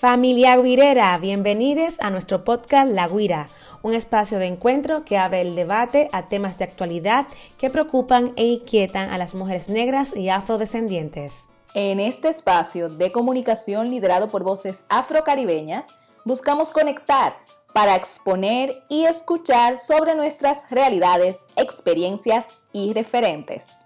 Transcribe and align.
Familia 0.00 0.56
Guirera, 0.56 1.18
bienvenidos 1.18 2.00
a 2.00 2.08
nuestro 2.08 2.42
podcast 2.42 2.90
La 2.90 3.06
Guira, 3.06 3.48
un 3.82 3.92
espacio 3.92 4.38
de 4.38 4.46
encuentro 4.46 5.04
que 5.04 5.18
abre 5.18 5.42
el 5.42 5.54
debate 5.54 6.08
a 6.12 6.26
temas 6.26 6.56
de 6.56 6.64
actualidad 6.64 7.26
que 7.58 7.68
preocupan 7.68 8.32
e 8.36 8.46
inquietan 8.46 9.10
a 9.10 9.18
las 9.18 9.34
mujeres 9.34 9.68
negras 9.68 10.16
y 10.16 10.30
afrodescendientes. 10.30 11.48
En 11.74 12.00
este 12.00 12.30
espacio 12.30 12.88
de 12.88 13.10
comunicación 13.10 13.90
liderado 13.90 14.30
por 14.30 14.42
voces 14.42 14.86
afrocaribeñas, 14.88 15.98
buscamos 16.24 16.70
conectar 16.70 17.36
para 17.74 17.94
exponer 17.94 18.72
y 18.88 19.04
escuchar 19.04 19.80
sobre 19.80 20.14
nuestras 20.14 20.70
realidades, 20.70 21.36
experiencias 21.56 22.62
y 22.72 22.94
referentes. 22.94 23.79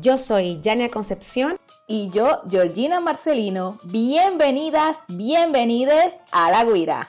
Yo 0.00 0.16
soy 0.16 0.62
Yania 0.62 0.88
Concepción. 0.88 1.58
Y 1.86 2.08
yo, 2.08 2.40
Georgina 2.48 3.00
Marcelino. 3.00 3.76
Bienvenidas, 3.84 5.04
bienvenides 5.08 6.14
a 6.32 6.50
La 6.50 6.64
Guira. 6.64 7.06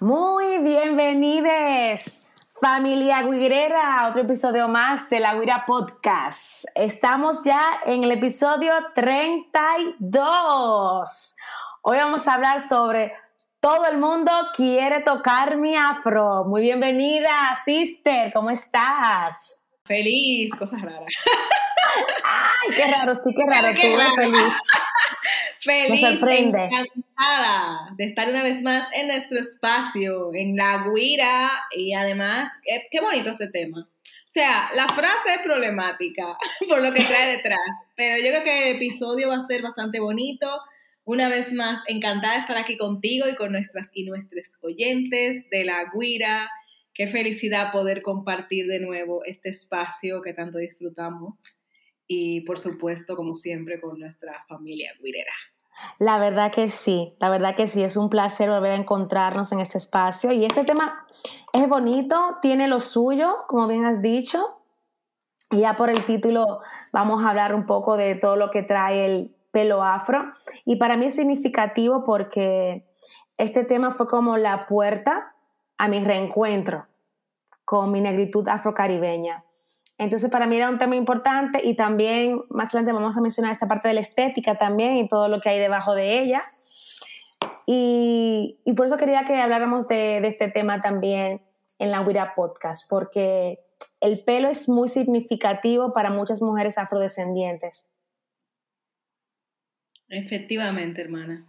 Muy 0.00 0.58
bienvenides, 0.58 2.26
familia 2.60 3.22
guirera, 3.22 4.00
a 4.00 4.08
otro 4.08 4.20
episodio 4.20 4.68
más 4.68 5.08
de 5.08 5.20
La 5.20 5.34
Guira 5.34 5.64
Podcast. 5.64 6.66
Estamos 6.74 7.44
ya 7.44 7.80
en 7.86 8.04
el 8.04 8.12
episodio 8.12 8.74
32. 8.94 11.36
Hoy 11.80 11.96
vamos 11.96 12.28
a 12.28 12.34
hablar 12.34 12.60
sobre 12.60 13.14
todo 13.62 13.86
el 13.86 13.98
mundo 13.98 14.32
quiere 14.56 15.02
tocar 15.02 15.56
mi 15.56 15.76
afro. 15.76 16.44
Muy 16.46 16.62
bienvenida, 16.62 17.56
sister. 17.64 18.32
¿Cómo 18.32 18.50
estás? 18.50 19.68
Feliz, 19.84 20.50
cosas 20.58 20.82
raras. 20.82 21.06
Ay, 22.24 22.74
qué 22.74 22.86
raro, 22.90 23.14
sí, 23.14 23.32
qué 23.32 23.44
raro. 23.46 23.68
Qué 23.80 23.96
raro. 23.96 24.16
feliz. 24.16 24.52
feliz, 25.60 26.02
Me 26.02 26.10
sorprende. 26.10 26.64
encantada 26.64 27.90
de 27.96 28.04
estar 28.04 28.28
una 28.28 28.42
vez 28.42 28.62
más 28.62 28.88
en 28.94 29.06
nuestro 29.06 29.38
espacio, 29.38 30.34
en 30.34 30.56
La 30.56 30.84
Guira, 30.84 31.48
y 31.76 31.94
además, 31.94 32.50
qué, 32.64 32.88
qué 32.90 33.00
bonito 33.00 33.30
este 33.30 33.46
tema. 33.46 33.78
O 33.78 34.32
sea, 34.32 34.70
la 34.74 34.88
frase 34.88 35.34
es 35.36 35.42
problemática 35.44 36.36
por 36.68 36.82
lo 36.82 36.92
que 36.92 37.04
trae 37.04 37.36
detrás, 37.36 37.60
pero 37.94 38.16
yo 38.16 38.30
creo 38.30 38.42
que 38.42 38.70
el 38.70 38.76
episodio 38.76 39.28
va 39.28 39.36
a 39.36 39.42
ser 39.44 39.62
bastante 39.62 40.00
bonito 40.00 40.48
una 41.04 41.28
vez 41.28 41.52
más, 41.52 41.82
encantada 41.86 42.34
de 42.34 42.40
estar 42.40 42.56
aquí 42.56 42.76
contigo 42.76 43.28
y 43.28 43.34
con 43.34 43.52
nuestras 43.52 43.90
y 43.92 44.04
nuestros 44.04 44.56
oyentes 44.62 45.48
de 45.50 45.64
la 45.64 45.90
Guira. 45.92 46.50
Qué 46.94 47.06
felicidad 47.06 47.72
poder 47.72 48.02
compartir 48.02 48.66
de 48.66 48.80
nuevo 48.80 49.24
este 49.24 49.48
espacio 49.48 50.22
que 50.22 50.34
tanto 50.34 50.58
disfrutamos 50.58 51.42
y 52.06 52.42
por 52.42 52.58
supuesto, 52.58 53.16
como 53.16 53.34
siempre, 53.34 53.80
con 53.80 53.98
nuestra 53.98 54.44
familia 54.46 54.92
guirera. 55.02 55.32
La 55.98 56.18
verdad 56.18 56.52
que 56.52 56.68
sí, 56.68 57.14
la 57.18 57.30
verdad 57.30 57.56
que 57.56 57.66
sí, 57.66 57.82
es 57.82 57.96
un 57.96 58.10
placer 58.10 58.50
volver 58.50 58.72
a 58.72 58.76
encontrarnos 58.76 59.52
en 59.52 59.60
este 59.60 59.78
espacio 59.78 60.30
y 60.32 60.44
este 60.44 60.64
tema 60.64 61.00
es 61.52 61.68
bonito, 61.68 62.38
tiene 62.42 62.68
lo 62.68 62.80
suyo, 62.80 63.38
como 63.48 63.66
bien 63.66 63.84
has 63.84 64.02
dicho, 64.02 64.62
y 65.50 65.60
ya 65.60 65.74
por 65.74 65.90
el 65.90 66.04
título 66.04 66.60
vamos 66.92 67.24
a 67.24 67.30
hablar 67.30 67.54
un 67.54 67.66
poco 67.66 67.96
de 67.96 68.14
todo 68.14 68.36
lo 68.36 68.50
que 68.50 68.62
trae 68.62 69.06
el 69.06 69.31
pelo 69.52 69.84
afro. 69.84 70.32
Y 70.64 70.76
para 70.76 70.96
mí 70.96 71.06
es 71.06 71.14
significativo 71.14 72.02
porque 72.02 72.84
este 73.38 73.64
tema 73.64 73.92
fue 73.92 74.08
como 74.08 74.36
la 74.36 74.66
puerta 74.66 75.34
a 75.78 75.88
mi 75.88 76.02
reencuentro 76.02 76.86
con 77.64 77.92
mi 77.92 78.00
negritud 78.00 78.48
afrocaribeña. 78.48 79.44
Entonces 79.98 80.30
para 80.30 80.46
mí 80.46 80.56
era 80.56 80.68
un 80.68 80.78
tema 80.78 80.96
importante 80.96 81.60
y 81.62 81.76
también 81.76 82.42
más 82.50 82.68
adelante 82.68 82.92
vamos 82.92 83.16
a 83.16 83.20
mencionar 83.20 83.52
esta 83.52 83.68
parte 83.68 83.88
de 83.88 83.94
la 83.94 84.00
estética 84.00 84.56
también 84.56 84.96
y 84.96 85.06
todo 85.06 85.28
lo 85.28 85.40
que 85.40 85.50
hay 85.50 85.60
debajo 85.60 85.94
de 85.94 86.18
ella. 86.20 86.42
Y, 87.66 88.58
por 88.76 88.86
eso 88.86 88.96
quería 88.96 89.24
que 89.24 89.40
habláramos 89.40 89.86
de, 89.86 90.20
de 90.20 90.28
este 90.28 90.48
tema 90.48 90.80
también 90.80 91.40
en 91.78 91.90
la 91.90 92.00
Huira 92.00 92.34
Podcast, 92.34 92.90
porque 92.90 93.60
el 94.00 94.24
pelo 94.24 94.48
es 94.48 94.68
muy 94.68 94.88
significativo 94.88 95.92
para 95.92 96.10
muchas 96.10 96.42
mujeres 96.42 96.76
afrodescendientes. 96.78 97.91
Efectivamente, 100.12 101.00
hermana. 101.00 101.46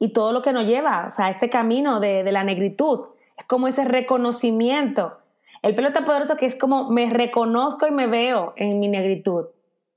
Y 0.00 0.14
todo 0.14 0.32
lo 0.32 0.40
que 0.40 0.52
nos 0.54 0.66
lleva, 0.66 1.06
o 1.06 1.10
sea, 1.10 1.28
este 1.28 1.50
camino 1.50 2.00
de, 2.00 2.24
la 2.32 2.42
negritud, 2.42 3.00
es 3.36 3.44
como 3.44 3.68
ese 3.68 3.84
reconocimiento. 3.84 5.18
El 5.62 5.74
pelo 5.74 5.92
tan 5.92 6.06
poderoso 6.06 6.38
que 6.38 6.46
es 6.46 6.56
como 6.56 6.90
me 6.90 7.10
reconozco 7.10 7.86
y 7.86 7.90
me 7.90 8.06
veo 8.06 8.54
en 8.56 8.80
mi 8.80 8.88
negritud. 8.88 9.46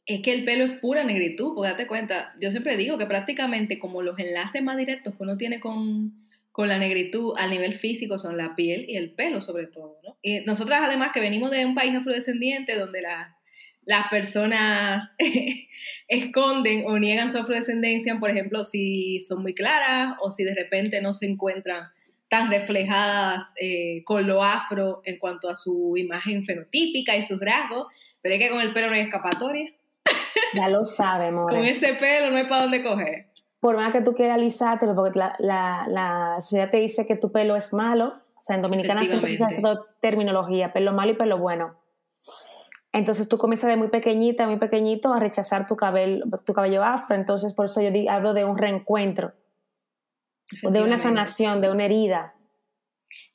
Es 0.05 0.21
que 0.21 0.33
el 0.33 0.43
pelo 0.43 0.65
es 0.65 0.79
pura 0.79 1.05
negritud, 1.05 1.55
porque 1.55 1.69
date 1.69 1.87
cuenta, 1.87 2.35
yo 2.41 2.51
siempre 2.51 2.75
digo 2.75 2.97
que 2.97 3.05
prácticamente 3.05 3.79
como 3.79 4.01
los 4.01 4.19
enlaces 4.19 4.61
más 4.61 4.75
directos 4.75 5.15
que 5.15 5.23
uno 5.23 5.37
tiene 5.37 5.61
con, 5.61 6.27
con 6.51 6.67
la 6.67 6.79
negritud 6.79 7.33
a 7.37 7.47
nivel 7.47 7.73
físico 7.73 8.17
son 8.17 8.35
la 8.35 8.55
piel 8.55 8.85
y 8.89 8.97
el 8.97 9.11
pelo 9.11 9.41
sobre 9.41 9.67
todo, 9.67 9.99
¿no? 10.03 10.17
Y 10.21 10.41
nosotras 10.41 10.81
además 10.83 11.11
que 11.13 11.21
venimos 11.21 11.51
de 11.51 11.65
un 11.65 11.75
país 11.75 11.95
afrodescendiente 11.95 12.77
donde 12.77 13.01
la, 13.01 13.38
las 13.83 14.07
personas 14.09 15.11
esconden 16.07 16.83
o 16.87 16.99
niegan 16.99 17.31
su 17.31 17.37
afrodescendencia, 17.37 18.19
por 18.19 18.29
ejemplo, 18.29 18.63
si 18.63 19.19
son 19.21 19.41
muy 19.41 19.53
claras 19.53 20.15
o 20.21 20.31
si 20.31 20.43
de 20.43 20.55
repente 20.55 21.01
no 21.01 21.13
se 21.13 21.25
encuentran 21.25 21.89
tan 22.29 22.51
reflejadas 22.51 23.51
eh, 23.59 24.03
con 24.05 24.27
lo 24.27 24.43
afro 24.43 25.01
en 25.03 25.17
cuanto 25.17 25.49
a 25.49 25.55
su 25.55 25.97
imagen 25.97 26.45
fenotípica 26.45 27.15
y 27.15 27.23
sus 27.23 27.39
rasgos, 27.39 27.87
pero 28.21 28.35
es 28.35 28.41
que 28.41 28.49
con 28.49 28.61
el 28.61 28.71
pelo 28.71 28.87
no 28.87 28.93
hay 28.93 29.01
escapatoria. 29.01 29.73
Ya 30.53 30.69
lo 30.69 30.85
sabemos. 30.85 31.47
con 31.49 31.65
ese 31.65 31.95
pelo 31.95 32.29
no 32.29 32.37
hay 32.37 32.47
para 32.47 32.63
dónde 32.63 32.83
coger. 32.83 33.27
Por 33.59 33.75
más 33.75 33.91
que 33.91 34.01
tú 34.01 34.13
quieras 34.13 34.35
alisártelo, 34.35 34.95
porque 34.95 35.19
la, 35.19 35.35
la, 35.39 36.37
sociedad 36.39 36.69
te 36.69 36.77
dice 36.77 37.05
que 37.05 37.15
tu 37.15 37.31
pelo 37.31 37.55
es 37.57 37.73
malo, 37.73 38.13
o 38.37 38.41
sea, 38.41 38.55
en 38.55 38.61
Dominicana 38.61 39.03
siempre 39.03 39.35
se 39.35 39.43
hace 39.43 39.61
terminología, 39.99 40.71
pelo 40.71 40.93
malo 40.93 41.11
y 41.11 41.15
pelo 41.15 41.39
bueno. 41.39 41.78
Entonces 42.91 43.29
tú 43.29 43.37
comienzas 43.37 43.69
de 43.69 43.77
muy 43.77 43.89
pequeñita, 43.89 44.47
muy 44.47 44.57
pequeñito 44.57 45.13
a 45.13 45.19
rechazar 45.19 45.67
tu 45.67 45.75
cabello, 45.75 46.25
tu 46.45 46.53
cabello 46.53 46.83
afro. 46.83 47.15
Entonces 47.15 47.53
por 47.53 47.65
eso 47.65 47.81
yo 47.81 48.11
hablo 48.11 48.33
de 48.33 48.45
un 48.45 48.57
reencuentro, 48.57 49.33
de 50.63 50.81
una 50.81 50.97
sanación, 50.97 51.61
de 51.61 51.69
una 51.69 51.85
herida. 51.85 52.33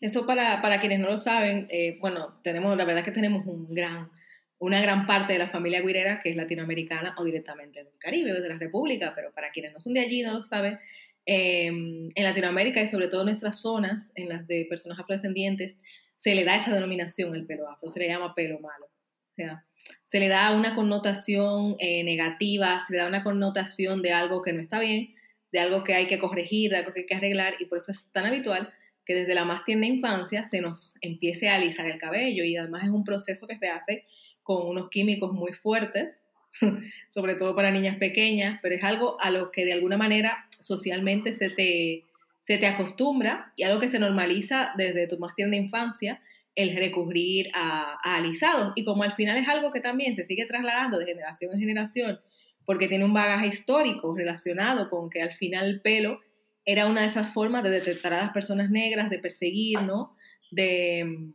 Eso 0.01 0.27
para, 0.27 0.61
para 0.61 0.81
quienes 0.81 1.01
no 1.01 1.11
lo 1.11 1.19
saben, 1.19 1.67
eh, 1.71 1.99
bueno, 2.01 2.41
tenemos, 2.43 2.77
la 2.77 2.85
verdad 2.85 3.05
que 3.05 3.11
tenemos 3.11 3.47
un 3.47 3.73
gran, 3.75 4.11
una 4.59 4.81
gran 4.81 5.07
parte 5.07 5.33
de 5.33 5.39
la 5.39 5.49
familia 5.49 5.83
guirera 5.83 6.21
que 6.21 6.31
es 6.31 6.37
latinoamericana 6.37 7.15
o 7.19 7.25
directamente 7.25 7.85
del 7.85 7.99
Caribe 7.99 8.33
o 8.33 8.41
de 8.41 8.49
la 8.49 8.59
República, 8.59 9.13
pero 9.15 9.33
para 9.33 9.51
quienes 9.51 9.73
no 9.73 9.81
son 9.81 9.95
de 9.95 10.01
allí, 10.01 10.23
no 10.23 10.33
lo 10.33 10.45
saben, 10.45 10.79
em, 11.27 12.09
en 12.15 12.25
Latinoamérica 12.25 12.81
y 12.83 12.87
sobre 12.87 13.09
todo 13.09 13.23
en 13.23 13.27
nuestras 13.27 13.61
zonas, 13.61 14.13
en 14.15 14.29
las 14.29 14.47
de 14.47 14.67
personas 14.69 14.99
afrodescendientes, 14.99 15.79
se 16.17 16.35
le 16.35 16.45
da 16.45 16.57
esa 16.57 16.73
denominación 16.73 17.35
el 17.35 17.47
pelo 17.47 17.69
afro, 17.69 17.89
se 17.89 18.01
le 18.01 18.09
llama 18.09 18.35
pelo 18.35 18.61
malo. 18.61 18.94
Sea, 19.37 19.65
se 20.05 20.21
le 20.21 20.29
da 20.29 20.53
una 20.53 20.75
connotación 20.75 21.77
eh, 21.79 22.05
negativa, 22.05 22.81
se 22.87 22.93
le 22.93 22.99
da 23.01 23.09
una 23.09 23.25
connotación 23.25 24.03
de 24.03 24.13
algo 24.13 24.43
que 24.43 24.53
no 24.53 24.61
está 24.61 24.79
bien, 24.79 25.15
de 25.53 25.61
algo 25.61 25.85
que 25.85 25.95
hay 25.95 26.07
que 26.07 26.19
corregir, 26.19 26.71
de 26.71 26.79
algo 26.79 26.93
que 26.93 27.01
hay 27.01 27.07
que 27.07 27.15
arreglar, 27.15 27.55
y 27.59 27.67
por 27.67 27.79
eso 27.79 27.93
es 27.93 28.07
tan 28.13 28.27
habitual 28.27 28.73
que 29.05 29.15
desde 29.15 29.35
la 29.35 29.45
más 29.45 29.65
tierna 29.65 29.87
infancia 29.87 30.47
se 30.47 30.61
nos 30.61 30.97
empiece 31.01 31.49
a 31.49 31.57
alisar 31.57 31.87
el 31.87 31.99
cabello, 31.99 32.45
y 32.45 32.57
además 32.57 32.85
es 32.85 32.91
un 32.91 33.05
proceso 33.05 33.47
que 33.47 33.57
se 33.57 33.69
hace 33.69 34.05
con 34.43 34.67
unos 34.67 34.89
químicos 34.91 35.33
muy 35.33 35.53
fuertes, 35.53 36.23
sobre 37.09 37.35
todo 37.35 37.55
para 37.55 37.71
niñas 37.71 37.97
pequeñas, 37.97 38.61
pero 38.63 38.75
es 38.75 38.85
algo 38.85 39.17
a 39.21 39.31
lo 39.31 39.51
que 39.51 39.65
de 39.65 39.73
alguna 39.73 39.97
manera 39.97 40.49
socialmente 40.61 41.33
se 41.33 41.51
te, 41.51 42.05
se 42.43 42.59
te 42.59 42.67
acostumbra 42.67 43.53
y 43.57 43.65
algo 43.65 43.81
que 43.81 43.89
se 43.89 43.99
normaliza 43.99 44.73
desde 44.77 45.09
tu 45.09 45.19
más 45.19 45.35
tierna 45.35 45.57
infancia 45.57 46.23
el 46.55 46.77
recurrir 46.77 47.51
a, 47.55 47.97
alisados. 48.03 48.73
Y 48.77 48.85
como 48.85 49.03
al 49.03 49.15
final 49.15 49.37
es 49.37 49.49
algo 49.49 49.71
que 49.71 49.81
también 49.81 50.17
se 50.17 50.25
sigue 50.25 50.47
trasladando 50.47 50.99
de 50.99 51.07
generación 51.07 51.53
en 51.53 51.61
generación, 51.61 52.21
porque 52.65 52.89
tiene 52.89 53.05
un 53.05 53.15
bagaje 53.15 53.49
histórico 53.49 54.15
relacionado 54.15 54.89
con 54.89 55.11
que 55.11 55.23
al 55.23 55.35
final 55.35 55.67
el 55.67 55.81
pelo 55.81 56.21
era 56.65 56.87
una 56.87 57.03
de 57.03 57.09
esas 57.09 57.33
formas 57.35 57.63
de 57.63 57.71
detectar 57.71 58.13
a 58.13 58.23
las 58.23 58.33
personas 58.33 58.71
negras, 58.71 59.11
de 59.11 59.19
perseguir, 59.19 59.83
¿no? 59.83 60.17
De, 60.51 61.33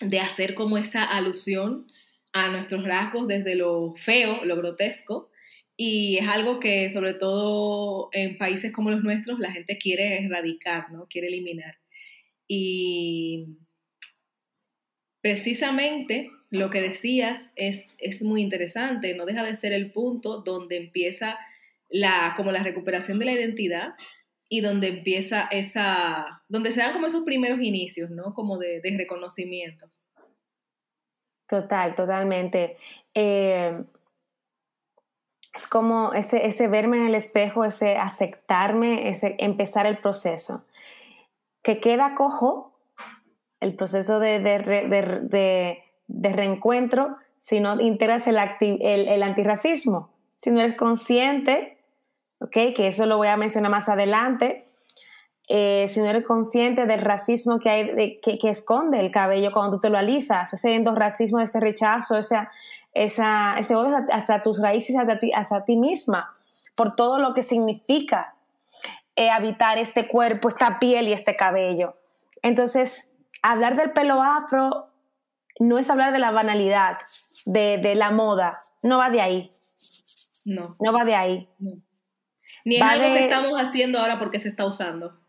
de 0.00 0.20
hacer 0.20 0.54
como 0.54 0.78
esa 0.78 1.04
alusión 1.04 1.86
a 2.32 2.48
nuestros 2.48 2.84
rasgos 2.84 3.28
desde 3.28 3.54
lo 3.54 3.94
feo, 3.96 4.44
lo 4.44 4.56
grotesco, 4.56 5.30
y 5.76 6.18
es 6.18 6.28
algo 6.28 6.60
que 6.60 6.88
sobre 6.90 7.14
todo 7.14 8.08
en 8.12 8.38
países 8.38 8.72
como 8.72 8.90
los 8.90 9.02
nuestros 9.02 9.38
la 9.38 9.50
gente 9.50 9.76
quiere 9.76 10.22
erradicar, 10.22 10.90
¿no? 10.92 11.06
Quiere 11.08 11.28
eliminar. 11.28 11.78
Y, 12.46 13.58
precisamente 15.24 16.30
lo 16.50 16.68
que 16.68 16.82
decías 16.82 17.50
es, 17.56 17.94
es 17.96 18.22
muy 18.22 18.42
interesante, 18.42 19.14
no 19.14 19.24
deja 19.24 19.42
de 19.42 19.56
ser 19.56 19.72
el 19.72 19.90
punto 19.90 20.42
donde 20.42 20.76
empieza 20.76 21.38
la, 21.88 22.34
como 22.36 22.52
la 22.52 22.62
recuperación 22.62 23.18
de 23.18 23.24
la 23.24 23.32
identidad 23.32 23.94
y 24.50 24.60
donde 24.60 24.88
empieza 24.88 25.48
esa, 25.50 26.42
donde 26.46 26.72
se 26.72 26.80
dan 26.80 26.92
como 26.92 27.06
esos 27.06 27.24
primeros 27.24 27.60
inicios, 27.60 28.10
¿no? 28.10 28.34
Como 28.34 28.58
de, 28.58 28.82
reconocimiento. 28.98 29.86
Total, 31.48 31.94
totalmente. 31.94 32.76
Eh, 33.14 33.82
es 35.54 35.66
como 35.68 36.12
ese, 36.12 36.44
ese 36.44 36.68
verme 36.68 36.98
en 36.98 37.06
el 37.06 37.14
espejo, 37.14 37.64
ese 37.64 37.96
aceptarme, 37.96 39.08
ese 39.08 39.36
empezar 39.38 39.86
el 39.86 39.96
proceso. 39.96 40.66
Que 41.62 41.80
queda 41.80 42.14
cojo 42.14 42.73
el 43.64 43.74
proceso 43.74 44.20
de, 44.20 44.38
de, 44.40 46.32
reencuentro 46.32 47.16
si 47.38 47.60
no 47.60 47.80
integras 47.80 48.26
el, 48.26 48.38
el, 48.60 49.08
el, 49.08 49.22
antirracismo. 49.22 50.10
Si 50.36 50.50
no 50.50 50.60
eres 50.60 50.74
consciente, 50.74 51.78
¿okay? 52.40 52.74
que 52.74 52.88
eso 52.88 53.06
lo 53.06 53.16
voy 53.16 53.28
a 53.28 53.36
mencionar 53.36 53.70
más 53.70 53.88
adelante, 53.88 54.64
eh, 55.48 55.86
si 55.88 56.00
no 56.00 56.06
eres 56.06 56.24
consciente 56.24 56.86
del 56.86 57.00
racismo 57.00 57.58
que, 57.58 57.68
hay, 57.68 58.20
que, 58.20 58.38
que, 58.38 58.48
esconde 58.48 58.98
el 59.00 59.10
cabello 59.10 59.52
cuando 59.52 59.76
tú 59.76 59.80
te 59.80 59.90
lo 59.90 59.98
alisas, 59.98 60.52
ese 60.54 60.74
endorracismo, 60.74 61.40
ese 61.40 61.60
rechazo, 61.60 62.16
esa, 62.16 62.50
esa, 62.94 63.56
ese 63.58 63.74
odio 63.74 63.98
hasta, 64.10 64.40
tus 64.40 64.60
raíces, 64.60 64.96
hasta 64.96 65.18
ti, 65.18 65.32
hasta 65.34 65.64
ti 65.64 65.76
misma, 65.76 66.32
por 66.74 66.96
todo 66.96 67.18
lo 67.18 67.34
que 67.34 67.42
significa 67.42 68.34
eh, 69.16 69.28
habitar 69.28 69.76
este 69.78 70.08
cuerpo, 70.08 70.48
esta 70.48 70.78
piel 70.78 71.08
y 71.08 71.12
este 71.12 71.36
cabello. 71.36 71.96
Entonces, 72.42 73.13
hablar 73.50 73.76
del 73.76 73.92
pelo 73.92 74.22
afro 74.22 74.90
no 75.60 75.78
es 75.78 75.88
hablar 75.88 76.12
de 76.12 76.18
la 76.18 76.30
banalidad, 76.30 76.98
de, 77.46 77.78
de 77.78 77.94
la 77.94 78.10
moda, 78.10 78.58
no 78.82 78.98
va 78.98 79.10
de 79.10 79.20
ahí. 79.20 79.50
No. 80.46 80.62
No 80.80 80.92
va 80.92 81.04
de 81.04 81.14
ahí. 81.14 81.48
Ni 82.64 82.76
es 82.76 82.82
algo 82.82 83.14
que 83.14 83.24
estamos 83.24 83.60
haciendo 83.60 83.98
ahora 83.98 84.18
porque 84.18 84.40
se 84.40 84.48
está 84.48 84.66
usando. 84.66 85.20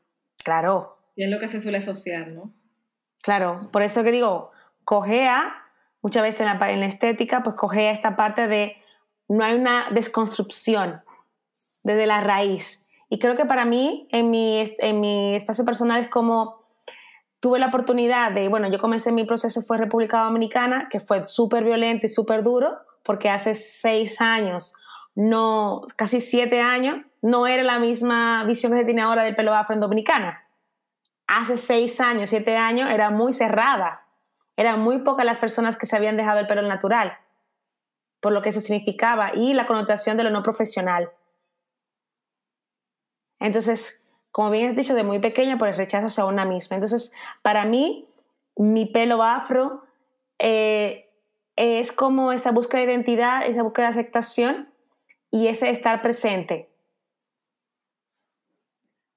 Claro. 0.43 0.97
Y 1.15 1.23
es 1.23 1.29
lo 1.29 1.39
que 1.39 1.47
se 1.47 1.59
suele 1.59 1.77
asociar, 1.77 2.27
¿no? 2.29 2.53
Claro, 3.21 3.55
por 3.71 3.81
eso 3.81 4.03
que 4.03 4.11
digo, 4.11 4.51
cogea 4.83 5.55
muchas 6.01 6.23
veces 6.23 6.41
en 6.41 6.47
la, 6.47 6.71
en 6.71 6.79
la 6.79 6.85
estética, 6.85 7.43
pues 7.43 7.55
coge 7.55 7.89
esta 7.89 8.15
parte 8.15 8.47
de 8.47 8.75
no 9.27 9.43
hay 9.43 9.55
una 9.55 9.87
desconstrucción 9.91 11.01
desde 11.83 12.05
la 12.05 12.21
raíz. 12.21 12.87
Y 13.09 13.19
creo 13.19 13.35
que 13.35 13.45
para 13.45 13.65
mí, 13.65 14.07
en 14.11 14.29
mi, 14.29 14.63
en 14.79 14.99
mi 14.99 15.35
espacio 15.35 15.65
personal, 15.65 16.01
es 16.01 16.07
como 16.07 16.64
tuve 17.45 17.59
la 17.59 17.67
oportunidad 17.67 18.31
de, 18.31 18.47
bueno, 18.47 18.71
yo 18.71 18.79
comencé 18.79 19.11
mi 19.11 19.23
proceso, 19.23 19.61
fue 19.61 19.77
República 19.77 20.23
Dominicana, 20.23 20.89
que 20.89 20.99
fue 20.99 21.27
súper 21.27 21.63
violento 21.63 22.07
y 22.07 22.09
súper 22.09 22.41
duro, 22.41 22.75
porque 23.03 23.29
hace 23.29 23.53
seis 23.53 24.19
años, 24.19 24.73
no, 25.13 25.83
casi 25.95 26.21
siete 26.21 26.59
años, 26.59 27.05
no 27.21 27.45
era 27.45 27.61
la 27.61 27.77
misma 27.77 28.43
visión 28.45 28.71
que 28.71 28.79
se 28.79 28.85
tiene 28.85 29.03
ahora 29.03 29.21
del 29.21 29.35
pelo 29.35 29.53
afro 29.53 29.75
en 29.75 29.81
Dominicana. 29.81 30.43
Hace 31.27 31.57
seis 31.57 32.01
años, 32.01 32.29
siete 32.29 32.57
años, 32.57 32.89
era 32.89 33.11
muy 33.11 33.31
cerrada 33.31 34.07
eran 34.57 34.79
muy 34.79 35.03
pocas 35.03 35.23
las 35.23 35.37
personas 35.37 35.77
que 35.77 35.85
se 35.85 35.95
habían 35.95 36.17
dejado 36.17 36.39
el 36.39 36.47
pelo 36.47 36.63
natural, 36.63 37.15
por 38.21 38.31
lo 38.31 38.41
que 38.41 38.49
eso 38.49 38.59
significaba, 38.59 39.35
y 39.35 39.53
la 39.53 39.67
connotación 39.67 40.17
de 40.17 40.23
lo 40.23 40.31
no 40.31 40.41
profesional. 40.41 41.11
Entonces, 43.39 44.04
como 44.35 44.51
bien 44.51 44.67
has 44.67 44.75
dicho, 44.75 44.95
de 44.95 45.05
muy 45.05 45.19
pequeña, 45.19 45.57
por 45.57 45.69
el 45.69 45.77
rechazo 45.77 46.07
hacia 46.07 46.25
una 46.25 46.43
misma. 46.43 46.75
Entonces, 46.75 47.13
para 47.41 47.63
mí, 47.63 48.05
mi 48.57 48.85
pelo 48.85 49.23
afro 49.23 49.85
eh, 50.39 51.05
es 51.55 51.93
como 51.93 52.33
esa 52.33 52.51
búsqueda 52.51 52.81
de 52.81 52.91
identidad, 52.91 53.47
esa 53.47 53.63
búsqueda 53.63 53.85
de 53.85 53.91
aceptación 53.91 54.67
y 55.31 55.47
ese 55.47 55.69
estar 55.69 56.01
presente. 56.01 56.67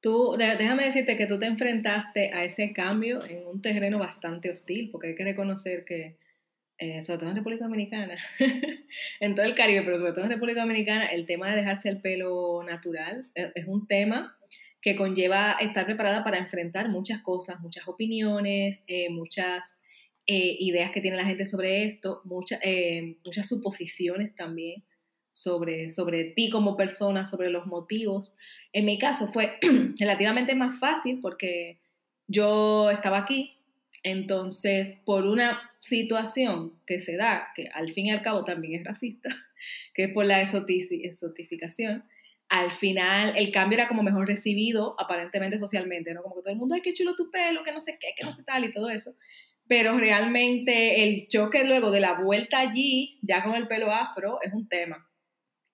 Tú, 0.01 0.37
déjame 0.39 0.85
decirte 0.85 1.17
que 1.17 1.27
tú 1.27 1.37
te 1.37 1.47
enfrentaste 1.47 2.33
a 2.33 2.45
ese 2.45 2.73
cambio 2.73 3.25
en 3.25 3.45
un 3.45 3.61
terreno 3.61 3.99
bastante 3.99 4.53
hostil, 4.53 4.89
porque 4.93 5.09
hay 5.09 5.15
que 5.17 5.25
reconocer 5.25 5.85
que, 5.85 6.17
eh, 6.79 7.03
sobre 7.03 7.19
todo 7.19 7.31
en 7.31 7.37
República 7.39 7.65
Dominicana, 7.65 8.17
en 9.21 9.35
todo 9.35 9.47
el 9.47 9.57
Caribe, 9.57 9.83
pero 9.83 9.99
sobre 9.99 10.13
todo 10.13 10.27
en 10.27 10.31
República 10.31 10.61
Dominicana, 10.61 11.07
el 11.07 11.27
tema 11.27 11.51
de 11.51 11.57
dejarse 11.57 11.89
el 11.89 12.01
pelo 12.01 12.63
natural 12.63 13.27
eh, 13.35 13.51
es, 13.57 13.67
un 13.67 13.89
tema 13.89 14.38
que 14.81 14.97
conlleva 14.97 15.53
estar 15.61 15.85
preparada 15.87 16.25
para 16.25 16.39
enfrentar 16.39 16.89
muchas 16.89 17.23
cosas, 17.23 17.61
muchas 17.61 17.89
opiniones, 17.89 18.85
eh, 18.87 19.11
muchas 19.11 19.81
ideas 20.31 20.91
que 20.91 21.01
tiene 21.01 21.17
la 21.17 21.25
gente 21.25 21.47
sobre 21.47 21.85
esto, 21.85 22.21
muchas 22.25 22.61
muchas 23.25 23.49
suposiciones 23.49 24.35
también 24.35 24.85
sobre, 25.39 25.91
sobre 25.91 26.25
ti 26.25 26.51
como 26.51 26.77
persona, 26.77 27.25
sobre 27.25 27.49
los 27.49 27.67
motivos. 27.67 28.37
En 28.73 28.85
mi 28.85 28.99
caso 28.99 29.29
fue 29.29 29.59
relativamente 30.01 30.57
más 30.57 30.81
fácil 30.81 31.21
porque 31.21 31.79
yo 32.27 32.91
estaba 32.91 33.19
aquí, 33.19 33.57
entonces 34.03 35.01
por 35.05 35.27
una 35.27 35.61
situación 35.79 36.73
que 36.87 36.99
se 36.99 37.17
da, 37.17 37.49
que 37.55 37.69
al 37.73 37.93
fin 37.93 38.07
y 38.07 38.11
al 38.11 38.23
cabo 38.23 38.43
también 38.43 38.81
es 38.81 38.85
racista, 38.85 39.31
que 39.95 40.05
es 40.05 40.13
por 40.13 40.27
la 40.27 40.43
exotificación, 40.43 42.05
al 42.49 42.71
final 42.71 43.35
el 43.37 43.53
cambio 43.53 43.79
era 43.79 43.89
como 43.89 44.03
mejor 44.03 44.27
recibido 44.27 44.95
aparentemente 44.99 45.59
socialmente, 45.59 46.15
¿no? 46.15 46.23
Como 46.23 46.37
que 46.37 46.43
todo 46.43 46.53
el 46.53 46.59
mundo, 46.59 46.75
ay, 46.75 46.81
qué 46.81 46.93
chulo 46.93 47.15
tu 47.15 47.31
pelo, 47.31 47.63
que 47.63 47.73
no 47.73 47.81
sé 47.81 47.99
qué, 48.01 48.09
que 48.17 48.25
no 48.25 48.33
sé 48.33 48.43
tal 48.43 48.65
y 48.65 48.73
todo 48.73 48.89
eso. 48.89 49.15
Pero 49.67 49.99
realmente 49.99 51.05
el 51.05 51.29
choque 51.29 51.65
luego 51.65 51.91
de 51.91 52.01
la 52.01 52.15
vuelta 52.15 52.59
allí, 52.59 53.19
ya 53.23 53.45
con 53.45 53.55
el 53.55 53.69
pelo 53.69 53.91
afro, 53.93 54.39
es 54.43 54.53
un 54.53 54.67
tema. 54.67 55.09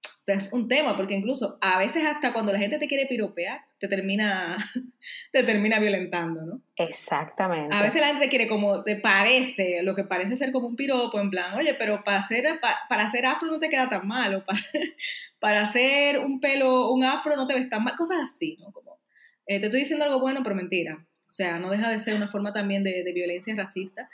O 0.02 0.24
sea, 0.24 0.36
es 0.36 0.54
un 0.54 0.68
tema, 0.68 0.96
porque 0.96 1.12
incluso 1.12 1.58
a 1.60 1.78
veces 1.78 2.02
hasta 2.06 2.32
cuando 2.32 2.50
la 2.50 2.58
gente 2.58 2.78
te 2.78 2.88
quiere 2.88 3.04
piropear, 3.04 3.60
te 3.78 3.88
termina, 3.88 4.56
te 5.32 5.42
termina 5.42 5.78
violentando, 5.78 6.46
¿no? 6.46 6.62
Exactamente. 6.76 7.76
A 7.76 7.82
veces 7.82 8.00
la 8.00 8.06
gente 8.06 8.24
te 8.24 8.30
quiere 8.30 8.48
como, 8.48 8.82
te 8.84 8.96
parece, 8.96 9.82
lo 9.82 9.94
que 9.94 10.04
parece 10.04 10.38
ser 10.38 10.50
como 10.50 10.68
un 10.68 10.76
piropo, 10.76 11.20
en 11.20 11.28
plan, 11.28 11.52
oye, 11.54 11.74
pero 11.74 12.02
para 12.04 12.20
hacer, 12.20 12.58
para, 12.88 13.06
hacer 13.06 13.26
afro 13.26 13.50
no 13.50 13.58
te 13.58 13.68
queda 13.68 13.90
tan 13.90 14.08
mal, 14.08 14.36
o 14.36 14.44
para, 14.46 14.58
para 15.44 15.64
hacer 15.64 16.20
un 16.20 16.41
pelo, 16.41 16.91
un 16.91 17.05
afro 17.05 17.37
no 17.37 17.46
te 17.46 17.52
ves 17.52 17.69
tan 17.69 17.85
mal, 17.85 17.96
cosas 17.96 18.23
así, 18.25 18.56
¿no? 18.61 18.73
Como, 18.73 18.99
eh, 19.46 19.61
te 19.61 19.67
estoy 19.67 19.81
diciendo 19.81 20.06
algo 20.06 20.19
bueno, 20.19 20.41
pero 20.43 20.55
mentira. 20.55 21.06
O 21.29 21.32
sea, 21.35 21.58
no 21.58 21.69
deja 21.69 21.91
de 21.91 22.00
ser 22.00 22.14
una 22.14 22.29
forma 22.29 22.55
también 22.55 22.82
de, 22.82 23.05
de 23.05 23.12
violencia 23.12 23.55
racista 23.55 24.08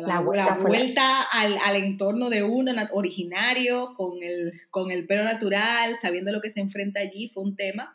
la, 0.00 0.20
vuelta, 0.20 1.22
al, 1.22 1.76
entorno 1.76 2.28
de 2.28 2.42
uno 2.42 2.72
originario, 2.92 3.94
con 3.94 4.22
el, 4.22 4.52
con 4.70 4.90
el 4.90 5.06
pelo 5.06 5.24
natural, 5.24 5.96
sabiendo 6.02 6.32
lo 6.32 6.40
que 6.40 6.50
se 6.50 6.60
enfrenta 6.60 7.00
allí, 7.00 7.28
fue 7.28 7.44
un 7.44 7.56
tema. 7.56 7.94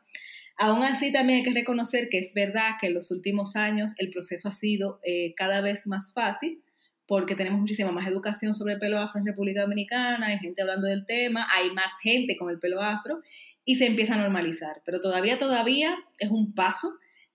Aún 0.57 0.83
así, 0.83 1.11
también 1.11 1.39
hay 1.39 1.45
que 1.45 1.59
reconocer 1.59 2.09
que 2.09 2.19
es 2.19 2.33
verdad 2.33 2.71
que 2.79 2.87
en 2.87 2.95
los 2.95 3.11
últimos 3.11 3.55
años 3.55 3.93
el 3.97 4.09
proceso 4.09 4.49
ha 4.49 4.53
sido 4.53 4.99
eh, 5.03 5.33
cada 5.35 5.61
vez 5.61 5.85
más 5.87 6.11
fácil, 6.13 6.63
porque 7.11 7.35
tenemos 7.35 7.59
muchísima 7.59 7.91
más 7.91 8.07
educación 8.07 8.53
sobre 8.53 8.75
el 8.75 8.79
pelo 8.79 8.97
afro 8.97 9.19
en 9.19 9.25
República 9.25 9.63
Dominicana, 9.63 10.27
hay 10.27 10.37
gente 10.37 10.61
hablando 10.61 10.87
del 10.87 11.05
tema, 11.05 11.45
hay 11.53 11.69
más 11.71 11.91
gente 12.01 12.37
con 12.37 12.49
el 12.49 12.57
pelo 12.57 12.81
afro 12.81 13.19
y 13.65 13.75
se 13.75 13.85
empieza 13.85 14.13
a 14.13 14.17
normalizar. 14.17 14.81
Pero 14.85 15.01
todavía, 15.01 15.37
todavía 15.37 15.93
es 16.19 16.29
un 16.29 16.53
paso 16.53 16.87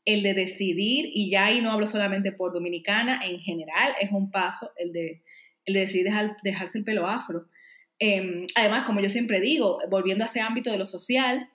el 0.07 0.23
de 0.23 0.33
decidir, 0.33 1.11
y 1.13 1.29
ya 1.31 1.45
ahí 1.45 1.61
no 1.61 1.71
hablo 1.73 1.87
solamente 1.87 2.33
por 2.33 2.55
dominicana, 2.55 3.21
en 3.23 3.39
general 3.41 3.93
es 4.01 4.11
un 4.13 4.31
paso 4.31 4.73
el 4.79 4.95
de, 4.95 5.23
el 5.67 5.75
de 5.75 5.81
decidir 5.81 6.07
dejarse 6.43 6.79
el 6.79 6.85
pelo 6.85 7.07
afro. 7.07 7.47
Em, 7.99 8.47
además, 8.55 8.85
como 8.85 9.03
yo 9.03 9.11
siempre 9.11 9.43
digo, 9.43 9.79
volviendo 9.91 10.25
a 10.25 10.29
ese 10.29 10.41
ámbito 10.41 10.71
de 10.71 10.79
lo 10.79 10.87
social, 10.87 11.51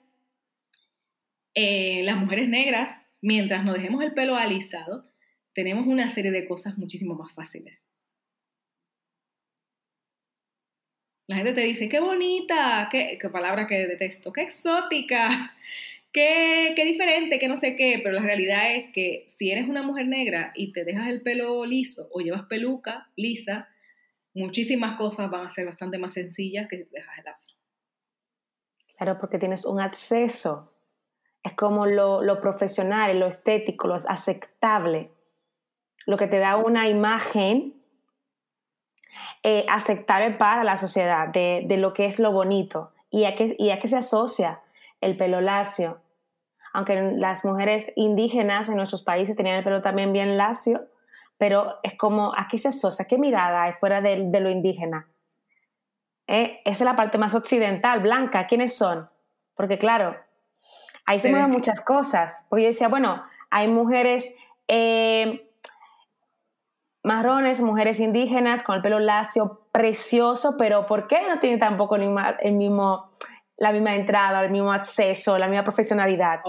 eh, 1.54 2.04
las 2.04 2.18
mujeres 2.18 2.48
negras, 2.48 2.98
mientras 3.20 3.64
nos 3.64 3.74
dejemos 3.74 4.00
el 4.04 4.14
pelo 4.14 4.36
alisado, 4.36 5.10
tenemos 5.54 5.88
una 5.88 6.08
serie 6.08 6.30
de 6.30 6.46
cosas 6.46 6.78
muchísimo 6.78 7.16
más 7.16 7.32
fáciles. 7.32 7.84
La 11.32 11.36
gente 11.36 11.54
te 11.54 11.62
dice, 11.62 11.88
qué 11.88 11.98
bonita, 11.98 12.88
qué, 12.90 13.16
qué 13.18 13.30
palabra 13.30 13.66
que 13.66 13.86
detesto, 13.86 14.34
qué 14.34 14.42
exótica, 14.42 15.30
qué, 16.12 16.74
qué 16.76 16.84
diferente, 16.84 17.38
qué 17.38 17.48
no 17.48 17.56
sé 17.56 17.74
qué, 17.74 18.00
pero 18.02 18.14
la 18.14 18.20
realidad 18.20 18.76
es 18.76 18.92
que 18.92 19.24
si 19.26 19.50
eres 19.50 19.66
una 19.66 19.82
mujer 19.82 20.08
negra 20.08 20.52
y 20.54 20.72
te 20.72 20.84
dejas 20.84 21.08
el 21.08 21.22
pelo 21.22 21.64
liso 21.64 22.06
o 22.12 22.20
llevas 22.20 22.42
peluca 22.50 23.08
lisa, 23.16 23.70
muchísimas 24.34 24.96
cosas 24.96 25.30
van 25.30 25.46
a 25.46 25.48
ser 25.48 25.64
bastante 25.64 25.96
más 25.96 26.12
sencillas 26.12 26.68
que 26.68 26.76
si 26.76 26.84
te 26.84 26.98
dejas 26.98 27.18
el 27.18 27.28
afro. 27.28 27.54
Claro, 28.98 29.18
porque 29.18 29.38
tienes 29.38 29.64
un 29.64 29.80
acceso. 29.80 30.74
Es 31.42 31.54
como 31.54 31.86
lo, 31.86 32.22
lo 32.22 32.42
profesional, 32.42 33.18
lo 33.18 33.26
estético, 33.26 33.88
lo 33.88 33.94
aceptable. 33.94 35.10
Lo 36.04 36.18
que 36.18 36.26
te 36.26 36.40
da 36.40 36.58
una 36.58 36.90
imagen 36.90 37.81
eh, 39.42 39.66
aceptable 39.68 40.30
para 40.30 40.64
la 40.64 40.76
sociedad 40.76 41.28
de, 41.28 41.64
de, 41.66 41.76
lo 41.76 41.92
que 41.94 42.04
es 42.04 42.18
lo 42.18 42.30
bonito 42.30 42.92
y 43.10 43.24
a 43.24 43.34
qué, 43.34 43.56
y 43.58 43.70
a 43.70 43.78
qué 43.78 43.88
se 43.88 43.96
asocia 43.96 44.60
el 45.00 45.16
pelo 45.16 45.40
lacio. 45.40 46.00
Aunque 46.72 47.12
las 47.16 47.44
mujeres 47.44 47.92
indígenas 47.96 48.68
en 48.68 48.76
nuestros 48.76 49.02
países 49.02 49.36
tenían 49.36 49.56
el 49.56 49.64
pelo 49.64 49.82
también 49.82 50.12
bien 50.12 50.38
lacio, 50.38 50.86
pero 51.38 51.80
es 51.82 51.96
como, 51.96 52.32
¿a 52.36 52.46
qué 52.48 52.56
se 52.56 52.68
asocia? 52.68 53.06
¿Qué 53.06 53.18
mirada 53.18 53.64
hay 53.64 53.72
fuera 53.72 54.00
de, 54.00 54.40
lo 54.40 54.48
indígena? 54.48 55.08
¿Eh? 56.28 56.60
Esa 56.64 56.84
es 56.84 56.88
la 56.88 56.94
parte 56.94 57.18
más 57.18 57.34
occidental, 57.34 57.98
blanca. 57.98 58.46
¿Quiénes 58.46 58.76
son? 58.76 59.10
Porque 59.54 59.76
claro, 59.76 60.16
ahí 61.04 61.18
se 61.18 61.30
mueven 61.30 61.50
muchas 61.50 61.80
cosas. 61.80 62.46
Porque 62.48 62.62
yo 62.62 62.68
decía, 62.68 62.86
bueno, 62.86 63.24
hay 63.50 63.66
mujeres 63.66 64.36
eh, 64.68 65.51
marrones, 67.02 67.60
mujeres 67.60 68.00
indígenas 68.00 68.62
con 68.62 68.76
el 68.76 68.82
pelo 68.82 68.98
lacio, 68.98 69.66
precioso, 69.72 70.56
pero 70.58 70.86
¿por 70.86 71.06
qué 71.06 71.18
no 71.28 71.38
tienen 71.38 71.58
tampoco 71.58 71.96
el 71.96 72.02
mismo, 72.02 72.20
el 72.40 72.52
mismo, 72.52 73.10
la 73.56 73.72
misma 73.72 73.96
entrada, 73.96 74.44
el 74.44 74.50
mismo 74.50 74.72
acceso, 74.72 75.38
la 75.38 75.48
misma 75.48 75.64
profesionalidad? 75.64 76.40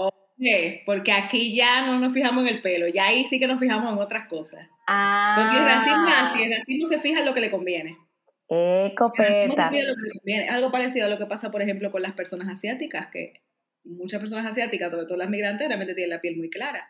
porque 0.84 1.12
aquí 1.12 1.54
ya 1.54 1.86
no 1.86 1.98
nos 1.98 2.12
fijamos 2.12 2.42
en 2.42 2.56
el 2.56 2.60
pelo, 2.60 2.88
ya 2.88 3.06
ahí 3.06 3.24
sí 3.24 3.38
que 3.38 3.46
nos 3.46 3.60
fijamos 3.60 3.92
en 3.92 3.98
otras 3.98 4.28
cosas. 4.28 4.68
Ah. 4.86 5.36
Porque 5.38 5.56
el 5.56 5.64
racismo 5.64 6.08
es 6.08 6.14
así, 6.14 6.42
el 6.42 6.52
racismo 6.52 6.88
se 6.88 7.00
fija 7.00 7.20
en 7.20 7.26
lo 7.26 7.34
que 7.34 7.40
le 7.40 7.50
conviene. 7.50 7.96
Es 10.24 10.50
algo 10.50 10.70
parecido 10.70 11.06
a 11.06 11.08
lo 11.08 11.18
que 11.18 11.26
pasa, 11.26 11.50
por 11.50 11.62
ejemplo, 11.62 11.90
con 11.90 12.02
las 12.02 12.14
personas 12.14 12.48
asiáticas, 12.48 13.08
que 13.08 13.42
muchas 13.84 14.20
personas 14.20 14.46
asiáticas, 14.46 14.92
sobre 14.92 15.06
todo 15.06 15.16
las 15.16 15.30
migrantes, 15.30 15.66
realmente 15.66 15.94
tienen 15.94 16.10
la 16.10 16.20
piel 16.20 16.36
muy 16.36 16.50
clara. 16.50 16.88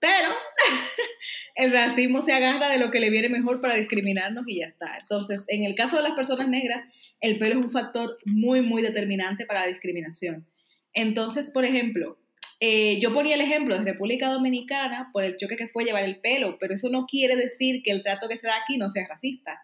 Pero 0.00 0.30
el 1.54 1.72
racismo 1.72 2.22
se 2.22 2.32
agarra 2.32 2.70
de 2.70 2.78
lo 2.78 2.90
que 2.90 3.00
le 3.00 3.10
viene 3.10 3.28
mejor 3.28 3.60
para 3.60 3.74
discriminarnos 3.74 4.44
y 4.48 4.60
ya 4.60 4.66
está. 4.66 4.96
Entonces, 4.98 5.44
en 5.48 5.64
el 5.64 5.74
caso 5.74 5.96
de 5.96 6.02
las 6.02 6.12
personas 6.12 6.48
negras, 6.48 6.84
el 7.20 7.38
pelo 7.38 7.60
es 7.60 7.64
un 7.66 7.70
factor 7.70 8.18
muy, 8.24 8.62
muy 8.62 8.82
determinante 8.82 9.46
para 9.46 9.60
la 9.60 9.66
discriminación. 9.66 10.46
Entonces, 10.94 11.50
por 11.50 11.64
ejemplo, 11.64 12.18
eh, 12.60 12.98
yo 13.00 13.12
ponía 13.12 13.34
el 13.34 13.40
ejemplo 13.42 13.78
de 13.78 13.84
República 13.84 14.28
Dominicana 14.28 15.06
por 15.12 15.22
el 15.22 15.36
choque 15.36 15.56
que 15.56 15.68
fue 15.68 15.84
llevar 15.84 16.04
el 16.04 16.20
pelo, 16.20 16.56
pero 16.58 16.74
eso 16.74 16.88
no 16.88 17.06
quiere 17.06 17.36
decir 17.36 17.82
que 17.82 17.90
el 17.90 18.02
trato 18.02 18.28
que 18.28 18.38
se 18.38 18.46
da 18.46 18.54
aquí 18.62 18.78
no 18.78 18.88
sea 18.88 19.06
racista. 19.06 19.60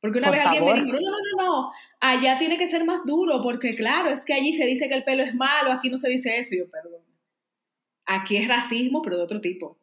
Porque 0.00 0.18
una 0.18 0.30
vez 0.30 0.46
alguien 0.46 0.64
me 0.64 0.72
dijo, 0.74 0.86
no, 0.86 0.92
no, 0.92 1.10
no, 1.10 1.44
no, 1.44 1.70
allá 2.00 2.38
tiene 2.38 2.56
que 2.56 2.68
ser 2.68 2.86
más 2.86 3.04
duro, 3.04 3.42
porque 3.42 3.74
claro, 3.74 4.08
es 4.08 4.24
que 4.24 4.32
allí 4.32 4.54
se 4.54 4.64
dice 4.64 4.88
que 4.88 4.94
el 4.94 5.04
pelo 5.04 5.22
es 5.22 5.34
malo, 5.34 5.72
aquí 5.72 5.90
no 5.90 5.98
se 5.98 6.08
dice 6.08 6.38
eso, 6.38 6.56
yo 6.56 6.70
perdón. 6.70 7.09
Aquí 8.12 8.36
es 8.36 8.48
racismo, 8.48 9.02
pero 9.02 9.18
de 9.18 9.22
otro 9.22 9.40
tipo. 9.40 9.78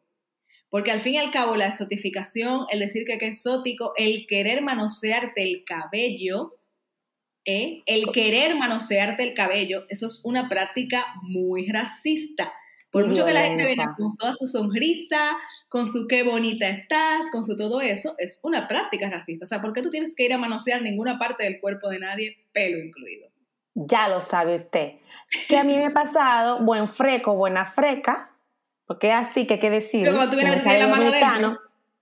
Porque 0.68 0.90
al 0.90 1.00
fin 1.00 1.14
y 1.14 1.16
al 1.18 1.30
cabo 1.30 1.56
la 1.56 1.68
exotificación, 1.68 2.66
el 2.68 2.80
decir 2.80 3.06
que, 3.06 3.14
es 3.14 3.22
exótico, 3.22 3.94
el 3.96 4.26
querer 4.26 4.60
manosearte 4.60 5.42
el 5.42 5.64
cabello, 5.64 6.58
¿eh? 7.46 7.82
el 7.86 8.12
querer 8.12 8.54
manosearte 8.56 9.22
el 9.22 9.32
cabello, 9.32 9.86
eso 9.88 10.08
es 10.08 10.20
una 10.26 10.50
práctica 10.50 11.06
muy 11.22 11.72
racista. 11.72 12.52
Por 12.90 13.08
mucho 13.08 13.24
que 13.24 13.32
la 13.32 13.44
gente 13.44 13.64
venga 13.64 13.94
con 13.96 14.14
toda 14.14 14.34
su 14.34 14.46
sonrisa, 14.46 15.38
con 15.70 15.88
su 15.88 16.06
qué 16.06 16.22
bonita 16.22 16.68
estás, 16.68 17.30
con 17.32 17.44
su 17.44 17.56
todo 17.56 17.80
eso, 17.80 18.14
es 18.18 18.40
una 18.42 18.68
práctica 18.68 19.08
racista. 19.08 19.44
O 19.44 19.48
sea, 19.48 19.62
¿por 19.62 19.72
qué 19.72 19.80
tú 19.80 19.88
tienes 19.88 20.14
que 20.14 20.26
ir 20.26 20.34
a 20.34 20.38
manosear 20.38 20.82
ninguna 20.82 21.18
parte 21.18 21.44
del 21.44 21.60
cuerpo 21.60 21.88
de 21.88 22.00
nadie, 22.00 22.44
pelo 22.52 22.78
incluido? 22.78 23.30
Ya 23.74 24.06
lo 24.08 24.20
sabe 24.20 24.54
usted. 24.54 24.98
Que 25.48 25.58
a 25.58 25.64
mí 25.64 25.76
me 25.76 25.86
ha 25.86 25.92
pasado 25.92 26.60
buen 26.60 26.88
freco, 26.88 27.34
buena 27.34 27.66
freca, 27.66 28.30
porque 28.86 29.08
es 29.08 29.14
así 29.14 29.46
que 29.46 29.54
hay 29.54 29.60
que 29.60 29.70
decir. 29.70 30.02
Pero 30.04 30.16
cuando 30.16 30.32
tú 30.32 30.38
vienes 30.38 30.66
a 30.66 30.72
la 30.78 30.86
mano 30.86 31.08
adentro, 31.08 31.58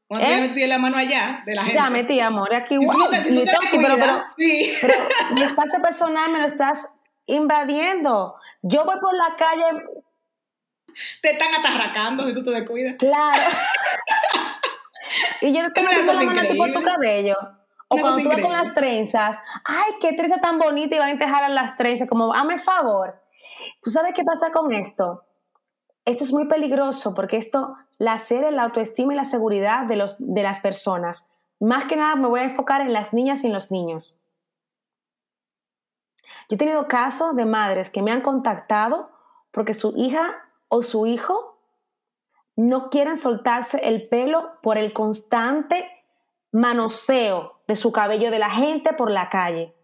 cuando 0.06 0.28
¿Eh? 0.28 0.52
tú 0.54 0.68
la 0.68 0.78
mano 0.78 0.97
allá 0.97 1.42
de 1.45 1.54
la 1.54 1.62
gente. 1.62 1.78
Ya 1.78 1.90
metí, 1.90 2.21
amor, 2.21 2.54
aquí, 2.54 2.78
si 2.78 2.87
wow, 2.87 3.09
pero, 3.11 4.25
sí. 4.37 4.75
pero 4.80 4.95
mi 5.35 5.42
espacio 5.42 5.83
personal 5.83 6.30
me 6.30 6.38
lo 6.38 6.47
estás 6.47 6.88
invadiendo. 7.26 8.37
Yo 8.62 8.85
voy 8.85 9.00
por 9.00 9.14
la 9.16 9.35
calle 9.37 9.83
te 11.21 11.33
están 11.33 11.54
atarracando 11.54 12.26
si 12.26 12.35
tú 12.35 12.42
te 12.42 12.50
descuidas. 12.50 12.97
Claro. 12.97 13.42
y 15.40 15.52
yo 15.52 15.73
te 15.73 15.83
meto 15.83 16.12
la 16.12 16.23
mano 16.23 16.42
por 16.56 16.73
tu 16.73 16.83
cabello. 16.83 17.37
O 17.88 17.97
cuando 17.97 18.23
tú 18.23 18.28
vas 18.28 18.43
con 18.43 18.52
las 18.52 18.75
trenzas, 18.75 19.40
ay, 19.64 19.93
qué 20.00 20.12
trenza 20.14 20.38
tan 20.40 20.59
bonita 20.59 20.97
y 20.97 20.99
van 20.99 21.09
a 21.09 21.12
entejar 21.12 21.49
las 21.50 21.76
trenzas, 21.76 22.09
como, 22.09 22.35
hazme 22.35 22.59
favor. 22.59 23.23
¿Tú 23.81 23.90
sabes 23.90 24.12
qué 24.14 24.25
pasa 24.25 24.50
con 24.50 24.73
esto? 24.73 25.25
Esto 26.05 26.25
es 26.25 26.33
muy 26.33 26.47
peligroso 26.49 27.14
porque 27.14 27.37
esto 27.37 27.76
lacera 27.99 28.50
la 28.50 28.64
autoestima 28.64 29.12
y 29.12 29.16
la 29.16 29.25
seguridad 29.25 29.87
de, 29.87 29.97
los, 29.97 30.16
de 30.19 30.43
las 30.43 30.61
personas. 30.61 31.28
Más 31.61 31.85
que 31.85 31.97
nada 31.97 32.16
me 32.16 32.28
voy 32.28 32.40
a 32.40 32.45
enfocar 32.45 32.81
en 32.81 32.93
las 32.93 33.12
niñas 33.12 33.45
y 33.45 33.47
en 33.47 33.52
los 33.52 33.71
niños. 33.71 34.21
Yo 36.49 36.55
he 36.55 36.59
tenido 36.59 36.87
casos 36.87 37.35
de 37.35 37.45
madres 37.45 37.90
que 37.90 38.02
me 38.02 38.12
han 38.12 38.21
contactado 38.21 39.11
porque 39.52 39.75
su 39.75 39.95
hija 39.97 40.45
o 40.69 40.83
su 40.83 41.07
hijo 41.07 41.59
no 42.57 42.88
quieren 42.88 43.16
soltarse 43.16 43.78
el 43.78 44.09
pelo 44.09 44.52
por 44.62 44.78
el 44.78 44.93
constante 44.93 45.90
manoseo 46.52 47.56
de 47.66 47.76
su 47.76 47.92
cabello 47.92 48.30
de 48.30 48.38
la 48.38 48.50
gente 48.50 48.92
por 48.92 49.11
la 49.11 49.28
calle. 49.28 49.75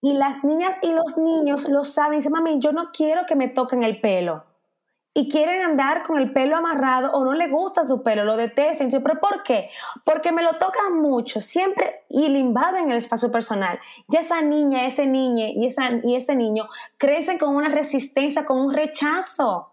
Y 0.00 0.12
las 0.14 0.44
niñas 0.44 0.78
y 0.82 0.92
los 0.92 1.16
niños 1.18 1.68
lo 1.68 1.84
saben. 1.84 2.18
Dicen, 2.18 2.32
mami, 2.32 2.58
yo 2.60 2.72
no 2.72 2.90
quiero 2.92 3.26
que 3.26 3.34
me 3.34 3.48
toquen 3.48 3.82
el 3.82 4.00
pelo 4.00 4.44
y 5.18 5.30
quieren 5.30 5.62
andar 5.62 6.02
con 6.02 6.18
el 6.18 6.30
pelo 6.30 6.58
amarrado 6.58 7.10
o 7.12 7.24
no 7.24 7.32
le 7.32 7.48
gusta 7.48 7.86
su 7.86 8.02
pelo, 8.02 8.22
lo 8.22 8.36
detestan. 8.36 8.90
¿Pero 8.90 9.18
por 9.18 9.42
qué? 9.42 9.70
Porque 10.04 10.30
me 10.30 10.42
lo 10.42 10.52
tocan 10.52 11.00
mucho, 11.00 11.40
siempre 11.40 12.04
y 12.10 12.28
le 12.28 12.38
invaden 12.38 12.90
el 12.90 12.98
espacio 12.98 13.32
personal. 13.32 13.80
Ya 14.08 14.20
esa 14.20 14.42
niña, 14.42 14.84
ese 14.84 15.06
niño 15.06 15.46
y, 15.46 15.64
esa, 15.64 15.88
y 16.04 16.16
ese 16.16 16.36
niño 16.36 16.68
crecen 16.98 17.38
con 17.38 17.56
una 17.56 17.70
resistencia, 17.70 18.44
con 18.44 18.58
un 18.58 18.74
rechazo, 18.74 19.72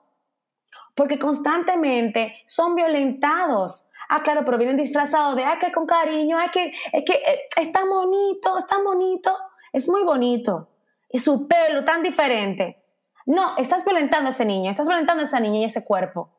porque 0.95 1.19
constantemente 1.19 2.37
son 2.45 2.75
violentados. 2.75 3.91
Ah, 4.15 4.21
claro, 4.21 4.45
pero 4.45 4.59
vienen 4.59 4.77
disfrazados 4.77 5.35
de, 5.35 5.43
ah, 5.43 5.57
que 5.59 5.71
con 5.71 5.87
cariño, 5.87 6.37
ay, 6.37 6.49
que, 6.53 6.67
es 6.67 7.03
que 7.03 7.13
eh, 7.13 7.39
está 7.59 7.83
bonito, 7.83 8.59
está 8.59 8.77
bonito, 8.77 9.35
es 9.71 9.89
muy 9.89 10.03
bonito. 10.03 10.69
Y 11.09 11.19
su 11.19 11.47
pelo 11.47 11.83
tan 11.83 12.03
diferente. 12.03 12.77
No, 13.25 13.57
estás 13.57 13.83
violentando 13.83 14.27
a 14.27 14.31
ese 14.31 14.45
niño, 14.45 14.69
estás 14.69 14.87
violentando 14.87 15.21
a 15.21 15.25
esa 15.25 15.39
niña 15.39 15.61
y 15.61 15.63
ese 15.63 15.83
cuerpo. 15.83 16.31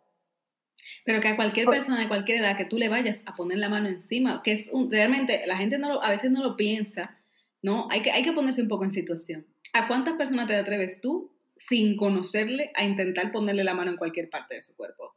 Pero 1.04 1.20
que 1.20 1.26
a 1.26 1.34
cualquier 1.34 1.66
persona 1.66 1.98
de 1.98 2.06
cualquier 2.06 2.42
edad 2.42 2.56
que 2.56 2.64
tú 2.64 2.78
le 2.78 2.88
vayas 2.88 3.24
a 3.26 3.34
poner 3.34 3.58
la 3.58 3.68
mano 3.68 3.88
encima, 3.88 4.40
que 4.44 4.52
es 4.52 4.68
un, 4.72 4.88
realmente 4.88 5.42
la 5.48 5.56
gente 5.56 5.76
no 5.76 6.00
a 6.00 6.10
veces 6.10 6.30
no 6.30 6.44
lo 6.44 6.54
piensa, 6.54 7.18
¿no? 7.60 7.88
Hay 7.90 8.02
que, 8.02 8.12
hay 8.12 8.22
que 8.22 8.32
ponerse 8.32 8.62
un 8.62 8.68
poco 8.68 8.84
en 8.84 8.92
situación. 8.92 9.48
¿A 9.72 9.88
cuántas 9.88 10.14
personas 10.14 10.46
te 10.46 10.54
atreves 10.54 11.00
tú 11.00 11.32
sin 11.58 11.96
conocerle 11.96 12.70
a 12.76 12.84
intentar 12.84 13.32
ponerle 13.32 13.64
la 13.64 13.74
mano 13.74 13.90
en 13.90 13.96
cualquier 13.96 14.30
parte 14.30 14.54
de 14.54 14.62
su 14.62 14.76
cuerpo? 14.76 15.13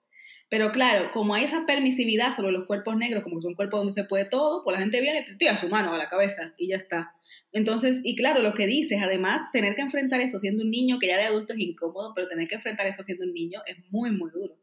Pero 0.49 0.71
claro, 0.71 1.11
como 1.11 1.33
hay 1.33 1.43
esa 1.43 1.65
permisividad 1.65 2.31
sobre 2.31 2.53
los 2.53 2.65
cuerpos 2.65 2.95
negros, 2.95 3.23
como 3.23 3.35
que 3.37 3.41
son 3.41 3.55
cuerpos 3.55 3.81
donde 3.81 3.93
se 3.93 4.05
puede 4.05 4.25
todo, 4.25 4.63
pues 4.63 4.75
la 4.75 4.81
gente 4.81 5.01
viene 5.01 5.25
y 5.27 5.37
tira 5.37 5.57
su 5.57 5.67
mano 5.67 5.93
a 5.93 5.97
la 5.97 6.07
cabeza 6.07 6.53
y 6.57 6.69
ya 6.69 6.77
está. 6.77 7.13
Entonces, 7.51 7.99
y 8.03 8.15
claro, 8.15 8.41
lo 8.41 8.53
que 8.53 8.65
dices, 8.65 9.01
además, 9.03 9.51
tener 9.51 9.75
que 9.75 9.81
enfrentar 9.81 10.21
eso 10.21 10.39
siendo 10.39 10.63
un 10.63 10.71
niño, 10.71 10.99
que 10.99 11.07
ya 11.07 11.17
de 11.17 11.25
adulto 11.25 11.53
es 11.53 11.59
incómodo, 11.59 12.13
pero 12.15 12.29
tener 12.29 12.47
que 12.47 12.55
enfrentar 12.55 12.87
eso 12.87 13.03
siendo 13.03 13.25
un 13.25 13.33
niño 13.33 13.61
es 13.65 13.77
muy, 13.91 14.11
muy 14.11 14.31
duro. 14.31 14.55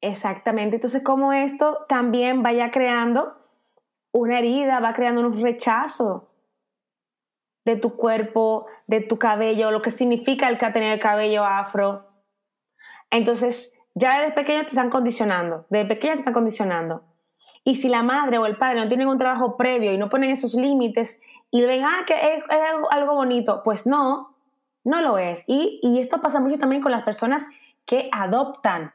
Exactamente. 0.00 0.76
Entonces, 0.76 1.02
como 1.02 1.34
esto 1.34 1.84
también 1.86 2.42
vaya 2.42 2.70
creando 2.70 3.36
una 4.12 4.38
herida, 4.38 4.80
va 4.80 4.94
creando 4.94 5.20
un 5.20 5.40
rechazo 5.40 6.30
de 7.66 7.76
tu 7.76 7.96
cuerpo, 7.96 8.66
de 8.86 9.00
tu 9.00 9.18
cabello, 9.18 9.70
lo 9.70 9.82
que 9.82 9.90
significa 9.90 10.48
el 10.48 10.56
que 10.56 10.70
tener 10.70 10.94
el 10.94 10.98
cabello 10.98 11.44
afro. 11.44 12.06
Entonces, 13.10 13.79
ya 14.00 14.20
desde 14.20 14.32
pequeño 14.32 14.62
te 14.62 14.68
están 14.68 14.90
condicionando, 14.90 15.66
desde 15.68 15.86
pequeño 15.86 16.14
te 16.14 16.20
están 16.20 16.34
condicionando. 16.34 17.04
Y 17.64 17.76
si 17.76 17.88
la 17.88 18.02
madre 18.02 18.38
o 18.38 18.46
el 18.46 18.56
padre 18.56 18.80
no 18.80 18.88
tienen 18.88 19.08
un 19.08 19.18
trabajo 19.18 19.56
previo 19.58 19.92
y 19.92 19.98
no 19.98 20.08
ponen 20.08 20.30
esos 20.30 20.54
límites 20.54 21.20
y 21.50 21.62
ven, 21.62 21.84
ah, 21.84 22.04
que 22.06 22.14
es, 22.14 22.44
algo, 22.90 23.14
bonito, 23.14 23.60
pues 23.62 23.86
no, 23.86 24.34
no 24.84 25.02
lo 25.02 25.18
es. 25.18 25.44
Y, 25.46 25.98
esto 26.00 26.22
pasa 26.22 26.40
mucho 26.40 26.56
también 26.56 26.80
con 26.80 26.92
las 26.92 27.02
personas 27.02 27.48
que 27.84 28.08
adoptan. 28.12 28.94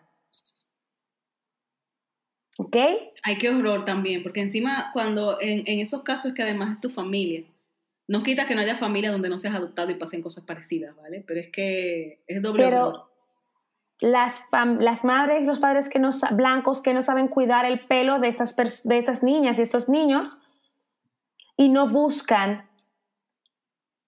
¿Ok? 2.58 2.78
Hay 3.24 3.38
que 3.38 3.50
horror 3.50 3.86
también, 3.86 4.24
porque 4.24 4.42
encima 4.42 4.90
cuando 4.94 5.40
en, 5.40 5.68
esos 5.80 6.02
casos 6.02 6.28
es 6.28 6.34
que 6.34 6.44
además 6.44 6.74
es 6.74 6.80
tu 6.80 6.90
familia, 6.90 7.44
no 8.08 8.24
quita 8.24 8.48
que 8.48 8.56
no 8.56 8.62
haya 8.62 8.78
familia 8.78 9.12
donde 9.12 9.30
no 9.30 9.38
seas 9.38 9.56
adoptado 9.56 9.92
y 9.92 9.96
pasen 9.96 10.22
cosas 10.22 10.46
parecidas, 10.46 10.96
¿vale? 10.96 11.24
Pero 11.28 11.40
es 11.40 11.52
que 11.52 12.24
es 12.28 12.42
doble 12.42 12.66
horror 12.66 13.15
las, 14.00 14.42
las 14.80 15.06
madres 15.06 15.46
los 15.46 15.60
padres 15.60 15.90
que 15.90 16.00
no, 16.00 16.10
blancos 16.32 16.82
que 16.82 16.94
no 16.94 17.02
saben 17.02 17.28
cuidar 17.28 17.66
el 17.66 17.86
pelo 17.86 18.20
de 18.20 18.28
estas, 18.28 18.56
de 18.56 18.98
estas 18.98 19.24
niñas 19.24 19.60
y 19.60 19.62
estos 19.62 19.90
niños 19.90 20.44
y 21.58 21.70
no 21.70 21.88
buscan 21.88 22.70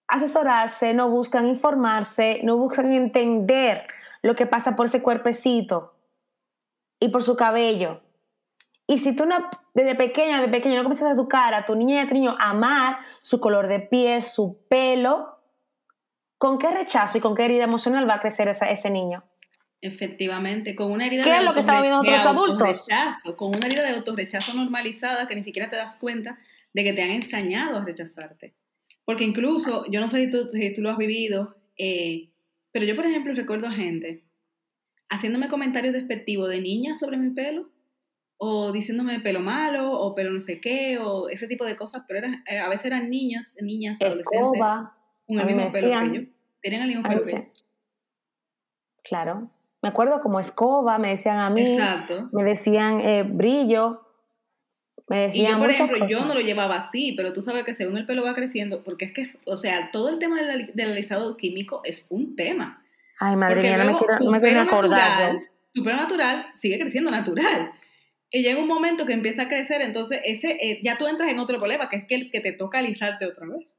asesorarse, 0.06 0.94
no 0.94 1.10
buscan 1.10 1.46
informarse, 1.46 2.40
no 2.42 2.56
buscan 2.56 2.92
entender 2.92 3.86
lo 4.22 4.34
que 4.34 4.46
pasa 4.46 4.74
por 4.74 4.86
ese 4.86 5.02
cuerpecito 5.02 5.94
y 6.98 7.08
por 7.08 7.22
su 7.22 7.36
cabello. 7.36 8.00
Y 8.86 8.98
si 8.98 9.14
tú 9.14 9.26
no, 9.26 9.36
desde 9.74 9.94
pequeña, 9.94 10.40
de 10.40 10.48
pequeño, 10.48 10.76
no 10.76 10.82
comienzas 10.82 11.10
a 11.10 11.12
educar 11.12 11.52
a 11.52 11.66
tu 11.66 11.74
niña 11.74 11.96
y 11.96 11.98
a 11.98 12.06
tu 12.06 12.14
niño 12.14 12.36
a 12.38 12.50
amar 12.50 12.98
su 13.20 13.38
color 13.38 13.68
de 13.68 13.80
piel, 13.80 14.22
su 14.22 14.66
pelo, 14.68 15.38
¿con 16.38 16.58
qué 16.58 16.70
rechazo 16.70 17.18
y 17.18 17.20
con 17.20 17.34
qué 17.34 17.44
herida 17.44 17.64
emocional 17.64 18.08
va 18.08 18.14
a 18.14 18.20
crecer 18.20 18.48
ese 18.48 18.90
niño? 18.90 19.22
Efectivamente, 19.80 20.74
con 20.74 20.90
una 20.90 21.06
herida 21.06 21.22
¿Qué 21.22 21.30
de, 21.30 21.36
es 21.36 21.44
lo 21.44 21.54
que 21.54 21.62
viendo 21.62 22.00
otros 22.00 22.26
adultos? 22.26 22.88
con 23.36 23.54
una 23.54 23.66
herida 23.66 23.82
de 23.82 23.90
autorrechazo 23.90 24.54
normalizada 24.54 25.28
que 25.28 25.36
ni 25.36 25.44
siquiera 25.44 25.70
te 25.70 25.76
das 25.76 25.96
cuenta 25.96 26.38
de 26.72 26.84
que 26.84 26.92
te 26.92 27.02
han 27.02 27.10
ensañado 27.10 27.78
a 27.78 27.84
rechazarte. 27.84 28.54
Porque 29.04 29.24
incluso, 29.24 29.84
yo 29.90 30.00
no 30.00 30.08
sé 30.08 30.24
si 30.24 30.30
tú, 30.30 30.48
si 30.50 30.74
tú 30.74 30.82
lo 30.82 30.90
has 30.90 30.98
vivido, 30.98 31.56
eh, 31.76 32.30
pero 32.72 32.84
yo, 32.84 32.96
por 32.96 33.06
ejemplo, 33.06 33.32
recuerdo 33.34 33.68
a 33.68 33.72
gente 33.72 34.24
haciéndome 35.08 35.48
comentarios 35.48 35.94
despectivos 35.94 36.50
de 36.50 36.60
niñas 36.60 36.98
sobre 36.98 37.16
mi 37.16 37.30
pelo 37.30 37.70
o 38.36 38.70
diciéndome 38.72 39.18
pelo 39.20 39.40
malo, 39.40 39.92
o 39.92 40.14
pelo 40.14 40.30
no 40.30 40.40
sé 40.40 40.60
qué, 40.60 40.98
o 40.98 41.28
ese 41.28 41.48
tipo 41.48 41.64
de 41.64 41.76
cosas, 41.76 42.04
pero 42.06 42.20
era, 42.20 42.44
eh, 42.48 42.58
a 42.58 42.68
veces 42.68 42.86
eran 42.86 43.10
niños, 43.10 43.56
niñas, 43.60 44.00
adolescentes, 44.00 44.62
con 45.26 45.38
el 45.38 45.46
mismo 45.46 45.68
pelo 45.70 46.00
que 46.00 46.16
yo. 46.16 46.22
Tenían 46.62 46.82
el 46.82 46.88
mismo 46.88 47.02
pelo 47.02 47.22
que 47.22 47.32
yo. 47.32 47.46
Claro. 49.02 49.50
Me 49.82 49.88
acuerdo 49.90 50.20
como 50.20 50.40
escoba, 50.40 50.98
me 50.98 51.10
decían 51.10 51.38
a 51.38 51.50
mí. 51.50 51.62
Exacto. 51.62 52.28
Me 52.32 52.42
decían 52.44 53.00
eh, 53.00 53.22
brillo. 53.22 54.02
Me 55.08 55.18
Y 55.18 55.22
decían 55.22 55.52
yo, 55.52 55.58
por 55.58 55.68
muchas 55.68 55.80
ejemplo, 55.88 56.06
yo 56.08 56.16
cosas. 56.18 56.26
no 56.28 56.34
lo 56.34 56.40
llevaba 56.46 56.76
así, 56.76 57.12
pero 57.16 57.32
tú 57.32 57.40
sabes 57.42 57.64
que 57.64 57.74
según 57.74 57.96
el 57.96 58.04
pelo 58.04 58.22
va 58.24 58.34
creciendo, 58.34 58.82
porque 58.82 59.04
es 59.06 59.12
que, 59.12 59.24
o 59.46 59.56
sea, 59.56 59.90
todo 59.90 60.10
el 60.10 60.18
tema 60.18 60.36
del, 60.36 60.50
ali- 60.50 60.70
del 60.74 60.92
alisado 60.92 61.36
químico 61.36 61.80
es 61.84 62.06
un 62.10 62.36
tema. 62.36 62.84
Ay, 63.20 63.36
madre 63.36 63.54
Porque 63.56 63.68
mía, 63.68 63.78
no 63.78 63.84
me 63.92 63.98
quiero, 63.98 64.16
tu 64.18 64.30
me 64.30 64.40
quiero 64.40 64.60
acordar. 64.60 64.90
yo. 64.90 65.24
natural, 65.24 65.48
tu 65.72 65.82
pelo 65.82 65.96
natural 65.96 66.46
sigue 66.54 66.78
creciendo 66.78 67.10
natural. 67.10 67.72
Y 68.30 68.42
llega 68.42 68.60
un 68.60 68.68
momento 68.68 69.06
que 69.06 69.14
empieza 69.14 69.42
a 69.42 69.48
crecer, 69.48 69.80
entonces 69.80 70.20
ese 70.24 70.58
eh, 70.60 70.78
ya 70.82 70.98
tú 70.98 71.06
entras 71.06 71.30
en 71.30 71.38
otro 71.38 71.58
problema, 71.58 71.88
que 71.88 71.96
es 71.96 72.04
que 72.04 72.14
el 72.16 72.30
que 72.30 72.40
te 72.40 72.52
toca 72.52 72.80
alisarte 72.80 73.24
otra 73.24 73.46
vez. 73.46 73.74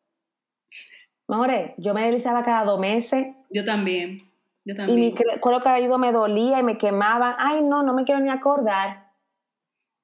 More, 1.28 1.76
yo 1.78 1.94
me 1.94 2.04
deslizaba 2.06 2.44
cada 2.44 2.64
dos 2.66 2.80
meses 2.80 3.28
Yo 3.52 3.64
también, 3.64 4.29
yo 4.70 4.74
y 4.74 4.78
también. 4.78 5.00
mi 5.00 5.14
cre- 5.14 5.40
cuero 5.40 5.62
cabelludo 5.62 5.98
me 5.98 6.12
dolía 6.12 6.60
y 6.60 6.64
me 6.64 6.78
quemaba. 6.78 7.36
Ay, 7.40 7.62
no, 7.64 7.84
no 7.84 7.94
me 7.94 8.04
quiero 8.04 8.22
ni 8.22 8.30
acordar. 8.30 9.10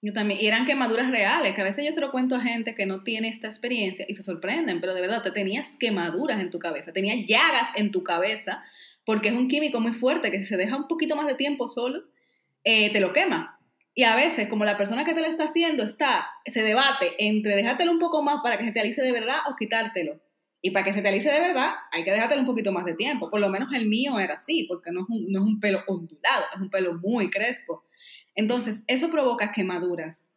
Yo 0.02 0.14
también. 0.14 0.40
Y 0.40 0.48
eran 0.48 0.66
quemaduras 0.66 1.10
reales, 1.10 1.56
que 1.56 1.62
a 1.62 1.64
veces 1.64 1.84
yo 1.86 1.92
se 1.92 2.02
lo 2.02 2.12
cuento 2.12 2.36
a 2.36 2.42
gente 2.42 2.76
que 2.76 2.86
no 2.86 3.04
tiene 3.04 3.28
esta 3.30 3.48
experiencia 3.48 4.06
y 4.08 4.14
se 4.16 4.24
sorprenden, 4.24 4.80
pero 4.82 4.94
de 4.94 5.02
verdad 5.02 5.22
te 5.24 5.32
tenías 5.32 5.76
quemaduras 5.80 6.40
en 6.40 6.50
tu 6.52 6.60
cabeza, 6.60 6.94
tenías 6.94 7.18
llagas 7.28 7.70
en 7.76 7.92
tu 7.92 8.04
cabeza, 8.04 8.64
porque 9.06 9.30
es 9.30 9.36
un 9.36 9.48
químico 9.48 9.80
muy 9.80 9.94
fuerte 9.94 10.32
que 10.32 10.40
si 10.40 10.46
se 10.46 10.58
deja 10.58 10.76
un 10.78 10.88
poquito 10.88 11.16
más 11.16 11.26
de 11.28 11.34
tiempo 11.36 11.68
solo, 11.68 12.04
eh, 12.64 12.92
te 12.92 13.00
lo 13.00 13.14
quema. 13.14 13.60
Y 13.96 14.04
a 14.04 14.16
veces, 14.16 14.48
como 14.50 14.66
la 14.66 14.78
persona 14.78 15.06
que 15.06 15.14
te 15.14 15.22
lo 15.22 15.28
está 15.28 15.46
haciendo 15.46 15.84
está, 15.84 16.28
se 16.46 16.62
debate 16.62 17.14
entre 17.18 17.56
dejártelo 17.56 17.92
un 17.92 18.00
poco 18.00 18.22
más 18.22 18.42
para 18.44 18.58
que 18.58 18.66
se 18.66 18.72
te 18.74 18.82
alice 18.82 19.02
de 19.02 19.12
verdad 19.12 19.38
o 19.50 19.56
quitártelo. 19.56 20.20
Y 20.66 20.72
para 20.72 20.84
que 20.84 20.94
se 20.94 21.04
te 21.04 21.10
alice 21.10 21.30
de 21.32 21.40
verdad, 21.40 21.74
hay 21.92 22.04
que 22.04 22.10
dejártelo 22.12 22.42
un 22.42 22.48
poquito 22.48 22.72
más 22.72 22.86
de 22.86 22.96
tiempo. 22.96 23.30
Por 23.30 23.40
lo 23.40 23.50
menos 23.50 23.72
el 23.74 23.88
mío 23.88 24.18
era 24.20 24.34
así, 24.34 24.66
porque 24.68 24.92
no 24.92 25.02
es 25.02 25.06
un, 25.10 25.32
no 25.32 25.42
es 25.42 25.46
un 25.46 25.60
pelo 25.60 25.82
ondulado, 25.86 26.44
es 26.56 26.60
un 26.60 26.72
pelo 26.72 26.96
muy 26.96 27.30
crespo. 27.30 27.84
Entonces, 28.34 28.84
eso 28.88 29.12
provoca 29.12 29.52
quemaduras. 29.52 30.28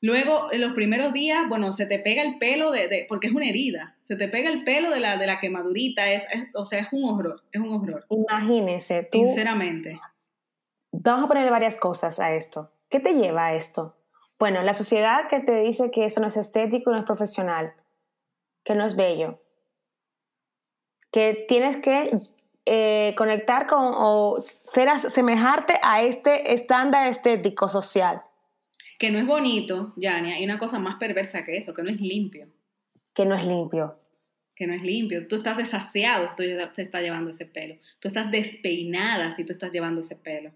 Luego, 0.00 0.50
en 0.50 0.60
los 0.62 0.72
primeros 0.72 1.12
días, 1.12 1.46
bueno, 1.48 1.72
se 1.72 1.84
te 1.84 1.98
pega 1.98 2.22
el 2.22 2.38
pelo 2.38 2.70
de, 2.70 2.88
de- 2.88 3.04
porque 3.08 3.26
es 3.26 3.34
una 3.34 3.46
herida, 3.46 3.96
se 4.02 4.16
te 4.16 4.28
pega 4.28 4.50
el 4.50 4.64
pelo 4.64 4.90
de 4.90 5.00
la, 5.00 5.16
de 5.18 5.26
la 5.26 5.40
quemadurita, 5.40 6.10
es, 6.10 6.24
es- 6.32 6.48
o 6.54 6.64
sea, 6.64 6.80
es 6.80 6.88
un 6.92 7.04
horror, 7.10 7.42
es 7.52 7.60
un 7.60 7.70
horror, 7.70 8.06
Imagínense, 8.10 9.06
tú. 9.10 9.18
sinceramente. 9.18 10.00
Vamos 10.92 11.24
a 11.24 11.28
ponerle 11.28 11.50
varias 11.50 11.76
cosas 11.76 12.18
a 12.18 12.32
esto. 12.34 12.70
¿Qué 12.88 12.98
te 13.00 13.12
lleva 13.14 13.46
a 13.46 13.54
esto? 13.54 13.96
Bueno, 14.38 14.62
la 14.62 14.72
sociedad 14.72 15.26
que 15.28 15.40
te 15.40 15.60
dice 15.62 15.90
que 15.90 16.04
eso 16.06 16.20
no 16.20 16.26
es 16.28 16.36
estético, 16.36 16.90
no 16.90 16.96
es 16.98 17.04
profesional, 17.04 17.74
que 18.64 18.74
no 18.74 18.84
es 18.86 18.96
bello, 18.96 19.40
que 21.12 21.44
tienes 21.48 21.76
que 21.76 22.16
eh, 22.66 23.14
conectar 23.16 23.66
con 23.66 23.92
o 23.94 24.36
ser 24.40 24.88
asemejarte 24.88 25.78
a 25.82 26.02
este 26.02 26.54
estándar 26.54 27.06
estético 27.08 27.68
social, 27.68 28.20
Que 28.98 29.10
no 29.10 29.18
es 29.18 29.26
bonito, 29.26 29.92
Yania, 29.96 30.36
hay 30.36 30.44
una 30.44 30.58
cosa 30.58 30.78
más 30.78 30.96
perversa 30.96 31.44
que 31.44 31.56
eso, 31.58 31.74
que 31.74 31.82
no 31.82 31.90
es 31.90 32.00
limpio, 32.00 32.48
que 33.14 33.26
no 33.26 33.34
es 33.34 33.44
limpio. 33.44 33.98
que 34.56 34.66
no 34.68 34.72
es 34.74 34.82
limpio. 34.82 35.26
Tú 35.28 35.36
estás 35.36 35.56
desasiado, 35.56 36.28
tú 36.36 36.44
te 36.74 36.82
estás 36.82 37.02
llevando 37.02 37.32
ese 37.32 37.44
pelo. 37.44 37.74
Tú 37.98 38.06
estás 38.08 38.30
despeinada 38.30 39.32
si 39.32 39.44
tú 39.44 39.52
estás 39.52 39.72
llevando 39.72 40.00
ese 40.02 40.14
pelo. 40.14 40.52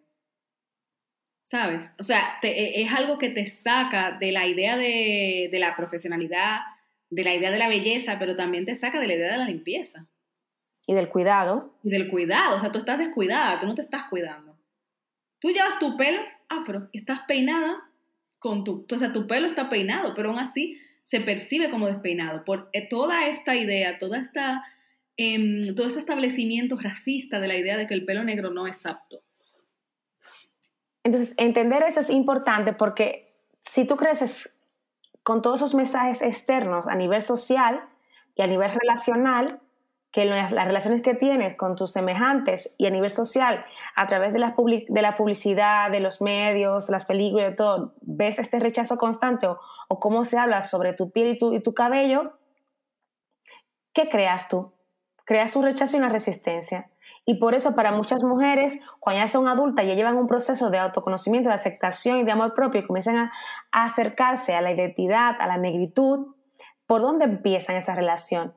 ¿Sabes? 1.42 1.92
O 1.98 2.02
sea, 2.02 2.38
te- 2.40 2.48
e- 2.80 2.82
es 2.82 2.92
algo 2.92 3.18
que 3.18 3.30
te 3.30 3.46
saca 3.46 4.12
de 4.12 4.30
la 4.32 4.46
idea 4.46 4.76
de, 4.76 5.48
de 5.50 5.58
la 5.58 5.74
profesionalidad, 5.74 6.58
de 7.10 7.24
la 7.24 7.34
idea 7.34 7.50
de 7.50 7.58
la 7.58 7.68
belleza, 7.68 8.18
pero 8.18 8.37
también 8.37 8.66
te 8.66 8.76
saca 8.76 9.00
de 9.00 9.06
la 9.06 9.14
idea 9.14 9.33
de 9.33 9.38
la 9.38 9.46
limpieza 9.46 10.06
Y 10.87 10.94
del 10.94 11.09
cuidado. 11.09 11.74
y 11.83 11.90
del 11.90 12.09
cuidado. 12.09 12.56
O 12.56 12.59
sea, 12.59 12.70
tú 12.72 12.78
estás 12.78 12.98
descuidada, 12.98 13.59
tú 13.59 13.66
no 13.66 13.74
te 13.74 13.83
estás 13.83 14.04
cuidando. 14.11 14.59
Tú 15.40 15.50
llevas 15.50 15.78
tu 15.78 15.96
pelo 15.96 16.20
afro 16.48 16.88
y 16.92 16.98
estás 16.98 17.20
peinada 17.28 17.90
con 18.38 18.64
tu, 18.64 18.87
o 18.90 18.98
sea, 18.98 19.12
tu 19.12 19.26
pelo 19.26 19.46
está 19.46 19.68
peinado, 19.68 20.14
pero 20.14 20.30
aún 20.30 20.38
así 20.38 20.78
se 21.02 21.20
percibe 21.20 21.70
como 21.70 21.87
despeinado 21.87 22.44
por 22.44 22.68
eh, 22.72 22.87
toda 22.88 23.28
esta 23.28 23.56
idea, 23.56 23.98
toda 23.98 24.18
esta, 24.18 24.62
em, 25.16 25.74
todo 25.74 25.87
este 25.88 26.00
establecimiento 26.00 26.76
racista 26.78 27.40
de 27.40 27.48
la 27.48 27.56
idea 27.56 27.76
de 27.76 27.87
que 27.87 27.94
el 27.94 28.04
pelo 28.04 28.24
negro 28.24 28.50
no 28.50 28.66
es 28.66 28.85
apto. 28.87 29.22
Entonces, 31.04 31.35
entender 31.38 31.83
eso 31.85 32.00
es 32.00 32.11
importante 32.11 32.72
porque 32.72 33.33
si 33.62 33.87
tú 33.87 33.96
creces 33.96 34.58
con 35.28 35.42
todos 35.42 35.60
esos 35.60 35.74
mensajes 35.74 36.22
externos 36.22 36.88
a 36.88 36.94
nivel 36.94 37.20
social 37.20 37.86
y 38.34 38.40
a 38.40 38.46
nivel 38.46 38.70
relacional, 38.70 39.60
que 40.10 40.24
las, 40.24 40.52
relaciones 40.52 41.02
que 41.02 41.12
tienes 41.12 41.52
con 41.54 41.76
tus 41.76 41.92
semejantes 41.92 42.74
y 42.78 42.86
a 42.86 42.90
nivel 42.90 43.10
social, 43.10 43.62
a 43.94 44.06
través 44.06 44.32
de 44.32 44.38
la, 44.38 44.54
publicidad, 44.56 45.90
de 45.90 46.00
los 46.00 46.22
medios, 46.22 46.88
las 46.88 47.04
películas, 47.04 47.50
de 47.50 47.56
todo, 47.56 47.92
ves 48.00 48.38
este 48.38 48.58
rechazo 48.58 48.96
constante 48.96 49.46
o, 49.46 49.60
o 49.88 50.00
cómo 50.00 50.24
se 50.24 50.38
habla 50.38 50.62
sobre 50.62 50.94
tu 50.94 51.10
piel 51.10 51.28
y 51.28 51.36
tu, 51.36 51.52
y 51.52 51.60
tu 51.60 51.74
cabello, 51.74 52.38
¿qué 53.92 54.08
creas 54.08 54.48
tú? 54.48 54.72
Creas 55.26 55.56
un 55.56 55.64
rechazo 55.64 55.96
y 55.96 55.98
una 55.98 56.08
resistencia. 56.08 56.88
Y 57.28 57.34
por 57.34 57.54
eso 57.54 57.74
para 57.74 57.92
muchas 57.92 58.24
mujeres, 58.24 58.80
cuando 59.00 59.20
ya 59.20 59.28
son 59.28 59.48
adultas, 59.48 59.84
ya 59.84 59.92
llevan 59.92 60.16
un 60.16 60.26
proceso 60.26 60.70
de 60.70 60.78
autoconocimiento, 60.78 61.50
de 61.50 61.56
aceptación 61.56 62.20
y 62.20 62.24
de 62.24 62.32
amor 62.32 62.54
propio 62.54 62.80
y 62.80 62.86
comienzan 62.86 63.18
a, 63.18 63.32
acercarse 63.70 64.54
a 64.54 64.62
la 64.62 64.72
identidad, 64.72 65.36
a 65.38 65.46
la 65.46 65.58
negritud, 65.58 66.34
¿por 66.86 67.02
dónde 67.02 67.26
empiezan 67.26 67.76
esa 67.76 67.94
relación? 67.94 68.54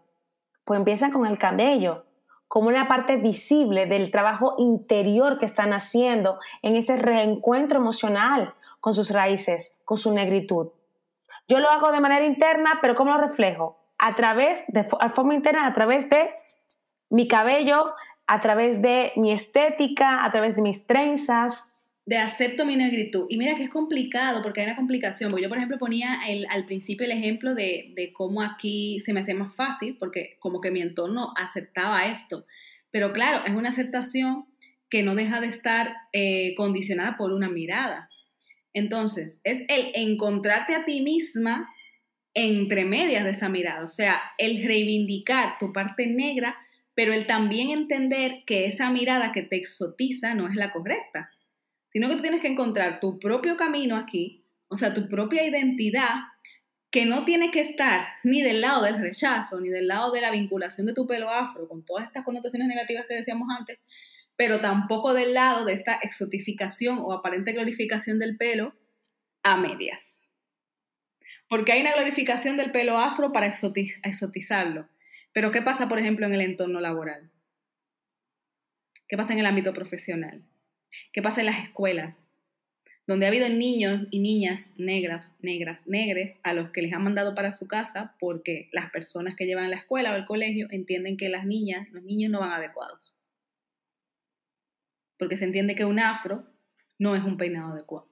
Pues 0.63 0.77
empiezan 0.77 1.11
con 1.11 1.25
el 1.25 1.37
cabello, 1.37 2.05
como 2.47 2.69
una 2.69 2.87
parte 2.87 3.17
visible 3.17 3.87
del 3.87 4.09
trabajo 4.09 4.55
interior 4.57 5.37
que 5.37 5.47
están 5.47 5.73
haciendo 5.73 6.39
en 6.61 6.77
ese 6.77 6.95
reencuentro 6.95 7.77
emocional 7.77 8.53
con 8.79 8.93
sus 8.93 9.11
raíces, 9.11 9.81
con 9.83 9.97
su 9.97 10.13
negritud. 10.13 10.69
Yo 11.49 11.59
lo 11.59 11.69
hago 11.69 11.91
de 11.91 11.99
manera 11.99 12.23
interna, 12.23 12.79
pero 12.81 12.95
¿cómo 12.95 13.11
lo 13.11 13.17
reflejo? 13.17 13.83
A 13.97 14.15
través, 14.15 14.63
de 14.69 14.87
a 15.01 15.09
forma 15.09 15.33
interna, 15.33 15.67
a 15.67 15.73
través 15.73 16.09
de 16.09 16.33
mi 17.09 17.27
cabello, 17.27 17.93
a 18.31 18.39
través 18.39 18.81
de 18.81 19.11
mi 19.17 19.33
estética, 19.33 20.23
a 20.23 20.31
través 20.31 20.55
de 20.55 20.61
mis 20.61 20.87
trenzas. 20.87 21.67
de 22.05 22.17
acepto 22.17 22.65
mi 22.65 22.77
negritud. 22.77 23.25
Y 23.29 23.37
mira 23.37 23.55
que 23.55 23.63
es 23.63 23.69
complicado 23.69 24.41
porque 24.41 24.61
hay 24.61 24.67
una 24.67 24.75
complicación. 24.75 25.29
Porque 25.29 25.43
yo, 25.43 25.49
por 25.49 25.57
ejemplo, 25.57 25.77
ponía 25.77 26.17
al 26.49 26.65
principio 26.65 27.05
el 27.05 27.11
ejemplo 27.11 27.53
de, 27.53 27.93
de 27.95 28.13
cómo 28.13 28.41
aquí 28.41 29.01
se 29.01 29.13
me 29.13 29.19
hacía 29.19 29.35
más 29.35 29.53
fácil 29.55 29.97
porque 29.99 30.37
como 30.39 30.61
que 30.61 30.71
mi 30.71 30.81
entorno 30.81 31.33
aceptaba 31.35 32.05
esto. 32.05 32.45
Pero 32.89 33.11
claro, 33.11 33.43
es 33.45 33.53
una 33.53 33.69
aceptación 33.69 34.45
que 34.89 35.03
no 35.03 35.13
deja 35.15 35.39
de 35.39 35.47
estar 35.47 35.93
eh, 36.13 36.53
condicionada 36.55 37.17
por 37.17 37.31
una 37.33 37.49
mirada. 37.49 38.09
Entonces, 38.73 39.41
es 39.43 39.63
el 39.67 39.91
encontrarte 39.93 40.75
a 40.75 40.85
ti 40.85 41.01
misma 41.01 41.69
entre 42.33 42.85
medias 42.85 43.23
de 43.25 43.31
esa 43.31 43.49
mirada. 43.49 43.83
O 43.83 43.89
sea, 43.89 44.21
el 44.37 44.63
reivindicar 44.63 45.57
tu 45.57 45.73
parte 45.73 46.07
negra, 46.07 46.57
pero 46.93 47.13
el 47.13 47.25
también 47.25 47.69
entender 47.69 48.43
que 48.45 48.65
esa 48.65 48.89
mirada 48.89 49.31
que 49.31 49.43
te 49.43 49.57
exotiza 49.57 50.33
no 50.33 50.47
es 50.47 50.55
la 50.55 50.71
correcta 50.71 51.31
sino 51.91 52.07
que 52.07 52.15
tú 52.15 52.21
tienes 52.21 52.41
que 52.41 52.47
encontrar 52.47 52.99
tu 52.99 53.19
propio 53.19 53.57
camino 53.57 53.97
aquí, 53.97 54.45
o 54.69 54.75
sea, 54.75 54.93
tu 54.93 55.07
propia 55.07 55.45
identidad, 55.45 56.09
que 56.89 57.05
no 57.05 57.25
tiene 57.25 57.51
que 57.51 57.61
estar 57.61 58.07
ni 58.23 58.41
del 58.41 58.61
lado 58.61 58.83
del 58.83 58.99
rechazo, 58.99 59.59
ni 59.59 59.69
del 59.69 59.87
lado 59.87 60.11
de 60.11 60.21
la 60.21 60.31
vinculación 60.31 60.87
de 60.87 60.93
tu 60.93 61.05
pelo 61.05 61.29
afro, 61.29 61.67
con 61.67 61.85
todas 61.85 62.05
estas 62.05 62.23
connotaciones 62.23 62.67
negativas 62.67 63.05
que 63.07 63.15
decíamos 63.15 63.47
antes, 63.57 63.79
pero 64.35 64.61
tampoco 64.61 65.13
del 65.13 65.33
lado 65.33 65.65
de 65.65 65.73
esta 65.73 65.95
exotificación 66.01 66.97
o 66.99 67.13
aparente 67.13 67.53
glorificación 67.53 68.19
del 68.19 68.37
pelo 68.37 68.73
a 69.43 69.57
medias. 69.57 70.19
Porque 71.49 71.73
hay 71.73 71.81
una 71.81 71.93
glorificación 71.93 72.55
del 72.55 72.71
pelo 72.71 72.97
afro 72.97 73.33
para 73.33 73.47
exoti- 73.47 73.99
exotizarlo. 74.03 74.87
Pero 75.33 75.51
¿qué 75.51 75.61
pasa, 75.61 75.87
por 75.87 75.99
ejemplo, 75.99 76.25
en 76.25 76.33
el 76.33 76.41
entorno 76.41 76.79
laboral? 76.79 77.31
¿Qué 79.07 79.17
pasa 79.17 79.33
en 79.33 79.39
el 79.39 79.45
ámbito 79.45 79.73
profesional? 79.73 80.43
¿Qué 81.13 81.21
pasa 81.21 81.41
en 81.41 81.47
las 81.47 81.63
escuelas? 81.63 82.15
Donde 83.07 83.25
ha 83.25 83.29
habido 83.29 83.49
niños 83.49 84.07
y 84.11 84.19
niñas 84.19 84.73
negras, 84.77 85.35
negras, 85.39 85.87
negres, 85.87 86.37
a 86.43 86.53
los 86.53 86.71
que 86.71 86.81
les 86.81 86.93
han 86.93 87.03
mandado 87.03 87.33
para 87.33 87.51
su 87.51 87.67
casa 87.67 88.15
porque 88.19 88.69
las 88.71 88.91
personas 88.91 89.35
que 89.35 89.45
llevan 89.45 89.69
la 89.69 89.77
escuela 89.77 90.13
o 90.13 90.15
el 90.15 90.25
colegio 90.25 90.67
entienden 90.69 91.17
que 91.17 91.29
las 91.29 91.45
niñas, 91.45 91.89
los 91.91 92.03
niños 92.03 92.31
no 92.31 92.39
van 92.39 92.51
adecuados. 92.51 93.15
Porque 95.17 95.37
se 95.37 95.45
entiende 95.45 95.75
que 95.75 95.85
un 95.85 95.99
afro 95.99 96.45
no 96.99 97.15
es 97.15 97.23
un 97.23 97.37
peinado 97.37 97.73
adecuado. 97.73 98.10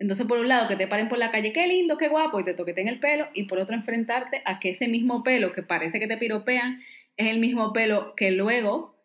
Entonces, 0.00 0.26
por 0.26 0.38
un 0.38 0.48
lado, 0.48 0.66
que 0.66 0.76
te 0.76 0.88
paren 0.88 1.10
por 1.10 1.18
la 1.18 1.30
calle, 1.30 1.52
qué 1.52 1.66
lindo, 1.66 1.98
qué 1.98 2.08
guapo, 2.08 2.40
y 2.40 2.44
te 2.44 2.54
toqueten 2.54 2.88
el 2.88 3.00
pelo, 3.00 3.26
y 3.34 3.44
por 3.44 3.58
otro, 3.58 3.76
enfrentarte 3.76 4.40
a 4.46 4.58
que 4.58 4.70
ese 4.70 4.88
mismo 4.88 5.22
pelo 5.22 5.52
que 5.52 5.62
parece 5.62 6.00
que 6.00 6.08
te 6.08 6.16
piropean 6.16 6.80
es 7.18 7.28
el 7.28 7.38
mismo 7.38 7.74
pelo 7.74 8.14
que 8.16 8.30
luego 8.30 8.96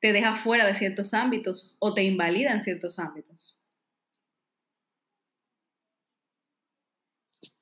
te 0.00 0.14
deja 0.14 0.34
fuera 0.34 0.66
de 0.66 0.74
ciertos 0.74 1.12
ámbitos 1.12 1.76
o 1.78 1.92
te 1.92 2.04
invalida 2.04 2.52
en 2.52 2.62
ciertos 2.62 2.98
ámbitos. 2.98 3.60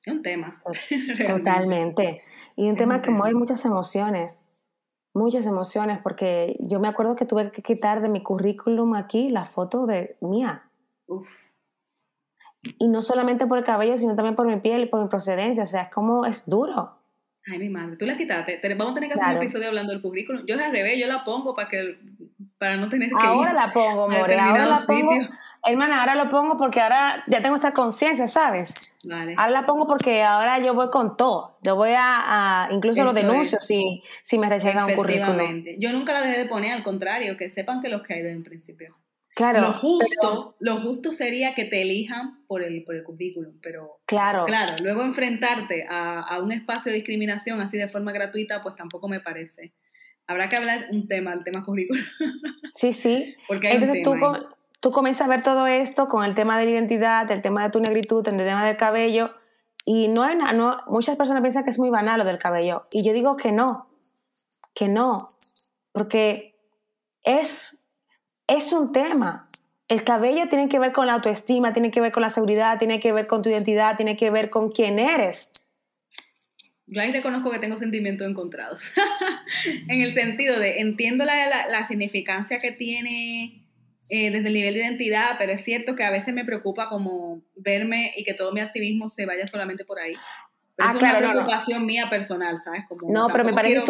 Es 0.05 0.13
un 0.13 0.21
tema. 0.21 0.57
Totalmente. 1.27 2.21
Y 2.55 2.69
un 2.69 2.77
tema 2.77 3.01
que 3.01 3.11
mueve 3.11 3.35
muchas 3.35 3.65
emociones, 3.65 4.39
muchas 5.13 5.45
emociones, 5.47 5.99
porque 6.01 6.55
yo 6.61 6.79
me 6.79 6.87
acuerdo 6.87 7.17
que 7.17 7.25
tuve 7.25 7.51
que 7.51 7.61
quitar 7.61 8.01
de 8.01 8.07
mi 8.07 8.23
currículum 8.23 8.95
aquí 8.95 9.29
la 9.29 9.43
foto 9.43 9.85
de 9.85 10.15
mía. 10.21 10.69
Uf. 11.07 11.27
Y 12.77 12.87
no 12.87 13.01
solamente 13.01 13.45
por 13.45 13.57
el 13.57 13.63
cabello, 13.63 13.97
sino 13.97 14.15
también 14.15 14.35
por 14.35 14.47
mi 14.47 14.59
piel 14.59 14.83
y 14.83 14.85
por 14.85 15.01
mi 15.01 15.09
procedencia. 15.09 15.63
O 15.63 15.67
sea, 15.67 15.83
es 15.83 15.89
como 15.89 16.25
es 16.25 16.49
duro. 16.49 16.97
Ay, 17.45 17.59
mi 17.59 17.69
madre, 17.69 17.97
tú 17.97 18.05
la 18.05 18.17
quitaste. 18.17 18.61
Vamos 18.75 18.93
a 18.93 18.95
tener 18.95 19.09
que 19.09 19.15
hacer 19.15 19.35
un 19.35 19.41
episodio 19.41 19.67
hablando 19.67 19.91
del 19.91 20.01
currículum. 20.01 20.45
Yo 20.45 20.55
es 20.55 20.61
al 20.61 20.71
revés, 20.71 20.97
yo 20.97 21.07
la 21.07 21.25
pongo 21.25 21.53
para 21.53 21.67
que 21.67 21.97
para 22.57 22.77
no 22.77 22.87
tener 22.87 23.09
que 23.09 23.15
ahora 23.19 23.51
la 23.51 23.73
pongo, 23.73 24.07
More, 24.07 24.39
ahora 24.39 24.65
la 24.65 24.79
pongo. 24.87 25.11
Hermana, 25.65 25.99
ahora 25.99 26.15
lo 26.15 26.29
pongo 26.29 26.57
porque 26.57 26.81
ahora 26.81 27.23
ya 27.27 27.41
tengo 27.41 27.55
esta 27.55 27.71
conciencia, 27.71 28.27
¿sabes? 28.27 28.95
Vale. 29.05 29.35
Ahora 29.37 29.51
la 29.51 29.65
pongo 29.65 29.85
porque 29.85 30.23
ahora 30.23 30.59
yo 30.59 30.73
voy 30.73 30.89
con 30.89 31.15
todo. 31.17 31.57
Yo 31.61 31.75
voy 31.75 31.91
a, 31.97 32.69
incluso 32.71 33.03
lo 33.03 33.13
denuncio 33.13 33.59
si, 33.59 34.03
si 34.21 34.37
me 34.37 34.47
rechazan 34.49 34.89
un 34.89 34.95
currículum. 34.95 35.63
Yo 35.79 35.91
nunca 35.91 36.13
la 36.13 36.21
dejé 36.21 36.39
de 36.39 36.45
poner, 36.45 36.73
al 36.73 36.83
contrario, 36.83 37.37
que 37.37 37.49
sepan 37.49 37.81
que 37.81 37.89
los 37.89 38.01
que 38.03 38.13
hay 38.13 38.27
en 38.27 38.43
principio. 38.43 38.89
Claro. 39.35 39.61
Lo 39.61 39.73
justo, 39.73 40.55
lo 40.59 40.77
justo 40.77 41.11
sería 41.11 41.55
que 41.55 41.65
te 41.65 41.81
elijan 41.81 42.45
por 42.45 42.61
el, 42.61 42.83
por 42.83 42.95
el 42.95 43.03
currículum, 43.03 43.57
pero 43.63 43.99
claro. 44.05 44.45
claro, 44.45 44.75
luego 44.83 45.01
enfrentarte 45.01 45.87
a, 45.89 46.19
a, 46.19 46.39
un 46.39 46.51
espacio 46.51 46.91
de 46.91 46.97
discriminación 46.97 47.59
así 47.59 47.77
de 47.77 47.87
forma 47.87 48.11
gratuita, 48.11 48.61
pues 48.61 48.75
tampoco 48.75 49.07
me 49.07 49.19
parece. 49.19 49.73
Habrá 50.27 50.49
que 50.49 50.55
hablar 50.55 50.85
un 50.91 51.07
tema, 51.07 51.33
el 51.33 51.43
tema 51.43 51.63
currículum. 51.63 52.03
Sí, 52.75 52.91
sí. 52.91 53.35
Porque 53.47 53.71
Entonces 53.71 54.01
tú, 54.01 54.15
tú 54.79 54.91
comienzas 54.91 55.27
a 55.27 55.29
ver 55.29 55.43
todo 55.43 55.67
esto 55.67 56.09
con 56.09 56.25
el 56.25 56.33
tema 56.33 56.57
de 56.57 56.65
la 56.65 56.71
identidad, 56.71 57.29
el 57.31 57.41
tema 57.43 57.63
de 57.63 57.69
tu 57.69 57.79
negritud, 57.79 58.27
el 58.27 58.37
tema 58.37 58.65
del 58.65 58.77
cabello, 58.77 59.31
y 59.85 60.07
no 60.07 60.23
hay 60.23 60.35
nada, 60.35 60.53
no, 60.53 60.81
muchas 60.87 61.15
personas 61.15 61.41
piensan 61.41 61.63
que 61.63 61.69
es 61.69 61.77
muy 61.77 61.91
banal 61.91 62.17
lo 62.17 62.25
del 62.25 62.39
cabello, 62.39 62.83
y 62.91 63.03
yo 63.03 63.13
digo 63.13 63.37
que 63.37 63.51
no, 63.51 63.85
que 64.73 64.87
no, 64.87 65.27
porque 65.91 66.55
es 67.21 67.82
es 68.57 68.73
un 68.73 68.91
tema. 68.91 69.49
El 69.87 70.03
cabello 70.03 70.47
tiene 70.49 70.69
que 70.69 70.79
ver 70.79 70.91
con 70.91 71.07
la 71.07 71.13
autoestima, 71.13 71.73
tiene 71.73 71.91
que 71.91 72.01
ver 72.01 72.11
con 72.11 72.21
la 72.21 72.29
seguridad, 72.29 72.79
tiene 72.79 72.99
que 72.99 73.11
ver 73.11 73.27
con 73.27 73.41
tu 73.41 73.49
identidad, 73.49 73.95
tiene 73.95 74.17
que 74.17 74.29
ver 74.29 74.49
con 74.49 74.71
quién 74.71 74.97
eres. 74.97 75.51
Yo 76.87 77.01
ahí 77.01 77.11
reconozco 77.11 77.51
que 77.51 77.59
tengo 77.59 77.77
sentimientos 77.77 78.27
encontrados. 78.27 78.91
en 79.87 80.01
el 80.01 80.13
sentido 80.13 80.59
de, 80.59 80.79
entiendo 80.79 81.25
la, 81.25 81.87
significancia 81.87 82.57
que 82.59 82.71
tiene 82.71 83.65
eh, 84.09 84.31
desde 84.31 84.47
el 84.47 84.53
nivel 84.53 84.73
de 84.73 84.81
identidad, 84.81 85.35
pero 85.37 85.51
es 85.51 85.63
cierto 85.63 85.95
que 85.95 86.03
a 86.03 86.11
veces 86.11 86.33
me 86.33 86.45
preocupa 86.45 86.87
como 86.87 87.41
verme 87.55 88.13
y 88.15 88.23
que 88.23 88.33
todo 88.33 88.51
mi 88.51 88.61
activismo 88.61 89.09
se 89.09 89.25
vaya 89.25 89.47
solamente 89.47 89.85
por 89.85 89.99
ahí. 89.99 90.15
Pero 90.75 90.89
ah, 90.89 90.93
es 90.93 91.01
una 91.01 91.17
preocupación 91.17 91.85
mía 91.85 92.09
personal, 92.09 92.57
¿sabes? 92.57 92.83
Como 92.89 93.11
no, 93.11 93.27
pero 93.31 93.43
me 93.43 93.53
parece 93.53 93.83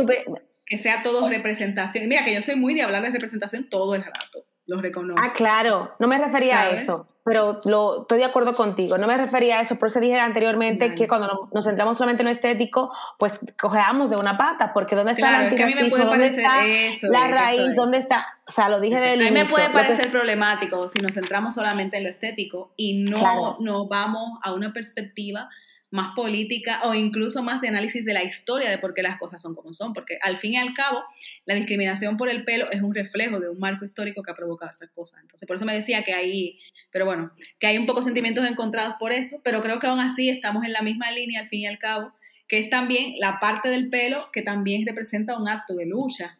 que 0.66 0.78
sea 0.78 1.02
todo 1.02 1.30
representación. 1.30 2.08
Mira, 2.08 2.26
que 2.26 2.34
yo 2.34 2.42
soy 2.42 2.56
muy 2.56 2.74
de 2.74 2.82
hablar 2.82 3.04
de 3.04 3.10
representación 3.10 3.70
todo 3.70 3.96
el 3.96 4.04
rato. 4.04 4.46
Los 4.66 4.82
reconozco. 4.82 5.22
Ah, 5.22 5.34
claro, 5.34 5.94
no 6.00 6.08
me 6.08 6.18
refería 6.18 6.62
a 6.62 6.70
eso, 6.70 7.06
pero 7.26 7.58
lo, 7.66 8.04
estoy 8.04 8.20
de 8.20 8.24
acuerdo 8.26 8.54
contigo, 8.54 8.98
no 8.98 9.08
me 9.08 9.18
refería 9.18 9.58
a 9.58 9.62
eso, 9.62 9.78
por 9.78 9.90
eso 9.90 10.00
dije 10.00 10.18
anteriormente 10.18 10.96
que 10.96 11.06
cuando 11.06 11.50
nos 11.54 11.66
centramos 11.66 11.98
solamente 11.98 12.22
en 12.22 12.28
lo 12.28 12.32
estético, 12.32 12.90
pues 13.20 13.42
cojeamos 13.60 14.10
de 14.10 14.16
una 14.16 14.38
pata, 14.38 14.72
porque 14.72 14.96
¿dónde 14.96 15.12
está 15.12 15.30
el 15.30 15.44
antirracismo? 15.46 16.06
¿Dónde 16.06 16.28
está 16.28 16.66
eso, 16.66 17.08
la 17.10 17.28
raíz? 17.28 17.76
¿Dónde 17.76 17.98
está? 17.98 18.26
O 18.48 18.52
sea, 18.52 18.70
lo 18.70 18.80
dije 18.80 18.98
del 19.00 19.22
A 19.22 19.26
mí 19.26 19.32
me 19.32 19.46
puede 19.46 19.70
parecer 19.70 20.10
problemático 20.10 20.88
si 20.88 21.00
nos 21.00 21.14
centramos 21.14 21.56
solamente 21.56 21.98
en 21.98 22.04
lo 22.04 22.10
estético 22.10 22.72
y 22.78 23.04
no, 23.04 23.58
no 23.60 23.88
vamos 23.90 24.40
a 24.44 24.54
una 24.54 24.72
perspectiva 24.72 25.50
más 25.94 26.16
política 26.16 26.82
o 26.86 26.96
incluso 26.96 27.44
más 27.44 27.62
de 27.62 27.68
análisis 27.68 28.04
de 28.04 28.14
la 28.14 28.24
historia 28.24 28.72
de 28.72 28.80
por 28.80 28.96
qué 28.96 29.04
las 29.04 29.20
cosas 29.20 29.40
son 29.40 29.54
como 29.54 29.76
son, 29.76 29.94
porque 29.94 30.18
al 30.24 30.38
fin 30.38 30.54
y 30.54 30.58
al 30.58 30.74
cabo 30.74 31.04
la 31.46 31.54
discriminación 31.54 32.18
por 32.18 32.30
el 32.30 32.44
pelo 32.46 32.72
es 32.72 32.82
un 32.82 32.96
reflejo 32.96 33.40
de 33.40 33.48
un 33.48 33.60
marco 33.60 33.86
histórico 33.86 34.24
que 34.24 34.32
ha 34.32 34.36
provocado 34.36 34.72
esas 34.72 34.90
cosas. 34.90 35.22
Entonces, 35.22 35.46
por 35.46 35.56
eso 35.56 35.66
me 35.66 35.76
decía 35.76 36.02
que 36.02 36.16
hay, 36.16 36.58
pero 36.90 37.06
bueno, 37.06 37.32
que 37.60 37.68
hay 37.68 37.78
un 37.78 37.86
poco 37.86 38.02
sentimientos 38.02 38.44
encontrados 38.48 38.96
por 39.00 39.12
eso, 39.12 39.40
pero 39.44 39.62
creo 39.62 39.80
que 39.80 39.86
aún 39.86 40.00
así 40.00 40.30
estamos 40.30 40.66
en 40.66 40.74
la 40.74 40.82
misma 40.82 41.12
línea 41.12 41.42
al 41.42 41.48
fin 41.48 41.60
y 41.60 41.68
al 41.68 41.78
cabo, 41.78 42.12
que 42.48 42.58
es 42.58 42.72
también 42.72 43.14
la 43.20 43.40
parte 43.40 43.70
del 43.70 43.92
pelo 43.92 44.18
que 44.34 44.42
también 44.42 44.88
representa 44.88 45.38
un 45.38 45.48
acto 45.48 45.76
de 45.76 45.86
lucha. 45.86 46.40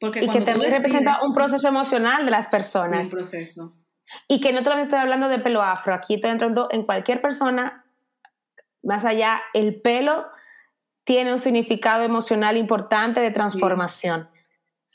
Porque 0.00 0.24
y 0.24 0.28
que 0.28 0.40
también 0.40 0.72
representa 0.72 1.20
un 1.22 1.32
proceso 1.32 1.68
emocional 1.68 2.24
de 2.24 2.32
las 2.32 2.48
personas. 2.48 3.06
Un 3.06 3.18
proceso. 3.18 3.72
Y 4.28 4.40
que 4.40 4.52
no 4.52 4.62
solamente 4.62 4.88
estoy 4.88 5.00
hablando 5.00 5.28
de 5.28 5.38
pelo 5.38 5.62
afro, 5.62 5.94
aquí 5.94 6.14
estoy 6.14 6.30
entrando 6.30 6.68
en 6.70 6.84
cualquier 6.84 7.20
persona, 7.20 7.84
más 8.82 9.04
allá, 9.04 9.42
el 9.52 9.80
pelo 9.80 10.26
tiene 11.04 11.32
un 11.32 11.38
significado 11.38 12.02
emocional 12.02 12.56
importante 12.56 13.20
de 13.20 13.30
transformación. 13.30 14.28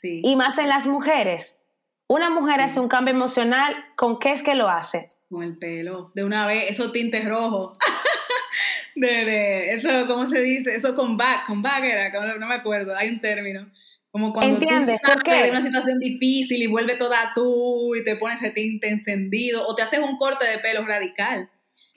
Y 0.02 0.34
más 0.36 0.58
en 0.58 0.68
las 0.68 0.86
mujeres. 0.86 1.60
Una 2.08 2.28
mujer 2.28 2.60
hace 2.60 2.80
un 2.80 2.88
cambio 2.88 3.14
emocional, 3.14 3.74
¿con 3.96 4.18
qué 4.18 4.32
es 4.32 4.42
que 4.42 4.54
lo 4.54 4.68
hace? 4.68 5.08
Con 5.30 5.42
el 5.42 5.56
pelo, 5.56 6.10
de 6.14 6.24
una 6.24 6.46
vez, 6.46 6.70
esos 6.70 6.92
tintes 6.92 7.26
rojos. 7.26 7.78
de, 8.96 9.70
eso, 9.70 9.88
¿cómo 10.06 10.26
se 10.26 10.40
dice? 10.40 10.74
Eso 10.74 10.94
con 10.94 11.16
back, 11.16 11.46
con 11.46 11.62
back 11.62 11.84
era, 11.84 12.10
no 12.38 12.46
me 12.46 12.54
acuerdo, 12.54 12.94
hay 12.96 13.08
un 13.08 13.20
término. 13.20 13.70
Como 14.12 14.30
cuando 14.30 14.54
¿Entiendes? 14.54 15.00
tú 15.00 15.08
sales 15.08 15.44
de 15.44 15.50
una 15.50 15.62
situación 15.62 15.98
difícil 15.98 16.62
y 16.62 16.66
vuelve 16.66 16.96
toda 16.96 17.32
tú 17.34 17.94
y 17.96 18.04
te 18.04 18.16
pones 18.16 18.36
ese 18.36 18.50
tinte 18.50 18.90
encendido 18.90 19.66
o 19.66 19.74
te 19.74 19.80
haces 19.80 20.00
un 20.00 20.18
corte 20.18 20.46
de 20.46 20.58
pelo 20.58 20.84
radical. 20.86 21.50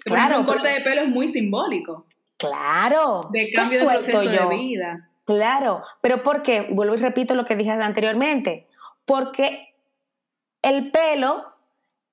Claro, 0.06 0.39
un 0.39 0.45
corte 0.45 0.69
de 0.69 0.80
pelo 0.80 1.01
es 1.01 1.10
muy 1.10 1.34
simbólico. 1.34 2.06
Claro. 2.38 3.30
De 3.34 3.51
cambio 3.51 3.80
de 3.80 3.86
proceso 3.86 4.30
de 4.30 4.47
vida. 4.47 5.10
Claro, 5.25 5.84
pero 6.01 6.23
¿por 6.23 6.41
qué? 6.41 6.67
Vuelvo 6.71 6.95
y 6.95 6.99
repito 6.99 7.36
lo 7.36 7.45
que 7.45 7.58
dije 7.58 7.71
anteriormente. 7.71 8.67
Porque 9.06 9.75
el 10.62 10.91
pelo 10.91 11.43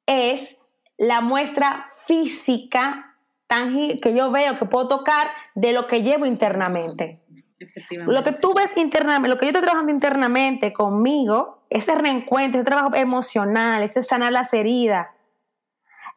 es 0.07 0.63
la 0.99 1.21
muestra 1.21 1.93
física 2.07 3.17
tangible 3.47 4.01
que 4.01 4.15
yo 4.15 4.33
veo, 4.33 4.59
que 4.59 4.65
puedo 4.65 4.89
tocar 4.89 5.31
de 5.55 5.73
lo 5.73 5.87
que 5.87 6.03
llevo 6.03 6.27
internamente. 6.27 7.21
Lo 8.07 8.23
que 8.23 8.33
tú 8.33 8.55
ves 8.55 8.77
internamente, 8.77 9.29
lo 9.29 9.39
que 9.39 9.47
yo 9.47 9.51
estoy 9.51 9.63
trabajando 9.63 9.93
internamente 9.93 10.73
conmigo, 10.73 11.67
ese 11.71 11.95
reencuentro, 11.95 12.61
ese 12.61 12.65
trabajo 12.65 12.95
emocional, 12.95 13.83
ese 13.83 14.03
sanar 14.03 14.33
las 14.33 14.53
heridas, 14.53 15.09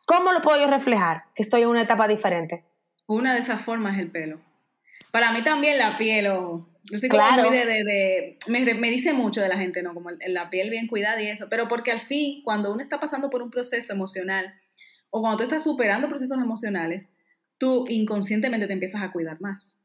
¿cómo 0.05 0.31
lo 0.31 0.41
puedo 0.41 0.59
yo 0.59 0.67
reflejar? 0.67 1.25
Que 1.35 1.43
estoy 1.43 1.61
en 1.61 1.69
una 1.69 1.81
etapa 1.81 2.07
diferente. 2.07 2.65
Una 3.07 3.33
de 3.33 3.39
esas 3.39 3.61
formas 3.61 3.95
es 3.95 4.01
el 4.01 4.11
pelo. 4.11 4.39
Para 5.11 5.31
mí 5.31 5.43
también 5.43 5.77
la 5.77 5.97
piel, 5.97 6.27
o 6.27 6.67
Yo 6.83 6.95
estoy 6.95 7.09
claro. 7.09 7.43
muy 7.43 7.57
de, 7.57 7.65
de, 7.65 8.37
me, 8.47 8.73
me, 8.73 8.89
dice 8.89 9.13
mucho 9.13 9.41
de 9.41 9.47
la 9.47 9.57
gente, 9.57 9.81
¿no? 9.83 9.93
Como 9.93 10.09
la 10.11 10.49
piel 10.49 10.69
bien 10.69 10.87
cuidada 10.87 11.21
y 11.21 11.27
eso. 11.27 11.47
Pero 11.49 11.67
porque 11.67 11.91
al 11.91 12.01
fin, 12.01 12.41
cuando 12.43 12.71
uno 12.73 12.81
está 12.81 12.99
pasando 12.99 13.29
por 13.29 13.41
un 13.41 13.51
proceso 13.51 13.93
emocional, 13.93 14.53
o 15.09 15.21
cuando 15.21 15.37
tú 15.37 15.43
estás 15.43 15.63
superando 15.63 16.09
procesos 16.09 16.37
emocionales, 16.37 17.09
tú 17.57 17.85
inconscientemente 17.87 18.67
te 18.67 18.73
empiezas 18.73 19.01
a 19.01 19.11
cuidar 19.11 19.39
más. 19.39 19.75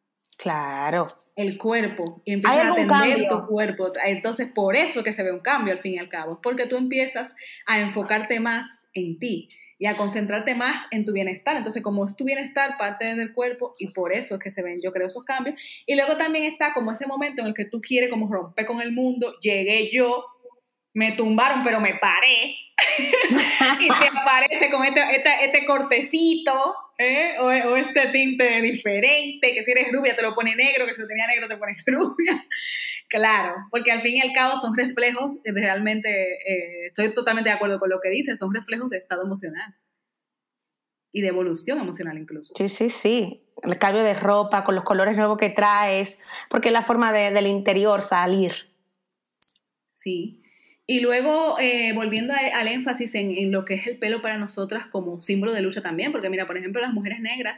Claro. 0.41 1.07
El 1.37 1.59
cuerpo. 1.59 2.23
Y 2.25 2.33
empiezas 2.33 2.65
a 2.65 2.73
atender 2.73 3.29
tu 3.29 3.47
cuerpo. 3.47 3.89
Entonces, 4.07 4.49
por 4.55 4.75
eso 4.75 5.01
es 5.01 5.05
que 5.05 5.13
se 5.13 5.23
ve 5.23 5.33
un 5.33 5.41
cambio 5.41 5.75
al 5.75 5.81
fin 5.81 5.95
y 5.95 5.99
al 5.99 6.09
cabo. 6.09 6.41
Porque 6.43 6.67
tú 6.67 6.79
empiezas 6.79 7.35
a 7.67 7.79
enfocarte 7.79 8.41
más 8.41 8.87
en 8.95 9.19
ti 9.19 9.51
y 9.79 9.85
a 9.85 9.99
concentrarte 9.99 10.55
más 10.55 10.87
en 10.93 11.05
tu 11.05 11.13
bienestar. 11.13 11.59
Entonces, 11.59 11.83
como 11.83 12.07
es 12.07 12.17
tu 12.17 12.25
bienestar 12.25 12.79
parte 12.79 13.15
del 13.17 13.35
cuerpo 13.35 13.75
y 13.79 13.93
por 13.93 14.15
eso 14.15 14.37
es 14.37 14.41
que 14.41 14.51
se 14.51 14.63
ven, 14.63 14.81
yo 14.83 14.93
creo, 14.93 15.09
esos 15.09 15.25
cambios. 15.25 15.61
Y 15.87 15.95
luego 15.95 16.17
también 16.17 16.45
está 16.45 16.73
como 16.73 16.91
ese 16.91 17.07
momento 17.07 17.43
en 17.43 17.49
el 17.49 17.55
que 17.55 17.67
tú 17.67 17.83
quieres 17.83 18.09
como 18.09 18.27
romper 18.33 18.65
con 18.65 18.81
el 18.81 18.93
mundo. 18.93 19.35
Llegué 19.43 19.91
yo, 19.93 20.25
me 20.95 21.13
tumbaron, 21.13 21.63
pero 21.63 21.81
me 21.81 21.97
paré. 21.97 22.57
y 23.81 23.89
te 23.89 24.19
aparece 24.19 24.71
con 24.71 24.85
este, 24.85 25.03
este, 25.17 25.45
este 25.45 25.67
cortecito 25.67 26.75
¿Eh? 27.03 27.39
O, 27.41 27.51
este 27.77 28.09
tinte 28.09 28.61
diferente, 28.61 29.55
que 29.55 29.65
si 29.65 29.71
eres 29.71 29.91
rubia 29.91 30.15
te 30.15 30.21
lo 30.21 30.35
pone 30.35 30.55
negro, 30.55 30.85
que 30.85 30.95
si 30.95 31.07
tenía 31.09 31.27
negro 31.27 31.49
te 31.49 31.57
pone 31.57 31.75
rubia. 31.87 32.45
claro, 33.09 33.55
porque 33.71 33.91
al 33.91 34.03
fin 34.03 34.17
y 34.17 34.21
al 34.21 34.35
cabo 34.35 34.59
son 34.59 34.77
reflejos, 34.77 35.39
realmente 35.45 36.11
eh, 36.11 36.87
estoy 36.89 37.15
totalmente 37.15 37.49
de 37.49 37.57
acuerdo 37.57 37.81
con 37.81 37.89
lo 37.89 38.01
que 38.03 38.11
dices, 38.11 38.39
son 38.39 38.55
reflejos 38.55 38.91
de 38.91 38.99
estado 38.99 39.23
emocional 39.23 39.75
y 41.11 41.23
de 41.23 41.29
evolución 41.29 41.79
emocional 41.79 42.19
incluso. 42.19 42.53
Sí, 42.55 42.69
sí, 42.69 42.91
sí. 42.91 43.49
El 43.63 43.79
cambio 43.79 44.03
de 44.03 44.13
ropa, 44.13 44.63
con 44.63 44.75
los 44.75 44.85
colores 44.85 45.17
nuevos 45.17 45.39
que 45.39 45.49
traes, 45.49 46.21
porque 46.51 46.69
es 46.69 46.73
la 46.75 46.83
forma 46.83 47.15
de, 47.15 47.31
del 47.31 47.47
interior 47.47 48.03
salir. 48.03 48.53
Sí, 49.95 50.40
y 50.93 50.99
luego, 50.99 51.57
eh, 51.61 51.93
volviendo 51.93 52.35
al 52.35 52.67
énfasis 52.67 53.15
en, 53.15 53.53
lo 53.53 53.65
que 53.65 53.75
es 53.75 53.87
el 53.87 53.99
pelo 53.99 54.21
para 54.21 54.39
nosotras 54.39 54.87
como 54.89 55.21
símbolo 55.21 55.53
de 55.53 55.63
lucha 55.63 55.83
también, 55.83 56.11
porque 56.11 56.29
mira, 56.29 56.49
por 56.49 56.57
ejemplo, 56.57 56.81
las 56.83 56.93
mujeres 56.93 57.21
negras, 57.21 57.55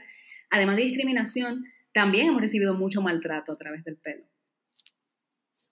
además 0.50 0.76
de 0.76 0.82
discriminación, 0.82 1.64
también 1.94 2.26
hemos 2.26 2.42
recibido 2.42 2.74
mucho 2.74 3.00
maltrato 3.00 3.50
a 3.52 3.56
través 3.56 3.84
del 3.84 3.96
pelo. 3.96 4.24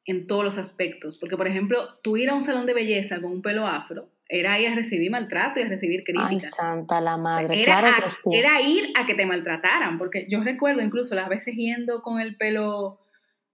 en 0.07 0.27
todos 0.27 0.43
los 0.43 0.57
aspectos. 0.57 1.19
Porque, 1.19 1.37
por 1.37 1.47
ejemplo, 1.47 1.99
tú 2.03 2.17
ir 2.17 2.31
a 2.31 2.35
un 2.35 2.41
salón 2.43 2.65
de 2.65 2.73
belleza 2.73 3.21
con 3.21 3.31
un 3.31 3.43
pelo 3.43 3.67
afro, 3.67 4.11
era 4.27 4.59
ir 4.59 4.69
a 4.69 4.75
recibir 4.75 5.11
maltrato 5.11 5.61
y 5.61 5.65
a 5.65 5.69
recibir 5.69 6.03
críticas. 6.03 6.31
Ay, 6.33 6.41
santa 6.41 7.01
la 7.03 7.19
madre, 7.19 7.61
era, 7.63 7.81
claro 7.81 7.89
a- 7.89 8.05
que 8.05 8.11
sí. 8.11 8.31
era 8.33 8.59
ir 8.63 8.89
a 8.97 9.05
que 9.05 9.15
te 9.15 9.27
maltrataran, 9.27 9.99
porque 9.99 10.27
yo 10.31 10.43
recuerdo 10.43 10.81
incluso 10.81 11.15
las 11.15 11.29
veces 11.29 11.55
yendo 11.57 12.01
con 12.01 12.21
el 12.23 12.37
pelo, 12.37 12.99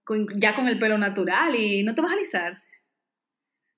con- 0.05 0.27
ya 0.39 0.55
con 0.55 0.67
el 0.69 0.79
pelo 0.79 0.97
natural 0.97 1.53
y 1.55 1.83
no 1.83 1.93
te 1.93 2.01
vas 2.01 2.11
a 2.11 2.15
alisar. 2.15 2.63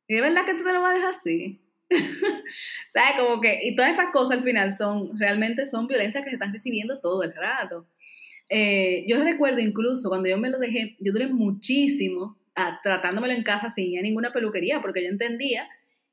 Y 0.09 0.15
de 0.15 0.21
verdad 0.21 0.43
que 0.43 0.55
tú 0.55 0.63
te 0.63 0.73
lo 0.73 0.81
vas 0.81 0.91
a 0.91 0.95
dejar 0.95 1.11
así. 1.11 1.61
¿Sabes? 2.87 3.11
Como 3.19 3.39
que, 3.39 3.59
y 3.61 3.75
todas 3.75 3.91
esas 3.91 4.07
cosas 4.07 4.39
al 4.39 4.43
final 4.43 4.71
son, 4.73 5.09
realmente 5.19 5.67
son 5.67 5.85
violencias 5.85 6.23
que 6.23 6.31
se 6.31 6.35
están 6.35 6.51
recibiendo 6.51 6.99
todo 6.99 7.21
el 7.21 7.33
rato. 7.35 7.87
Eh, 8.49 9.05
yo 9.07 9.23
recuerdo 9.23 9.59
incluso 9.59 10.09
cuando 10.09 10.27
yo 10.27 10.39
me 10.39 10.49
lo 10.49 10.57
dejé, 10.57 10.97
yo 10.99 11.13
duré 11.13 11.27
muchísimo 11.27 12.39
ah, 12.55 12.79
tratándomelo 12.81 13.35
en 13.35 13.43
casa 13.43 13.69
sin 13.69 13.91
ir 13.91 13.99
a 13.99 14.01
ninguna 14.01 14.33
peluquería, 14.33 14.81
porque 14.81 15.03
yo 15.03 15.09
entendía, 15.09 15.69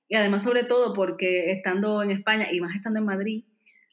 y 0.09 0.17
además 0.17 0.43
sobre 0.43 0.65
todo 0.65 0.93
porque 0.93 1.51
estando 1.51 2.03
en 2.03 2.11
España 2.11 2.53
y 2.53 2.61
más 2.61 2.77
estando 2.77 2.99
en 2.99 3.07
Madrid, 3.07 3.45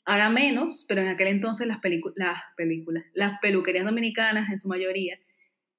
ahora 0.04 0.30
menos, 0.30 0.86
pero 0.90 1.00
en 1.00 1.08
aquel 1.08 1.28
entonces 1.28 1.66
las, 1.66 1.80
las 2.16 2.44
películas, 2.58 3.06
las 3.14 3.40
peluquerías 3.40 3.86
dominicanas 3.86 4.50
en 4.50 4.60
su 4.60 4.68
mayoría, 4.68 5.18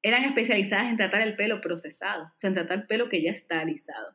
eran 0.05 0.23
especializadas 0.25 0.91
en 0.91 0.99
tratar 0.99 1.23
el 1.23 1.35
pelo 1.35 1.63
procesado, 1.63 2.25
o 2.25 2.33
sea, 2.37 2.49
en 2.49 2.55
tratar 2.55 2.81
el 2.81 2.87
pelo 2.87 3.09
que 3.09 3.23
ya 3.23 3.31
está 3.33 3.61
alisado, 3.61 4.15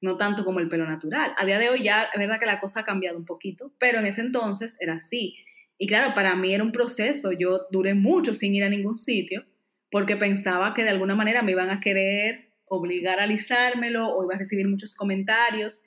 no 0.00 0.16
tanto 0.16 0.44
como 0.44 0.60
el 0.60 0.68
pelo 0.68 0.86
natural. 0.86 1.32
A 1.36 1.44
día 1.44 1.58
de 1.58 1.68
hoy 1.68 1.82
ya 1.82 2.04
es 2.04 2.18
verdad 2.18 2.38
que 2.38 2.46
la 2.46 2.60
cosa 2.60 2.80
ha 2.80 2.84
cambiado 2.84 3.18
un 3.18 3.24
poquito, 3.24 3.74
pero 3.78 3.98
en 3.98 4.06
ese 4.06 4.20
entonces 4.20 4.76
era 4.78 4.94
así. 4.94 5.36
Y 5.76 5.88
claro, 5.88 6.14
para 6.14 6.36
mí 6.36 6.54
era 6.54 6.62
un 6.62 6.70
proceso, 6.70 7.32
yo 7.32 7.66
duré 7.72 7.94
mucho 7.94 8.32
sin 8.32 8.54
ir 8.54 8.62
a 8.62 8.68
ningún 8.68 8.96
sitio, 8.96 9.44
porque 9.90 10.16
pensaba 10.16 10.72
que 10.72 10.84
de 10.84 10.90
alguna 10.90 11.16
manera 11.16 11.42
me 11.42 11.50
iban 11.50 11.70
a 11.70 11.80
querer 11.80 12.52
obligar 12.66 13.18
a 13.18 13.24
alisármelo 13.24 14.14
o 14.14 14.24
iba 14.24 14.36
a 14.36 14.38
recibir 14.38 14.68
muchos 14.68 14.94
comentarios. 14.94 15.82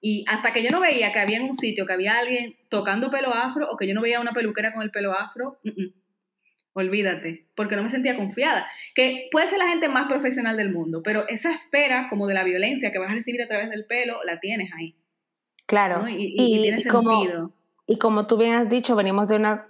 Y 0.00 0.24
hasta 0.28 0.52
que 0.52 0.62
yo 0.62 0.70
no 0.70 0.78
veía 0.78 1.12
que 1.12 1.18
había 1.18 1.38
en 1.38 1.44
un 1.44 1.54
sitio 1.54 1.86
que 1.86 1.92
había 1.92 2.18
alguien 2.18 2.54
tocando 2.68 3.10
pelo 3.10 3.34
afro 3.34 3.68
o 3.68 3.76
que 3.76 3.88
yo 3.88 3.94
no 3.94 4.02
veía 4.02 4.20
una 4.20 4.32
peluquera 4.32 4.72
con 4.72 4.84
el 4.84 4.92
pelo 4.92 5.12
afro, 5.12 5.58
mm, 5.64 6.05
olvídate, 6.80 7.46
porque 7.54 7.74
no 7.76 7.82
me 7.82 7.88
sentía 7.90 8.16
confiada. 8.16 8.66
Que 8.94 9.28
puede 9.30 9.48
ser 9.48 9.58
la 9.58 9.68
gente 9.68 9.88
más 9.88 10.06
profesional 10.06 10.56
del 10.56 10.72
mundo, 10.72 11.02
pero 11.02 11.26
esa 11.28 11.50
espera 11.52 12.08
como 12.08 12.26
de 12.26 12.34
la 12.34 12.44
violencia 12.44 12.92
que 12.92 12.98
vas 12.98 13.10
a 13.10 13.14
recibir 13.14 13.42
a 13.42 13.48
través 13.48 13.70
del 13.70 13.86
pelo, 13.86 14.20
la 14.24 14.38
tienes 14.40 14.70
ahí. 14.74 14.94
Claro. 15.66 16.02
¿no? 16.02 16.08
Y, 16.08 16.14
y- 16.16 16.56
y 16.58 16.62
tiene 16.62 16.84
como-. 16.86 17.52
Y 17.86 17.98
como 17.98 18.26
tú 18.26 18.36
bien 18.36 18.54
has 18.54 18.68
dicho, 18.68 18.94
venimos 18.96 19.28
de 19.28 19.36
una, 19.36 19.68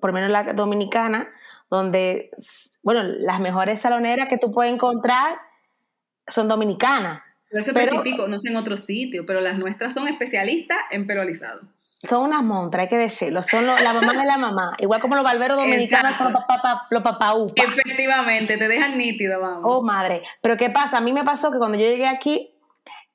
por 0.00 0.10
lo 0.10 0.14
menos 0.14 0.30
la 0.30 0.52
dominicana, 0.52 1.28
donde, 1.70 2.30
bueno, 2.82 3.02
las 3.02 3.40
mejores 3.40 3.80
saloneras 3.80 4.28
que 4.28 4.38
tú 4.38 4.52
puedes 4.52 4.72
encontrar 4.72 5.38
son 6.26 6.48
dominicanas. 6.48 7.22
Pero 7.50 7.62
eso 7.62 7.72
pero- 7.72 7.86
específico, 7.92 8.28
no 8.28 8.38
sé 8.38 8.50
en 8.50 8.56
otro 8.56 8.76
sitio, 8.76 9.24
pero 9.26 9.40
las 9.40 9.56
nuestras 9.58 9.94
son 9.94 10.06
especialistas 10.08 10.78
en 10.90 11.06
pelo 11.06 11.22
alisado. 11.22 11.60
Son 12.08 12.22
unas 12.22 12.44
montras, 12.44 12.82
hay 12.84 12.88
que 12.88 12.96
decirlo. 12.96 13.42
Son 13.42 13.66
lo- 13.66 13.76
la 13.80 13.92
mamá 13.92 14.12
de 14.12 14.24
la 14.24 14.36
mamá. 14.38 14.76
Igual 14.78 15.00
como 15.00 15.16
los 15.16 15.24
barberos 15.24 15.56
dominicanos 15.56 16.14
son 16.16 16.32
los 16.32 16.42
papá, 16.42 16.62
papá- 16.62 16.86
los 16.90 17.02
papaúpa. 17.02 17.62
Efectivamente, 17.62 18.56
te 18.56 18.68
dejan 18.68 18.96
nítido, 18.96 19.40
vamos. 19.40 19.62
Oh, 19.64 19.82
madre. 19.82 20.22
Pero 20.40 20.56
¿qué 20.56 20.70
pasa? 20.70 20.98
A 20.98 21.00
mí 21.00 21.12
me 21.12 21.24
pasó 21.24 21.50
que 21.50 21.58
cuando 21.58 21.76
yo 21.76 21.84
llegué 21.86 22.06
aquí, 22.06 22.54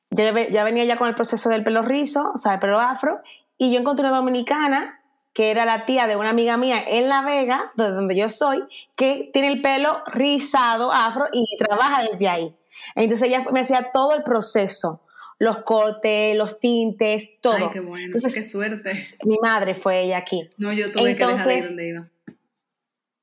ya, 0.10 0.32
ve- 0.34 0.50
ya 0.52 0.64
venía 0.66 0.84
ya 0.84 0.98
con 0.98 1.08
el 1.08 1.16
proceso 1.16 1.50
del 1.50 1.64
pelo 1.64 1.82
rizo, 1.82 2.32
o 2.34 2.38
sea, 2.38 2.56
el 2.56 2.60
pelo 2.60 2.80
afro, 2.80 3.22
y 3.58 3.72
yo 3.72 3.80
encontré 3.80 4.06
una 4.08 4.18
dominicana 4.18 5.00
que 5.34 5.50
era 5.50 5.64
la 5.66 5.86
tía 5.86 6.06
de 6.06 6.16
una 6.18 6.30
amiga 6.32 6.58
mía 6.58 6.84
en 6.86 7.08
La 7.08 7.22
Vega, 7.22 7.72
de 7.76 7.90
donde 7.90 8.16
yo 8.16 8.28
soy, 8.30 8.64
que 8.98 9.30
tiene 9.34 9.48
el 9.48 9.62
pelo 9.62 10.04
rizado, 10.08 10.92
afro, 10.92 11.26
y 11.32 11.46
trabaja 11.58 12.04
desde 12.04 12.28
ahí. 12.28 12.56
Entonces 12.96 13.28
ella 13.28 13.46
me 13.52 13.60
hacía 13.62 13.92
todo 13.92 14.14
el 14.14 14.24
proceso, 14.24 15.02
los 15.40 15.60
cortes, 15.60 16.36
los 16.38 16.60
tintes, 16.60 17.40
todo. 17.42 17.56
Ay, 17.56 17.70
qué 17.74 17.80
bueno, 17.80 18.06
Entonces, 18.06 18.34
qué 18.34 18.44
suerte. 18.44 18.92
Mi 19.24 19.38
madre 19.42 19.76
fue 19.76 20.04
ella 20.04 20.18
aquí. 20.20 20.50
No, 20.58 20.72
yo 20.74 20.92
tuve 20.92 21.16
que 21.16 21.26
dejar 21.26 21.30
Entonces, 21.52 21.66
donde 21.68 21.88
iba. 21.90 22.08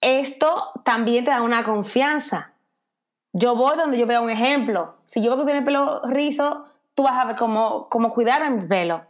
esto 0.00 0.70
también 0.84 1.24
te 1.24 1.30
da 1.30 1.42
una 1.42 1.64
confianza. 1.64 2.54
Yo 3.32 3.54
voy 3.54 3.76
donde 3.76 3.96
yo 3.98 4.06
veo 4.06 4.22
un 4.22 4.30
ejemplo. 4.30 4.96
Si 5.04 5.22
yo 5.22 5.30
veo 5.30 5.38
que 5.38 5.44
tiene 5.44 5.58
el 5.60 5.64
pelo 5.64 6.02
rizo, 6.04 6.66
tú 6.94 7.04
vas 7.04 7.16
a 7.18 7.24
ver 7.26 7.36
cómo, 7.36 7.88
cómo 7.88 8.12
cuidar 8.12 8.48
mi 8.50 8.66
pelo. 8.66 9.06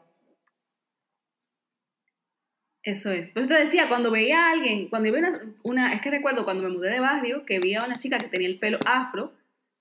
Eso 2.82 3.10
es. 3.10 3.32
Pues 3.32 3.46
te 3.46 3.54
decía, 3.62 3.88
cuando 3.88 4.10
veía 4.10 4.48
a 4.48 4.52
alguien, 4.52 4.88
cuando 4.88 5.08
yo 5.08 5.14
veía 5.14 5.28
una, 5.28 5.40
una- 5.62 5.92
es 5.92 6.00
que 6.00 6.10
recuerdo 6.10 6.44
cuando 6.44 6.62
me 6.62 6.70
mudé 6.70 6.90
de 6.90 7.00
barrio, 7.00 7.44
que 7.44 7.58
vi 7.58 7.74
a 7.74 7.84
una 7.84 7.96
chica 7.96 8.18
que 8.18 8.28
tenía 8.28 8.48
el 8.48 8.58
pelo 8.58 8.78
afro, 8.86 9.32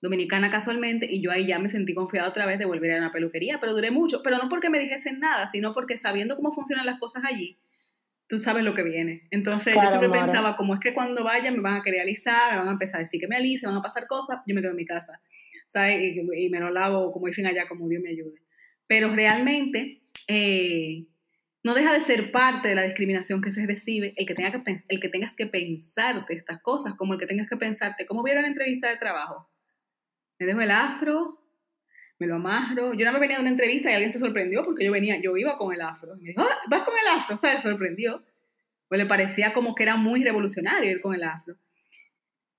dominicana 0.01 0.49
casualmente, 0.49 1.07
y 1.09 1.21
yo 1.21 1.31
ahí 1.31 1.45
ya 1.45 1.59
me 1.59 1.69
sentí 1.69 1.93
confiada 1.93 2.29
otra 2.29 2.45
vez 2.45 2.57
de 2.59 2.65
volver 2.65 2.91
a 2.93 2.97
una 2.97 3.11
peluquería, 3.11 3.59
pero 3.59 3.73
duré 3.73 3.91
mucho, 3.91 4.21
pero 4.23 4.37
no 4.37 4.47
porque 4.49 4.69
me 4.69 4.79
dijesen 4.79 5.19
nada, 5.19 5.47
sino 5.47 5.73
porque 5.73 5.97
sabiendo 5.97 6.35
cómo 6.35 6.51
funcionan 6.51 6.85
las 6.85 6.99
cosas 6.99 7.23
allí, 7.25 7.59
tú 8.27 8.39
sabes 8.39 8.63
lo 8.63 8.73
que 8.73 8.83
viene. 8.83 9.27
Entonces 9.31 9.73
Claro, 9.73 9.87
yo 9.87 9.99
siempre 9.99 10.19
pensaba, 10.19 10.55
como 10.55 10.73
es 10.73 10.79
que 10.79 10.93
cuando 10.93 11.23
vaya 11.23 11.51
me 11.51 11.61
van 11.61 11.75
a 11.75 11.83
querer 11.83 12.01
alisar, 12.01 12.51
me 12.53 12.59
van 12.59 12.67
a 12.69 12.71
empezar 12.71 13.01
a 13.01 13.03
decir 13.03 13.19
que 13.19 13.27
me 13.27 13.35
alice, 13.35 13.65
van 13.65 13.75
a 13.75 13.81
pasar 13.81 14.07
cosas, 14.07 14.39
yo 14.47 14.55
me 14.55 14.61
quedo 14.61 14.71
en 14.71 14.77
mi 14.77 14.85
casa, 14.85 15.21
¿sabes? 15.67 15.99
Y, 16.01 16.45
y 16.45 16.49
me 16.49 16.59
lo 16.59 16.69
lavo, 16.69 17.11
como 17.11 17.27
dicen 17.27 17.45
allá, 17.45 17.67
como 17.67 17.87
Dios 17.89 18.01
me 18.01 18.09
ayude. 18.11 18.41
Pero 18.87 19.13
realmente... 19.13 20.01
eh, 20.27 21.05
no 21.61 21.73
deja 21.73 21.91
de 21.91 21.99
ser 21.99 22.31
parte 22.31 22.69
de 22.69 22.75
la 22.75 22.83
discriminación 22.83 23.41
que 23.41 23.51
se 23.51 23.67
recibe 23.67 24.13
el 24.15 24.25
que, 24.25 24.33
tenga 24.33 24.51
que, 24.51 24.81
el 24.87 24.99
que 25.01 25.09
tengas 25.09 25.35
que 25.35 25.45
pensarte 25.45 26.33
estas 26.33 26.61
cosas, 26.61 26.93
como 26.95 27.13
el 27.13 27.19
que 27.19 27.25
tengas 27.25 27.49
que 27.49 27.57
pensarte, 27.57 28.05
¿cómo 28.05 28.23
vieron 28.23 28.43
la 28.43 28.47
entrevista 28.47 28.89
de 28.89 28.95
trabajo? 28.95 29.48
Me 30.39 30.45
dejo 30.45 30.61
el 30.61 30.71
afro, 30.71 31.39
me 32.17 32.27
lo 32.27 32.35
amarro. 32.35 32.93
Yo 32.93 33.05
no 33.05 33.13
me 33.13 33.19
venía 33.19 33.37
de 33.37 33.41
una 33.41 33.51
entrevista 33.51 33.91
y 33.91 33.93
alguien 33.93 34.11
se 34.11 34.19
sorprendió 34.19 34.63
porque 34.63 34.85
yo 34.85 34.91
venía, 34.91 35.21
yo 35.21 35.35
iba 35.37 35.57
con 35.57 35.73
el 35.73 35.81
afro. 35.81 36.15
Y 36.17 36.21
me 36.21 36.29
dijo, 36.29 36.41
ah, 36.41 36.57
vas 36.69 36.83
con 36.83 36.93
el 36.93 37.19
afro, 37.19 37.37
¿sabes? 37.37 37.61
Se 37.61 37.67
sorprendió. 37.69 38.23
Pues 38.87 38.99
le 38.99 39.05
parecía 39.05 39.53
como 39.53 39.75
que 39.75 39.83
era 39.83 39.95
muy 39.97 40.23
revolucionario 40.23 40.89
ir 40.89 41.01
con 41.01 41.13
el 41.13 41.23
afro. 41.23 41.55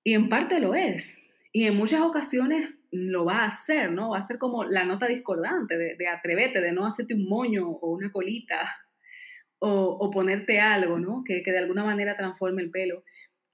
Y 0.03 0.13
en 0.13 0.29
parte 0.29 0.59
lo 0.59 0.75
es. 0.75 1.27
Y 1.51 1.65
en 1.65 1.75
muchas 1.75 2.01
ocasiones 2.01 2.69
lo 2.91 3.25
va 3.25 3.39
a 3.39 3.47
hacer, 3.47 3.91
¿no? 3.91 4.09
Va 4.09 4.19
a 4.19 4.23
ser 4.23 4.37
como 4.37 4.63
la 4.63 4.85
nota 4.85 5.07
discordante 5.07 5.77
de, 5.77 5.95
de 5.95 6.07
atrevete, 6.07 6.61
de 6.61 6.71
no 6.71 6.85
hacerte 6.85 7.13
un 7.13 7.27
moño 7.27 7.67
o 7.67 7.91
una 7.91 8.11
colita 8.11 8.59
o, 9.59 9.97
o 9.99 10.09
ponerte 10.09 10.59
algo, 10.59 10.99
¿no? 10.99 11.23
Que, 11.25 11.43
que 11.43 11.51
de 11.51 11.59
alguna 11.59 11.83
manera 11.83 12.17
transforme 12.17 12.61
el 12.61 12.71
pelo. 12.71 13.03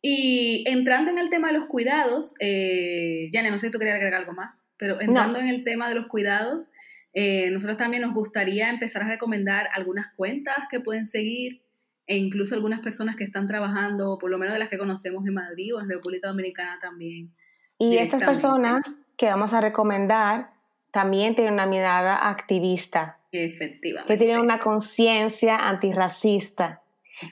Y 0.01 0.63
entrando 0.67 1.11
en 1.11 1.17
el 1.17 1.29
tema 1.29 1.47
de 1.47 1.57
los 1.57 1.67
cuidados, 1.67 2.35
eh, 2.39 3.29
Yane, 3.31 3.51
no 3.51 3.57
sé 3.57 3.67
si 3.67 3.71
tú 3.71 3.79
querías 3.79 3.95
agregar 3.95 4.21
algo 4.21 4.33
más, 4.33 4.63
pero 4.77 5.01
entrando 5.01 5.39
en 5.39 5.47
el 5.47 5.63
tema 5.63 5.89
de 5.89 5.95
los 5.95 6.07
cuidados, 6.07 6.69
eh, 7.13 7.49
nosotros 7.49 7.77
también 7.77 8.03
nos 8.03 8.13
gustaría 8.13 8.69
empezar 8.69 9.01
a 9.01 9.07
recomendar 9.07 9.67
algunas 9.73 10.13
cuentas 10.15 10.55
que 10.69 10.79
pueden 10.79 11.07
seguir 11.07 11.63
e 12.05 12.15
incluso 12.15 12.55
algunas 12.55 12.79
personas 12.79 13.15
que 13.15 13.23
están 13.23 13.47
trabajando, 13.47 14.17
por 14.17 14.29
lo 14.29 14.37
menos 14.37 14.53
de 14.53 14.59
las 14.59 14.69
que 14.69 14.77
conocemos 14.77 15.25
en 15.25 15.33
Madrid 15.33 15.75
o 15.75 15.81
en 15.81 15.89
República 15.89 16.29
Dominicana 16.29 16.77
también. 16.79 17.33
Y 17.79 17.97
estas 17.97 18.23
personas 18.23 19.01
que 19.17 19.25
vamos 19.25 19.53
a 19.53 19.61
recomendar 19.61 20.51
también 20.91 21.35
tienen 21.35 21.53
una 21.53 21.65
mirada 21.65 22.29
activista, 22.29 23.19
Efectivamente. 23.31 24.13
que 24.13 24.17
tienen 24.17 24.39
una 24.39 24.59
conciencia 24.59 25.57
antirracista, 25.57 26.81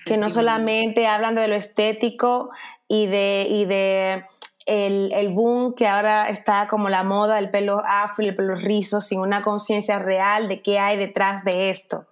que 0.05 0.17
no 0.17 0.29
solamente 0.29 1.07
hablan 1.07 1.35
de 1.35 1.47
lo 1.47 1.55
estético 1.55 2.49
y 2.87 3.07
de, 3.07 3.47
y 3.49 3.65
de 3.65 4.25
el, 4.65 5.11
el 5.13 5.29
boom 5.29 5.75
que 5.75 5.87
ahora 5.87 6.29
está 6.29 6.67
como 6.67 6.89
la 6.89 7.03
moda 7.03 7.35
del 7.35 7.49
pelo 7.49 7.81
afro 7.85 8.25
y 8.25 8.29
el 8.29 8.35
pelo 8.35 8.55
rizo, 8.55 9.01
sin 9.01 9.19
una 9.19 9.41
conciencia 9.43 9.99
real 9.99 10.47
de 10.47 10.61
qué 10.61 10.79
hay 10.79 10.97
detrás 10.97 11.43
de 11.43 11.69
esto. 11.69 12.07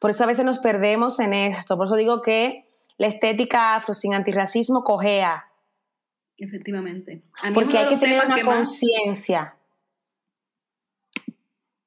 Por 0.00 0.10
eso 0.10 0.24
a 0.24 0.26
veces 0.26 0.44
nos 0.44 0.58
perdemos 0.58 1.20
en 1.20 1.32
esto. 1.32 1.76
Por 1.76 1.86
eso 1.86 1.96
digo 1.96 2.22
que 2.22 2.64
la 2.98 3.06
estética 3.06 3.74
afro 3.74 3.94
sin 3.94 4.14
antirracismo 4.14 4.82
cojea, 4.84 5.46
Efectivamente. 6.38 7.22
A 7.42 7.48
mí 7.48 7.54
porque 7.54 7.78
hay 7.78 7.88
que 7.88 7.96
tener 7.96 8.24
una 8.24 8.42
conciencia. 8.42 9.55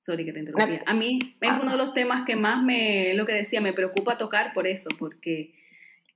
Sorry 0.01 0.25
que 0.25 0.33
te 0.33 0.39
interrumpía. 0.39 0.81
A 0.85 0.93
mí 0.93 1.19
es 1.41 1.51
Ah. 1.51 1.59
uno 1.61 1.71
de 1.71 1.77
los 1.77 1.93
temas 1.93 2.23
que 2.25 2.35
más 2.35 2.61
me, 2.63 3.13
lo 3.15 3.25
que 3.25 3.33
decía, 3.33 3.61
me 3.61 3.73
preocupa 3.73 4.17
tocar 4.17 4.53
por 4.53 4.65
eso, 4.67 4.89
porque 4.97 5.53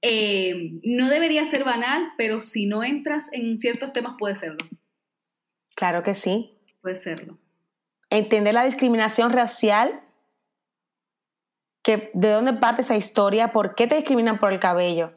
eh, 0.01 0.79
no 0.83 1.09
debería 1.09 1.45
ser 1.45 1.63
banal, 1.63 2.11
pero 2.17 2.41
si 2.41 2.65
no 2.65 2.83
entras 2.83 3.29
en 3.31 3.57
ciertos 3.57 3.93
temas 3.93 4.15
puede 4.17 4.35
serlo, 4.35 4.57
Claro 5.75 6.03
que 6.03 6.13
sí. 6.13 6.57
puede 6.81 6.95
serlo. 6.95 7.37
Entender 8.09 8.53
la 8.53 8.65
discriminación 8.65 9.31
racial, 9.31 10.01
que 11.83 12.11
de 12.13 12.29
dónde 12.29 12.53
parte 12.53 12.81
esa 12.83 12.95
historia, 12.95 13.51
por 13.51 13.75
qué 13.75 13.87
te 13.87 13.95
discriminan 13.95 14.39
por 14.39 14.53
el 14.53 14.59
cabello. 14.59 15.09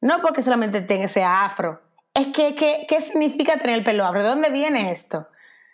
No 0.00 0.20
porque 0.22 0.42
solamente 0.42 0.80
tenga 0.82 1.04
ese 1.04 1.22
afro. 1.24 1.82
Es 2.14 2.28
que, 2.28 2.54
que- 2.54 2.86
¿qué 2.88 3.00
significa 3.00 3.58
tener 3.58 3.76
el 3.78 3.84
pelo 3.84 4.06
afro? 4.06 4.22
¿De 4.22 4.28
dónde 4.28 4.50
viene 4.50 4.90
esto? 4.90 5.28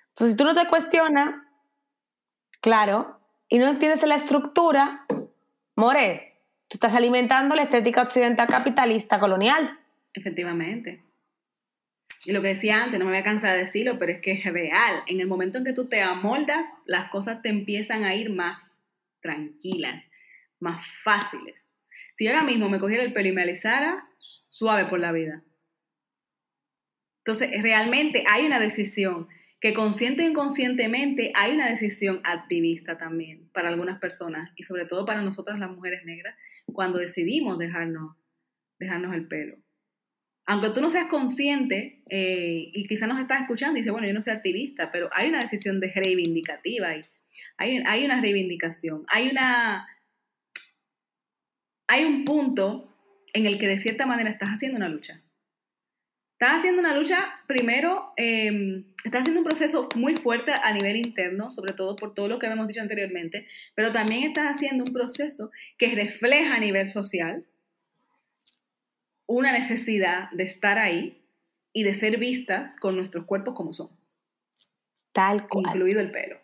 Entonces, 0.09 0.33
si 0.33 0.37
tú 0.37 0.45
no 0.45 0.55
te 0.55 0.67
cuestionas, 0.69 1.42
claro, 2.63 3.21
y 3.51 3.59
no 3.59 3.69
entiendes 3.69 4.03
la 4.05 4.15
estructura, 4.15 5.05
more, 5.77 6.41
tú 6.69 6.77
estás 6.77 6.95
alimentando 6.95 7.55
la 7.55 7.63
estética 7.63 8.01
occidental 8.01 8.47
capitalista 8.47 9.21
colonial. 9.21 9.79
Efectivamente. 10.15 11.05
Y 12.25 12.33
lo 12.33 12.41
que 12.41 12.49
decía 12.49 12.83
antes, 12.83 12.99
no 12.99 13.05
me 13.05 13.11
voy 13.11 13.21
a 13.21 13.25
cansar 13.25 13.57
de 13.57 13.65
decirlo, 13.65 13.99
pero 13.99 14.13
es 14.13 14.21
que 14.21 14.33
es 14.33 14.45
real. 14.45 15.03
En 15.07 15.21
el 15.21 15.27
momento 15.27 15.59
en 15.59 15.65
que 15.65 15.73
tú 15.73 15.89
te 15.89 16.01
amoldas, 16.01 16.65
las 16.87 17.11
cosas 17.11 17.43
te 17.43 17.49
empiezan 17.49 18.05
a 18.05 18.15
ir 18.15 18.31
más 18.31 18.79
tranquilas, 19.21 20.05
más 20.61 20.87
fáciles. 21.03 21.69
Si 22.15 22.27
ahora 22.27 22.43
mismo 22.43 22.69
me 22.69 22.79
cogiera 22.79 23.03
el 23.03 23.13
pelo 23.13 23.29
y 23.29 23.33
me 23.33 23.43
alisara, 23.43 24.09
suave 24.19 24.85
por 24.85 25.01
la 25.01 25.13
vida. 25.13 25.43
Entonces, 27.19 27.51
realmente 27.63 28.25
hay 28.29 28.47
una 28.47 28.59
decisión 28.59 29.29
que 29.63 29.75
consciente 29.75 30.25
o 30.25 30.29
inconscientemente 30.29 31.31
hay 31.37 31.53
una 31.53 31.71
decisión 31.71 32.21
activista 32.25 32.99
también 32.99 33.49
para 33.53 33.69
algunas 33.69 34.01
personas 34.01 34.51
y 34.57 34.65
sobre 34.65 34.87
todo 34.87 35.05
para 35.05 35.23
nosotras 35.23 35.61
las 35.61 35.71
mujeres 35.71 36.05
negras 36.05 36.35
cuando 36.67 36.99
decidimos 36.99 37.59
dejarnos, 37.59 38.17
dejarnos 38.81 39.15
el 39.15 39.29
pelo. 39.29 39.57
Aunque 40.47 40.71
tú 40.71 40.81
no 40.81 40.91
seas 40.91 41.07
consciente 41.07 42.03
eh, 42.11 42.71
y 42.73 42.89
quizás 42.89 43.09
nos 43.09 43.21
estás 43.21 43.43
escuchando 43.43 43.79
y 43.79 43.83
dices, 43.83 43.93
bueno, 43.93 44.09
yo 44.09 44.15
no 44.15 44.21
soy 44.21 44.33
activista, 44.33 44.91
pero 44.91 45.09
hay 45.13 45.29
una 45.29 45.41
decisión 45.41 45.79
de 45.79 45.93
reivindicativa 45.95 46.89
ahí. 46.89 47.05
Hay, 47.57 47.81
hay 47.87 48.05
una 48.05 48.21
reivindicación, 48.21 49.05
hay 49.07 49.29
una... 49.29 49.87
Hay 51.87 52.05
un 52.05 52.25
punto 52.25 52.93
en 53.33 53.47
el 53.47 53.59
que 53.59 53.69
de 53.69 53.79
cierta 53.79 54.07
manera 54.07 54.31
estás 54.31 54.49
haciendo 54.49 54.79
una 54.79 54.89
lucha. 54.89 55.22
Estás 56.43 56.59
haciendo 56.59 56.81
una 56.81 56.97
lucha, 56.97 57.41
primero, 57.47 58.13
eh, 58.17 58.83
estás 59.05 59.21
haciendo 59.21 59.43
un 59.43 59.47
proceso 59.47 59.89
muy 59.95 60.17
fuerte 60.17 60.51
a 60.51 60.73
nivel 60.73 60.97
interno, 60.97 61.53
sobre 61.53 61.73
todo 61.73 61.95
por 61.95 62.15
todo 62.15 62.27
lo 62.27 62.41
que 62.41 62.47
hemos 62.47 62.67
dicho 62.67 62.81
anteriormente, 62.81 63.47
pero 63.77 63.93
también 63.93 64.25
estás 64.25 64.53
haciendo 64.53 64.83
un 64.83 64.93
proceso 64.93 65.53
que 65.79 65.95
refleja 65.95 66.57
a 66.57 66.59
nivel 66.59 66.89
social 66.89 67.47
una 69.27 69.53
necesidad 69.53 70.33
de 70.33 70.43
estar 70.43 70.79
ahí 70.79 71.23
y 71.73 71.85
de 71.85 71.95
ser 71.95 72.19
vistas 72.19 72.75
con 72.75 72.97
nuestros 72.97 73.25
cuerpos 73.25 73.55
como 73.55 73.73
son. 73.73 73.91
Tal 75.13 75.47
cual. 75.47 75.67
Incluido 75.69 76.01
el 76.01 76.11
pelo. 76.11 76.41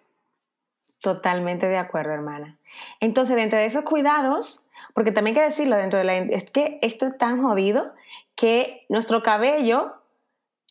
Totalmente 1.02 1.66
de 1.66 1.76
acuerdo, 1.76 2.12
hermana. 2.12 2.56
Entonces, 3.00 3.34
dentro 3.34 3.58
de 3.58 3.66
esos 3.66 3.82
cuidados, 3.82 4.70
porque 4.94 5.10
también 5.10 5.36
hay 5.36 5.42
que 5.42 5.48
decirlo, 5.48 5.76
dentro 5.76 5.98
de 5.98 6.04
la, 6.04 6.16
es 6.18 6.52
que 6.52 6.78
esto 6.82 7.08
es 7.08 7.18
tan 7.18 7.42
jodido 7.42 7.96
que 8.38 8.86
nuestro 8.88 9.24
cabello 9.24 9.94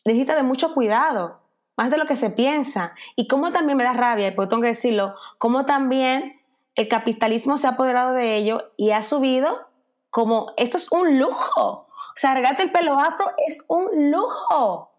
necesita 0.06 0.34
de 0.34 0.42
mucho 0.42 0.72
cuidado, 0.72 1.42
más 1.76 1.90
de 1.90 1.98
lo 1.98 2.06
que 2.06 2.16
se 2.16 2.30
piensa. 2.30 2.94
Y 3.14 3.28
como 3.28 3.52
también 3.52 3.76
me 3.76 3.84
da 3.84 3.92
rabia, 3.92 4.28
y 4.28 4.30
pues 4.30 4.48
tengo 4.48 4.62
que 4.62 4.68
decirlo, 4.68 5.14
como 5.36 5.66
también 5.66 6.40
el 6.76 6.88
capitalismo 6.88 7.58
se 7.58 7.66
ha 7.66 7.70
apoderado 7.70 8.14
de 8.14 8.36
ello 8.36 8.72
y 8.78 8.92
ha 8.92 9.04
subido 9.04 9.68
como, 10.08 10.54
esto 10.56 10.78
es 10.78 10.90
un 10.90 11.18
lujo. 11.18 11.60
O 11.60 12.20
sea, 12.20 12.32
el 12.36 12.72
pelo 12.72 12.98
afro 12.98 13.32
es 13.46 13.64
un 13.68 14.10
lujo. 14.10 14.90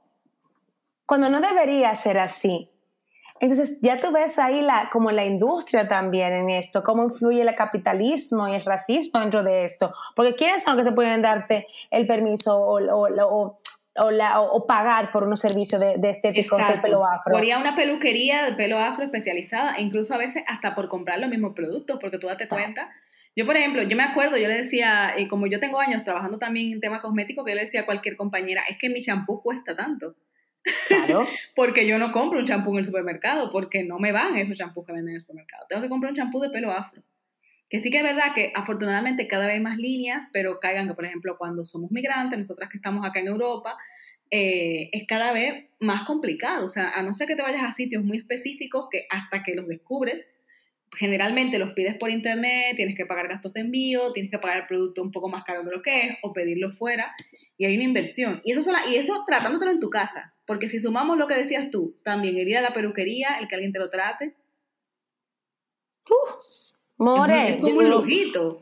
Cuando 1.08 1.28
no 1.28 1.42
debería 1.42 1.96
ser 1.96 2.20
así. 2.20 2.72
Entonces 3.40 3.80
ya 3.82 3.98
tú 3.98 4.12
ves 4.12 4.38
ahí 4.38 4.62
la, 4.62 4.90
como 4.92 5.12
la 5.12 5.26
industria 5.26 5.88
también 5.88 6.34
en 6.34 6.50
esto, 6.50 6.84
cómo 6.84 7.04
influye 7.04 7.42
el 7.42 7.56
capitalismo 7.56 8.48
y 8.48 8.56
el 8.56 8.62
racismo 8.66 9.20
dentro 9.20 9.44
de 9.44 9.64
esto. 9.64 9.94
Porque 10.16 10.36
¿quiénes 10.36 10.64
son 10.64 10.76
los 10.76 10.84
que 10.84 10.90
se 10.90 10.96
pueden 10.96 11.22
darte 11.22 11.68
el 11.90 12.06
permiso 12.06 12.58
o, 12.58 12.80
o, 12.82 13.60
o, 13.96 14.12
la, 14.12 14.42
o 14.42 14.68
pagar 14.68 15.12
por 15.12 15.24
unos 15.24 15.40
servicios 15.40 15.80
de, 15.80 15.98
de 15.98 16.10
estéticos 16.10 16.60
de 16.68 16.80
pelo 16.80 17.06
afro? 17.06 17.32
Podría 17.32 17.58
una 17.58 17.76
peluquería 17.76 18.44
de 18.44 18.54
pelo 18.54 18.78
afro 18.78 19.06
especializada, 19.06 19.76
e 19.76 19.82
incluso 19.82 20.14
a 20.14 20.18
veces 20.18 20.44
hasta 20.48 20.76
por 20.76 20.90
comprar 20.90 21.20
los 21.20 21.30
mismos 21.30 21.54
productos, 21.56 21.98
porque 22.02 22.18
tú 22.18 22.28
date 22.28 22.48
cuenta. 22.48 22.90
Yo, 23.36 23.46
por 23.46 23.56
ejemplo, 23.56 23.84
yo 23.84 23.96
me 23.96 24.04
acuerdo, 24.04 24.38
yo 24.38 24.48
le 24.48 24.56
decía, 24.56 25.14
y 25.18 25.28
como 25.28 25.48
yo 25.48 25.60
tengo 25.62 25.80
años 25.80 26.04
trabajando 26.04 26.40
también 26.40 26.74
en 26.74 26.82
temas 26.82 27.00
cosméticos, 27.00 27.46
que 27.46 27.52
yo 27.52 27.56
le 27.56 27.66
decía 27.66 27.82
a 27.82 27.86
cualquier 27.86 28.18
compañera, 28.18 28.64
es 28.68 28.78
que 28.78 28.90
mi 28.90 29.02
champú 29.02 29.42
cuesta 29.42 29.76
tanto. 29.76 30.16
Porque 31.56 31.88
yo 31.88 31.98
no 31.98 32.12
compro 32.12 32.40
un 32.40 32.46
champú 32.46 32.72
en 32.72 32.80
el 32.80 32.86
supermercado, 32.86 33.52
porque 33.52 33.84
no 33.84 33.98
me 34.00 34.12
van 34.12 34.38
esos 34.38 34.58
champús 34.58 34.86
que 34.86 34.94
venden 34.94 35.10
en 35.10 35.16
el 35.16 35.22
supermercado. 35.22 35.66
Tengo 35.68 35.82
que 35.82 35.90
comprar 35.90 36.12
un 36.12 36.16
champú 36.16 36.40
de 36.40 36.50
pelo 36.50 36.72
afro. 36.72 37.04
Que 37.70 37.82
sí 37.82 37.92
que 37.92 37.98
es 37.98 38.04
verdad 38.04 38.34
que 38.34 38.52
afortunadamente 38.56 39.28
cada 39.28 39.46
vez 39.46 39.56
hay 39.56 39.62
más 39.62 39.78
líneas, 39.78 40.24
pero 40.34 40.60
caigan 40.60 40.88
que, 40.88 40.96
por 40.96 41.06
ejemplo, 41.06 41.38
cuando 41.38 41.66
somos 41.66 41.92
migrantes, 41.92 42.40
nosotras 42.40 42.70
que 42.70 42.78
estamos 42.78 43.06
acá 43.06 43.20
en 43.20 43.28
Europa, 43.28 43.78
eh, 44.32 44.90
es 44.92 45.06
cada 45.08 45.32
vez 45.34 45.66
más 45.80 46.04
complicado. 46.04 46.66
O 46.66 46.70
sea, 46.70 46.90
a 46.90 47.04
no 47.04 47.14
ser 47.14 47.28
que 47.28 47.36
te 47.36 47.44
vayas 47.44 47.64
a 47.64 47.72
sitios 47.72 48.04
muy 48.04 48.18
específicos 48.18 48.88
que 48.90 49.06
hasta 49.10 49.44
que 49.44 49.54
los 49.54 49.68
descubres, 49.68 50.26
generalmente 50.98 51.60
los 51.60 51.72
pides 51.72 51.96
por 51.96 52.10
internet, 52.10 52.76
tienes 52.76 52.96
que 52.96 53.06
pagar 53.06 53.28
gastos 53.28 53.54
de 53.54 53.62
envío, 53.62 54.12
tienes 54.14 54.32
que 54.32 54.40
pagar 54.40 54.62
el 54.62 54.68
producto 54.68 55.02
un 55.02 55.12
poco 55.12 55.30
más 55.30 55.44
caro 55.44 55.64
de 55.64 55.72
lo 55.72 55.82
que 55.82 56.08
es 56.08 56.18
o 56.24 56.34
pedirlo 56.34 56.72
fuera 56.72 57.14
y 57.58 57.66
hay 57.66 57.76
una 57.76 57.84
inversión. 57.84 58.42
Y 58.44 58.52
eso, 58.52 58.62
sola, 58.62 58.82
y 58.90 58.96
eso 58.96 59.24
tratándotelo 59.26 59.72
en 59.72 59.80
tu 59.80 59.90
casa, 59.90 60.34
porque 60.46 60.70
si 60.70 60.80
sumamos 60.80 61.18
lo 61.18 61.28
que 61.28 61.36
decías 61.36 61.70
tú, 61.70 61.98
también 62.04 62.38
el 62.38 62.48
ir 62.48 62.58
a 62.58 62.62
la 62.62 62.74
peluquería, 62.74 63.40
el 63.40 63.48
que 63.48 63.56
alguien 63.56 63.74
te 63.74 63.80
lo 63.80 63.90
trate. 63.90 64.36
Uh, 66.10 67.04
more, 67.04 67.56
es, 67.56 67.62
como 67.62 67.80
un 67.80 67.90
lujito. 67.90 68.62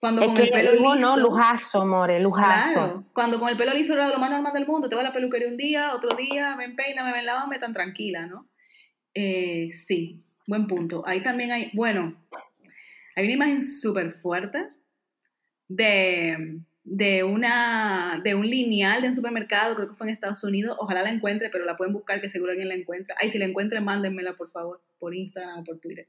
Cuando 0.00 0.24
con 0.24 0.36
el 0.38 0.48
pelo 0.48 0.72
liso. 0.72 0.96
No, 0.98 1.16
lujazo, 1.18 1.84
more, 1.84 2.20
lujazo. 2.20 2.72
Claro, 2.72 3.04
cuando 3.12 3.38
con 3.38 3.50
el 3.50 3.58
pelo 3.58 3.74
liso 3.74 3.92
era 3.92 4.08
lo 4.08 4.18
más 4.18 4.30
normal 4.30 4.52
del 4.54 4.66
mundo, 4.66 4.88
te 4.88 4.94
vas 4.94 5.04
a 5.04 5.08
la 5.08 5.12
peluquería 5.12 5.48
un 5.48 5.58
día, 5.58 5.94
otro 5.94 6.16
día, 6.16 6.56
me 6.56 6.70
peina, 6.70 7.04
me 7.04 7.12
ven 7.12 7.26
me 7.50 7.58
tan 7.58 7.74
tranquila, 7.74 8.26
¿no? 8.26 8.49
Eh, 9.14 9.70
sí, 9.72 10.22
buen 10.46 10.66
punto. 10.66 11.06
Ahí 11.06 11.22
también 11.22 11.52
hay, 11.52 11.70
bueno, 11.74 12.20
hay 13.16 13.24
una 13.24 13.32
imagen 13.32 13.62
súper 13.62 14.12
fuerte 14.12 14.68
de 15.68 16.60
de, 16.84 17.22
una, 17.22 18.20
de 18.24 18.34
un 18.34 18.44
lineal 18.44 19.02
de 19.02 19.08
un 19.08 19.14
supermercado, 19.14 19.76
creo 19.76 19.88
que 19.88 19.94
fue 19.94 20.08
en 20.08 20.12
Estados 20.12 20.42
Unidos, 20.44 20.76
ojalá 20.78 21.02
la 21.02 21.10
encuentre, 21.10 21.48
pero 21.50 21.64
la 21.64 21.76
pueden 21.76 21.92
buscar, 21.92 22.20
que 22.20 22.30
seguro 22.30 22.50
alguien 22.50 22.68
la 22.68 22.74
encuentra. 22.74 23.14
Ay, 23.20 23.30
si 23.30 23.38
la 23.38 23.44
encuentren, 23.44 23.84
mándenmela, 23.84 24.34
por 24.34 24.50
favor, 24.50 24.82
por 24.98 25.14
Instagram 25.14 25.60
o 25.60 25.64
por 25.64 25.78
Twitter. 25.78 26.08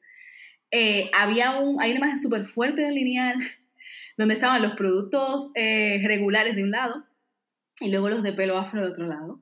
Eh, 0.72 1.12
había 1.14 1.60
un, 1.60 1.80
hay 1.82 1.92
una 1.92 2.00
imagen 2.00 2.20
súper 2.20 2.46
fuerte 2.46 2.82
del 2.82 2.96
lineal, 2.96 3.36
donde 4.18 4.34
estaban 4.34 4.62
los 4.62 4.74
productos 4.74 5.52
eh, 5.56 6.02
regulares 6.06 6.56
de 6.56 6.64
un 6.64 6.72
lado 6.72 7.06
y 7.80 7.92
luego 7.92 8.10
los 8.10 8.24
de 8.24 8.34
pelo 8.34 8.58
afro 8.58 8.82
de 8.82 8.90
otro 8.90 9.06
lado. 9.06 9.40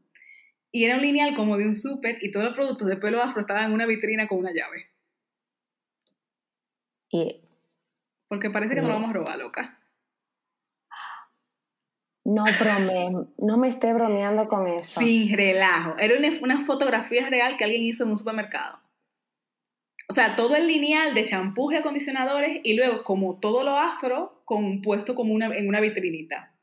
Y 0.71 0.85
era 0.85 0.95
un 0.95 1.01
lineal 1.01 1.35
como 1.35 1.57
de 1.57 1.67
un 1.67 1.75
súper 1.75 2.17
y 2.21 2.31
todos 2.31 2.45
los 2.45 2.55
productos 2.55 2.87
de 2.87 2.97
pelo 2.97 3.21
afro 3.21 3.41
estaban 3.41 3.65
en 3.65 3.73
una 3.73 3.85
vitrina 3.85 4.27
con 4.27 4.39
una 4.39 4.51
llave. 4.51 4.89
Y, 7.11 7.41
Porque 8.27 8.49
parece 8.49 8.75
que 8.75 8.81
nos 8.81 8.89
lo 8.89 8.95
vamos 8.95 9.09
a 9.09 9.13
robar, 9.13 9.39
loca. 9.39 9.79
No 12.23 12.43
brome, 12.59 13.09
no 13.39 13.57
me 13.57 13.69
esté 13.69 13.91
bromeando 13.91 14.47
con 14.47 14.67
eso. 14.67 15.01
Sin 15.01 15.35
relajo. 15.35 15.95
Era 15.97 16.15
una, 16.43 16.61
fotografía 16.63 17.27
real 17.27 17.57
que 17.57 17.63
alguien 17.63 17.83
hizo 17.83 18.03
en 18.03 18.11
un 18.11 18.17
supermercado. 18.17 18.79
O 20.07 20.13
sea, 20.13 20.35
todo 20.35 20.55
el 20.55 20.67
lineal 20.67 21.15
de 21.15 21.23
champús 21.23 21.73
y 21.73 21.77
acondicionadores 21.77 22.61
y 22.63 22.75
luego 22.75 23.03
como 23.03 23.39
todo 23.39 23.63
lo 23.63 23.77
afro 23.77 24.43
compuesto 24.45 25.15
como 25.15 25.33
una, 25.33 25.47
en 25.47 25.67
una 25.67 25.79
vitrinita. 25.79 26.55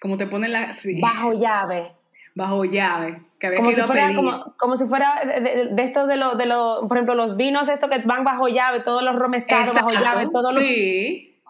Como 0.00 0.16
te 0.16 0.28
ponen 0.28 0.52
la... 0.52 0.76
Bajo 1.00 1.32
llave. 1.32 1.97
Bajo 2.38 2.64
llave. 2.64 3.20
Que 3.40 3.48
había 3.48 3.58
como, 3.58 3.70
que 3.70 3.74
si 3.74 3.82
fuera, 3.82 4.12
como, 4.56 4.76
si 4.76 4.86
fuera 4.86 5.22
de, 5.24 5.82
estos 5.82 6.06
de 6.06 6.16
los, 6.16 6.38
de 6.38 6.46
lo, 6.46 6.86
por 6.86 6.96
ejemplo, 6.96 7.16
los 7.16 7.36
vinos 7.36 7.68
estos 7.68 7.90
que 7.90 7.98
van 7.98 8.22
bajo 8.22 8.46
llave, 8.46 8.78
todos 8.78 9.02
los 9.02 9.16
romes 9.16 9.44
bajo 9.48 9.90
llave, 9.90 10.28
todos 10.32 10.54
los... 10.54 10.62
Sí. 10.62 11.40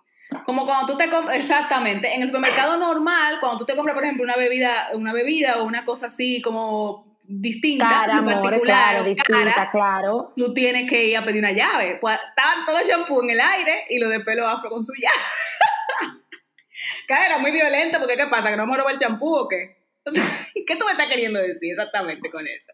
Como 0.47 0.65
cuando 0.65 0.87
tú 0.87 0.97
te 0.99 1.11
compras, 1.11 1.39
exactamente, 1.39 2.15
en 2.15 2.23
el 2.23 2.29
supermercado 2.29 2.79
normal, 2.79 3.37
cuando 3.41 3.59
tú 3.59 3.67
te 3.67 3.77
compras, 3.77 3.95
por 3.95 4.05
ejemplo, 4.05 4.25
una 4.25 4.37
bebida, 4.37 4.89
una 4.95 5.13
bebida 5.13 5.59
o 5.59 5.65
una 5.65 5.85
cosa 5.85 6.07
así 6.07 6.41
como 6.41 7.19
distinta, 7.27 7.87
cara, 7.87 8.25
particular, 8.25 8.63
claro, 8.63 9.05
distinta, 9.05 9.71
claro. 9.71 10.33
tú 10.35 10.55
tienes 10.55 10.89
que 10.89 11.05
ir 11.05 11.19
a 11.19 11.25
pedir 11.25 11.41
una 11.41 11.53
llave. 11.53 11.99
Pues 12.01 12.19
estaban 12.31 12.65
todos 12.65 12.81
los 12.81 12.89
shampoos 12.89 13.25
en 13.25 13.31
el 13.31 13.41
aire 13.41 13.85
y 13.91 13.99
lo 13.99 14.09
de 14.09 14.21
pelo 14.21 14.49
afro 14.49 14.71
con 14.71 14.83
su 14.83 14.93
llave. 14.95 16.13
cara, 17.09 17.27
era 17.27 17.39
muy 17.39 17.51
violento 17.51 17.99
porque 17.99 18.17
¿qué 18.17 18.27
pasa? 18.27 18.49
¿Que 18.49 18.57
no 18.57 18.63
vamos 18.63 18.77
a 18.77 18.81
robar 18.81 18.95
el 18.95 19.01
champú 19.01 19.35
o 19.35 19.49
qué? 19.49 19.78
¿Qué 20.67 20.77
tú 20.77 20.87
me 20.87 20.93
estás 20.93 21.07
queriendo 21.07 21.41
decir 21.41 21.73
exactamente 21.73 22.31
con 22.31 22.47
eso? 22.47 22.73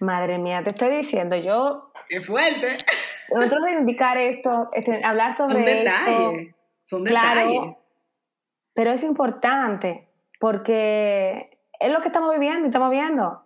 Madre 0.00 0.38
mía, 0.38 0.62
te 0.62 0.70
estoy 0.70 0.96
diciendo, 0.96 1.36
yo... 1.36 1.92
¡Qué 2.08 2.20
fuerte! 2.20 2.76
Nosotros 3.34 3.60
indicar 3.78 4.18
esto, 4.18 4.68
este, 4.72 5.04
hablar 5.04 5.36
sobre 5.36 5.82
esto 5.82 6.32
son 6.84 7.04
detalles. 7.04 7.48
Claro, 7.48 7.82
pero 8.74 8.92
es 8.92 9.02
importante 9.02 10.08
porque 10.38 11.58
es 11.80 11.92
lo 11.92 12.00
que 12.00 12.08
estamos 12.08 12.32
viviendo 12.32 12.64
y 12.64 12.66
estamos 12.66 12.90
viendo. 12.90 13.42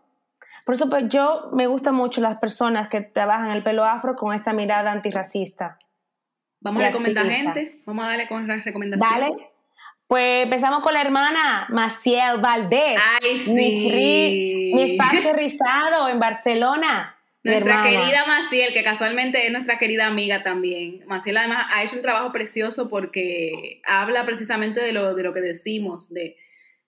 Por 0.66 0.74
eso 0.74 0.90
pues, 0.90 1.04
yo 1.08 1.50
me 1.52 1.66
gustan 1.66 1.94
mucho 1.94 2.20
las 2.20 2.38
personas 2.38 2.88
que 2.88 3.00
trabajan 3.00 3.50
el 3.50 3.62
pelo 3.62 3.84
afro 3.84 4.16
con 4.16 4.34
esta 4.34 4.52
mirada 4.52 4.92
antirracista. 4.92 5.78
Vamos 6.60 6.82
a 6.82 6.88
recomendar 6.88 7.26
gente, 7.26 7.80
vamos 7.86 8.04
a 8.04 8.08
darle 8.08 8.28
con 8.28 8.46
las 8.46 8.64
recomendaciones. 8.64 9.30
Dale. 9.30 9.49
Pues 10.10 10.42
empezamos 10.42 10.80
con 10.80 10.92
la 10.92 11.02
hermana 11.02 11.68
Maciel 11.68 12.38
Valdés. 12.40 12.98
Ay, 13.22 13.38
sí. 13.38 14.72
mi 14.74 14.82
espacio 14.82 15.32
rizado 15.34 16.08
en 16.08 16.18
Barcelona. 16.18 17.16
Nuestra 17.44 17.80
querida 17.84 18.24
Maciel, 18.26 18.72
que 18.72 18.82
casualmente 18.82 19.46
es 19.46 19.52
nuestra 19.52 19.78
querida 19.78 20.08
amiga 20.08 20.42
también. 20.42 21.04
Maciel 21.06 21.36
además 21.36 21.66
ha 21.70 21.84
hecho 21.84 21.94
un 21.94 22.02
trabajo 22.02 22.32
precioso 22.32 22.88
porque 22.88 23.80
habla 23.86 24.26
precisamente 24.26 24.80
de 24.80 24.92
lo, 24.92 25.14
de 25.14 25.22
lo 25.22 25.32
que 25.32 25.42
decimos, 25.42 26.12
de, 26.12 26.34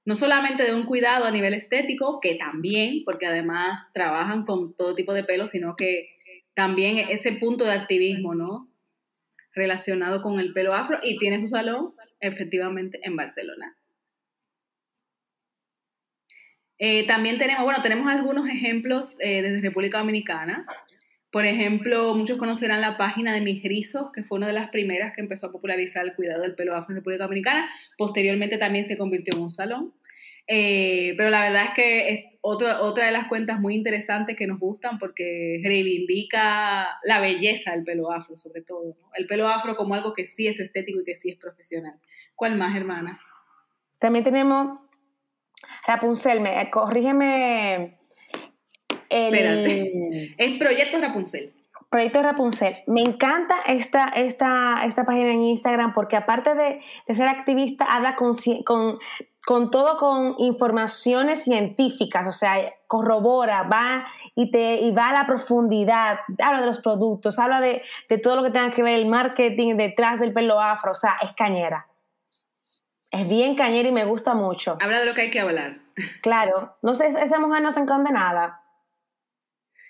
no 0.04 0.16
solamente 0.16 0.64
de 0.64 0.74
un 0.74 0.84
cuidado 0.84 1.24
a 1.24 1.30
nivel 1.30 1.54
estético, 1.54 2.18
que 2.18 2.34
también, 2.34 3.04
porque 3.04 3.26
además 3.26 3.86
trabajan 3.94 4.44
con 4.44 4.74
todo 4.74 4.96
tipo 4.96 5.14
de 5.14 5.22
pelo, 5.22 5.46
sino 5.46 5.76
que 5.76 6.08
también 6.54 6.98
ese 6.98 7.30
punto 7.34 7.64
de 7.66 7.70
activismo, 7.70 8.34
¿no? 8.34 8.71
Relacionado 9.54 10.22
con 10.22 10.40
el 10.40 10.52
pelo 10.52 10.74
afro 10.74 10.98
y 11.02 11.18
tiene 11.18 11.38
su 11.38 11.48
salón 11.48 11.94
efectivamente 12.20 13.00
en 13.02 13.16
Barcelona. 13.16 13.76
Eh, 16.78 17.06
también 17.06 17.38
tenemos, 17.38 17.62
bueno, 17.62 17.80
tenemos 17.82 18.10
algunos 18.10 18.48
ejemplos 18.48 19.14
eh, 19.20 19.40
desde 19.42 19.60
República 19.60 19.98
Dominicana. 19.98 20.66
Por 21.30 21.46
ejemplo, 21.46 22.14
muchos 22.14 22.38
conocerán 22.38 22.80
la 22.80 22.96
página 22.96 23.32
de 23.32 23.40
Mis 23.40 23.62
Rizos, 23.62 24.10
que 24.12 24.24
fue 24.24 24.36
una 24.36 24.48
de 24.48 24.52
las 24.52 24.68
primeras 24.68 25.12
que 25.14 25.20
empezó 25.20 25.46
a 25.46 25.52
popularizar 25.52 26.04
el 26.04 26.14
cuidado 26.14 26.42
del 26.42 26.54
pelo 26.54 26.74
afro 26.74 26.92
en 26.92 26.96
República 26.96 27.24
Dominicana. 27.24 27.70
Posteriormente 27.96 28.58
también 28.58 28.84
se 28.84 28.98
convirtió 28.98 29.34
en 29.34 29.42
un 29.42 29.50
salón. 29.50 29.94
Eh, 30.46 31.14
pero 31.16 31.30
la 31.30 31.42
verdad 31.42 31.64
es 31.64 31.70
que 31.74 32.08
es 32.08 32.20
otra, 32.40 32.82
otra 32.82 33.06
de 33.06 33.12
las 33.12 33.28
cuentas 33.28 33.60
muy 33.60 33.74
interesantes 33.74 34.36
que 34.36 34.46
nos 34.46 34.58
gustan 34.58 34.98
porque 34.98 35.60
reivindica 35.64 36.98
la 37.04 37.20
belleza 37.20 37.72
del 37.72 37.84
pelo 37.84 38.10
afro, 38.10 38.36
sobre 38.36 38.62
todo. 38.62 38.96
El 39.14 39.26
pelo 39.26 39.48
afro 39.48 39.76
como 39.76 39.94
algo 39.94 40.12
que 40.12 40.26
sí 40.26 40.48
es 40.48 40.58
estético 40.58 41.00
y 41.00 41.04
que 41.04 41.14
sí 41.14 41.30
es 41.30 41.36
profesional. 41.36 41.94
¿Cuál 42.34 42.56
más, 42.56 42.76
hermana? 42.76 43.20
También 43.98 44.24
tenemos 44.24 44.80
Rapunzel, 45.86 46.40
me, 46.40 46.60
eh, 46.60 46.70
corrígeme. 46.70 47.98
El... 49.08 49.34
Espérate. 49.34 50.34
Es 50.38 50.58
Proyecto 50.58 51.00
Rapunzel. 51.00 51.52
Proyecto 51.90 52.22
Rapunzel. 52.22 52.76
Me 52.86 53.02
encanta 53.02 53.56
esta, 53.66 54.08
esta, 54.08 54.82
esta 54.84 55.04
página 55.04 55.30
en 55.30 55.42
Instagram 55.42 55.92
porque 55.92 56.16
aparte 56.16 56.54
de, 56.54 56.80
de 57.06 57.14
ser 57.14 57.28
activista, 57.28 57.84
habla 57.84 58.16
con, 58.16 58.32
con, 58.64 58.98
con, 59.44 59.70
todo 59.70 59.96
con 59.98 60.36
informaciones 60.38 61.42
científicas, 61.42 62.26
o 62.26 62.32
sea, 62.32 62.72
corrobora, 62.86 63.64
va 63.64 64.04
y, 64.34 64.50
te, 64.50 64.74
y 64.74 64.92
va 64.92 65.08
a 65.08 65.12
la 65.12 65.26
profundidad, 65.26 66.20
habla 66.42 66.60
de 66.60 66.66
los 66.66 66.80
productos, 66.80 67.38
habla 67.38 67.60
de, 67.60 67.82
de 68.08 68.18
todo 68.18 68.36
lo 68.36 68.42
que 68.42 68.50
tenga 68.50 68.70
que 68.70 68.82
ver 68.82 68.94
el 68.94 69.06
marketing 69.06 69.76
detrás 69.76 70.20
del 70.20 70.32
pelo 70.32 70.60
afro, 70.60 70.92
o 70.92 70.94
sea, 70.94 71.16
es 71.22 71.32
cañera. 71.32 71.86
Es 73.10 73.28
bien 73.28 73.56
cañera 73.56 73.88
y 73.88 73.92
me 73.92 74.04
gusta 74.04 74.32
mucho. 74.32 74.78
Habla 74.80 75.00
de 75.00 75.06
lo 75.06 75.14
que 75.14 75.22
hay 75.22 75.30
que 75.30 75.40
hablar. 75.40 75.76
Claro, 76.22 76.74
no 76.80 76.94
sé, 76.94 77.08
esa 77.08 77.38
mujer 77.38 77.62
no 77.62 77.70
se 77.70 77.80
enconde 77.80 78.10
nada. 78.10 78.62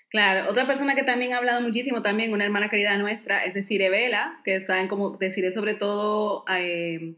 Claro, 0.09 0.51
otra 0.51 0.67
persona 0.67 0.93
que 0.93 1.03
también 1.03 1.33
ha 1.33 1.37
hablado 1.37 1.61
muchísimo, 1.61 2.03
también 2.03 2.33
una 2.33 2.43
hermana 2.43 2.69
querida 2.69 2.95
nuestra, 2.97 3.45
es 3.45 3.55
decir, 3.55 3.81
Vela, 3.89 4.39
que 4.43 4.61
saben 4.61 4.87
cómo 4.87 5.17
decir 5.17 5.51
sobre 5.51 5.73
todo, 5.73 6.45
eh, 6.55 7.15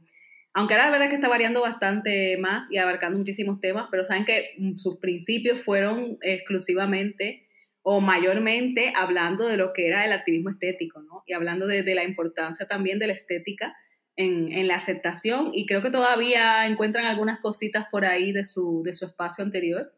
aunque 0.55 0.73
ahora 0.73 0.85
la 0.85 0.91
verdad 0.91 1.09
que 1.09 1.15
está 1.15 1.27
variando 1.27 1.61
bastante 1.61 2.37
más 2.37 2.65
y 2.71 2.77
abarcando 2.77 3.17
muchísimos 3.17 3.59
temas, 3.59 3.87
pero 3.91 4.03
saben 4.03 4.25
que 4.25 4.55
mm, 4.57 4.77
sus 4.77 4.97
principios 4.97 5.61
fueron 5.61 6.17
exclusivamente 6.21 7.47
o 7.83 8.01
mayormente 8.01 8.93
hablando 8.95 9.47
de 9.47 9.57
lo 9.57 9.73
que 9.73 9.87
era 9.87 10.05
el 10.05 10.13
activismo 10.13 10.49
estético, 10.49 11.01
¿no? 11.01 11.23
Y 11.27 11.33
hablando 11.33 11.67
de, 11.67 11.83
la 11.93 12.03
importancia 12.03 12.67
también 12.67 12.97
de 12.97 13.07
la 13.07 13.13
estética 13.13 13.75
en, 14.15 14.51
en, 14.51 14.67
la 14.67 14.75
aceptación 14.75 15.49
y 15.53 15.67
creo 15.67 15.83
que 15.83 15.91
todavía 15.91 16.65
encuentran 16.65 17.05
algunas 17.05 17.39
cositas 17.39 17.85
por 17.91 18.05
ahí 18.05 18.31
de 18.31 18.45
su, 18.45 18.81
de 18.83 18.93
su 18.93 19.05
espacio 19.05 19.43
anterior. 19.43 19.93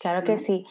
Claro 0.00 0.24
que 0.24 0.38
sí. 0.38 0.64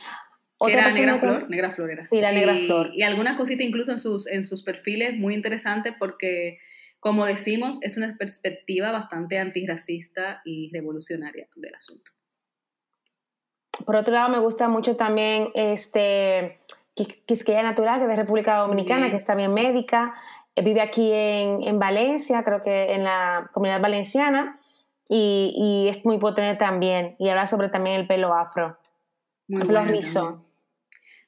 Otra 0.57 0.81
era 0.81 0.91
Negra 0.91 1.19
Flor, 1.19 1.49
Negra 1.49 1.71
Flor 1.71 1.91
era. 1.91 2.07
Sí, 2.09 2.21
la 2.21 2.31
Negra 2.31 2.53
y, 2.53 2.65
Flor. 2.65 2.89
Y 2.93 3.03
algunas 3.03 3.37
cositas 3.37 3.65
incluso 3.65 3.91
en 3.91 3.99
sus, 3.99 4.27
en 4.27 4.43
sus 4.43 4.63
perfiles 4.63 5.13
muy 5.13 5.35
interesantes 5.35 5.93
porque, 5.99 6.59
como 7.03 7.25
decimos, 7.25 7.79
es 7.81 7.97
una 7.97 8.15
perspectiva 8.17 8.93
bastante 8.93 9.37
antirracista 9.37 10.41
y 10.45 10.71
revolucionaria 10.73 11.49
del 11.53 11.75
asunto. 11.75 12.11
Por 13.85 13.97
otro 13.97 14.13
lado, 14.13 14.29
me 14.29 14.39
gusta 14.39 14.69
mucho 14.69 14.95
también 14.95 15.49
este 15.53 16.61
Quisqueya 16.95 17.61
Natural, 17.61 17.99
que 17.99 18.05
es 18.05 18.09
de 18.09 18.15
República 18.15 18.55
Dominicana, 18.59 19.09
que 19.09 19.17
es 19.17 19.25
también 19.25 19.53
médica, 19.53 20.15
eh, 20.55 20.61
vive 20.61 20.79
aquí 20.79 21.11
en, 21.11 21.63
en, 21.63 21.77
Valencia, 21.77 22.41
creo 22.45 22.63
que 22.63 22.93
en 22.93 23.03
la 23.03 23.49
comunidad 23.53 23.81
valenciana, 23.81 24.61
y, 25.09 25.53
y 25.57 25.89
es 25.89 26.05
muy 26.05 26.19
potente 26.19 26.57
también, 26.57 27.17
y 27.19 27.27
habla 27.27 27.47
sobre 27.47 27.67
también 27.67 27.99
el 27.99 28.07
pelo 28.07 28.33
afro. 28.33 28.77
Muy 29.49 29.67
pelo 29.67 29.83
rizo. 29.83 30.45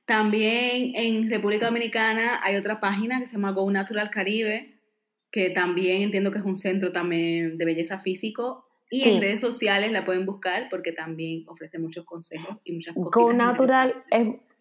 También 0.06 0.94
en 0.96 1.30
República 1.30 1.66
Dominicana 1.66 2.40
hay 2.44 2.56
otra 2.56 2.80
página 2.80 3.20
que 3.20 3.28
se 3.28 3.34
llama 3.34 3.52
Go 3.52 3.70
Natural 3.70 4.10
Caribe, 4.10 4.75
que 5.36 5.50
también 5.50 6.02
entiendo 6.02 6.32
que 6.32 6.38
es 6.38 6.46
un 6.46 6.56
centro 6.56 6.94
también 6.94 7.58
de 7.58 7.66
belleza 7.66 8.00
físico. 8.00 8.70
Y 8.90 9.10
en 9.10 9.22
redes 9.22 9.42
sociales 9.42 9.92
la 9.92 10.06
pueden 10.06 10.26
buscar 10.26 10.70
porque 10.70 10.94
también 10.94 11.44
ofrece 11.48 11.78
muchos 11.78 12.06
consejos 12.06 12.56
y 12.64 12.72
muchas 12.72 12.96
cosas. 12.96 13.12
Go 13.12 13.34
Natural 13.34 14.06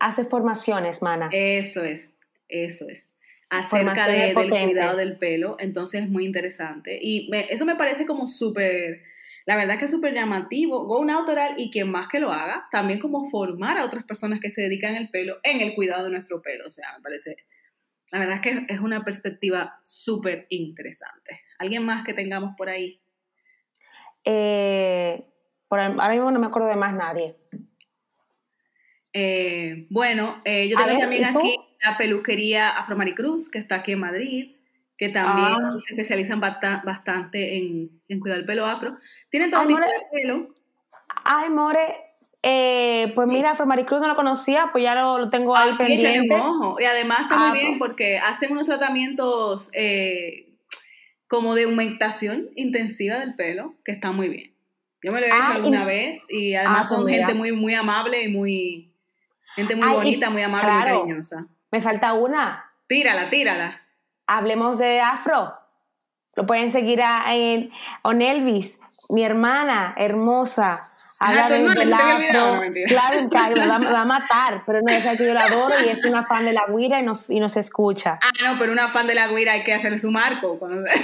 hace 0.00 0.24
formaciones, 0.24 1.00
mana. 1.00 1.28
Eso 1.30 1.84
es, 1.84 2.10
eso 2.48 2.88
es. 2.88 3.12
Acerca 3.50 4.08
de, 4.08 4.34
del 4.34 4.50
cuidado 4.50 4.96
del 4.96 5.16
pelo. 5.16 5.54
Entonces 5.60 6.02
es 6.02 6.10
muy 6.10 6.24
interesante. 6.24 6.98
Y 7.00 7.30
eso 7.50 7.64
me 7.64 7.76
parece 7.76 8.04
como 8.04 8.26
súper 8.26 9.02
la 9.46 9.56
verdad 9.56 9.78
que 9.78 9.84
es 9.84 9.90
súper 9.92 10.12
llamativo, 10.12 10.86
Go 10.86 11.04
Natural 11.04 11.54
y 11.56 11.70
quien 11.70 11.88
más 11.88 12.08
que 12.08 12.18
lo 12.18 12.32
haga, 12.32 12.66
también 12.72 12.98
como 12.98 13.30
formar 13.30 13.78
a 13.78 13.84
otras 13.84 14.02
personas 14.02 14.40
que 14.40 14.50
se 14.50 14.62
dedican 14.62 14.96
al 14.96 15.10
pelo 15.10 15.38
en 15.44 15.60
el 15.60 15.74
cuidado 15.76 16.04
de 16.04 16.10
nuestro 16.10 16.42
pelo. 16.42 16.64
O 16.66 16.70
sea, 16.70 16.94
me 16.96 17.02
parece, 17.02 17.36
la 18.10 18.18
verdad 18.18 18.34
es 18.36 18.40
que 18.40 18.72
es 18.72 18.80
una 18.80 19.02
perspectiva 19.04 19.78
súper 19.82 20.46
interesante. 20.50 21.42
¿Alguien 21.58 21.84
más 21.84 22.04
que 22.04 22.14
tengamos 22.14 22.54
por 22.56 22.68
ahí? 22.68 23.00
Eh, 24.24 25.24
por, 25.68 25.80
ahora 25.80 26.10
mismo 26.10 26.30
no 26.30 26.38
me 26.38 26.46
acuerdo 26.46 26.68
de 26.68 26.76
más 26.76 26.94
nadie. 26.94 27.36
Eh, 29.12 29.86
bueno, 29.90 30.38
eh, 30.44 30.68
yo 30.68 30.76
tengo 30.76 30.98
también 30.98 31.24
aquí 31.24 31.56
la 31.82 31.96
peluquería 31.96 32.70
Afro 32.70 32.96
Maricruz, 32.96 33.48
que 33.48 33.58
está 33.58 33.76
aquí 33.76 33.92
en 33.92 34.00
Madrid 34.00 34.54
que 34.96 35.08
también 35.08 35.48
ah. 35.48 35.76
se 35.84 35.94
especializan 35.94 36.40
bastante 36.40 37.56
en, 37.56 38.00
en, 38.08 38.20
cuidar 38.20 38.38
el 38.38 38.44
pelo 38.44 38.66
afro. 38.66 38.96
Tienen 39.28 39.50
todo 39.50 39.66
tipo 39.66 39.80
de 39.80 39.86
pelo. 40.12 40.54
Ay, 41.24 41.50
More, 41.50 42.03
eh, 42.44 43.12
pues 43.14 43.26
mira, 43.26 43.52
Afro 43.52 43.66
Maricruz 43.66 44.00
no 44.00 44.08
lo 44.08 44.16
conocía, 44.16 44.68
pues 44.70 44.84
ya 44.84 44.94
lo, 44.94 45.30
tengo 45.30 45.56
ahí 45.56 45.70
ah, 45.72 45.76
pendiente. 45.76 46.36
Y 46.78 46.84
además 46.84 47.20
está 47.22 47.36
muy 47.38 47.48
ah, 47.48 47.52
bien 47.52 47.78
porque 47.78 48.18
hacen 48.18 48.52
unos 48.52 48.64
tratamientos 48.64 49.70
eh, 49.72 50.52
como 51.26 51.54
de 51.54 51.64
aumentación 51.64 52.50
intensiva 52.54 53.18
del 53.18 53.34
pelo, 53.34 53.74
que 53.84 53.92
está 53.92 54.12
muy 54.12 54.28
bien. 54.28 54.54
Yo 55.02 55.12
me 55.12 55.20
lo 55.20 55.26
he 55.26 55.30
hecho 55.30 55.50
alguna 55.50 55.84
vez 55.84 56.22
y 56.28 56.54
además 56.54 56.88
son 56.88 57.02
pues 57.02 57.16
gente 57.16 57.34
muy, 57.34 57.52
muy 57.52 57.74
amable 57.74 58.22
y 58.22 58.28
muy... 58.28 58.90
Gente 59.56 59.76
muy 59.76 59.88
bonita, 59.88 60.30
muy 60.30 60.42
amable 60.42 60.68
y 60.68 60.82
cariñosa. 60.82 61.46
Me 61.70 61.80
falta 61.80 62.12
una. 62.14 62.72
Tírala, 62.88 63.30
tírala 63.30 63.84
hablemos 64.26 64.78
de 64.78 65.00
afro. 65.00 65.54
Lo 66.36 66.46
pueden 66.46 66.70
seguir 66.70 67.02
a, 67.02 67.34
en 67.34 67.70
Onelvis, 68.02 68.80
mi 69.08 69.24
hermana 69.24 69.94
hermosa. 69.96 70.82
Habla 71.20 71.48
de, 71.48 71.62
del 71.62 71.92
afro. 71.92 72.60
claro, 72.86 73.28
claro 73.30 73.56
va, 73.68 73.78
me, 73.78 73.86
va, 73.86 74.00
a 74.00 74.04
matar, 74.04 74.62
pero 74.66 74.80
no 74.82 74.92
es 74.92 75.06
que 75.16 75.26
yo 75.26 75.32
la 75.32 75.44
adoro 75.44 75.74
y 75.84 75.88
es 75.88 76.04
una 76.04 76.26
fan 76.26 76.44
de 76.44 76.52
la 76.52 76.64
guira 76.68 77.00
y 77.00 77.04
nos, 77.04 77.30
y 77.30 77.40
nos 77.40 77.56
escucha. 77.56 78.18
Ah, 78.20 78.30
no, 78.42 78.58
pero 78.58 78.72
una 78.72 78.88
fan 78.88 79.06
de 79.06 79.14
la 79.14 79.28
guira 79.28 79.52
hay 79.52 79.62
que 79.62 79.72
hacer 79.72 79.98
su 79.98 80.10
marco. 80.10 80.58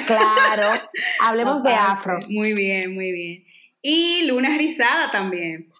Claro, 0.06 0.80
hablemos 1.20 1.62
de 1.62 1.72
afro. 1.72 2.18
Muy 2.28 2.54
bien, 2.54 2.92
muy 2.94 3.12
bien. 3.12 3.44
Y 3.82 4.26
Luna 4.26 4.58
Rizada 4.58 5.10
también. 5.10 5.70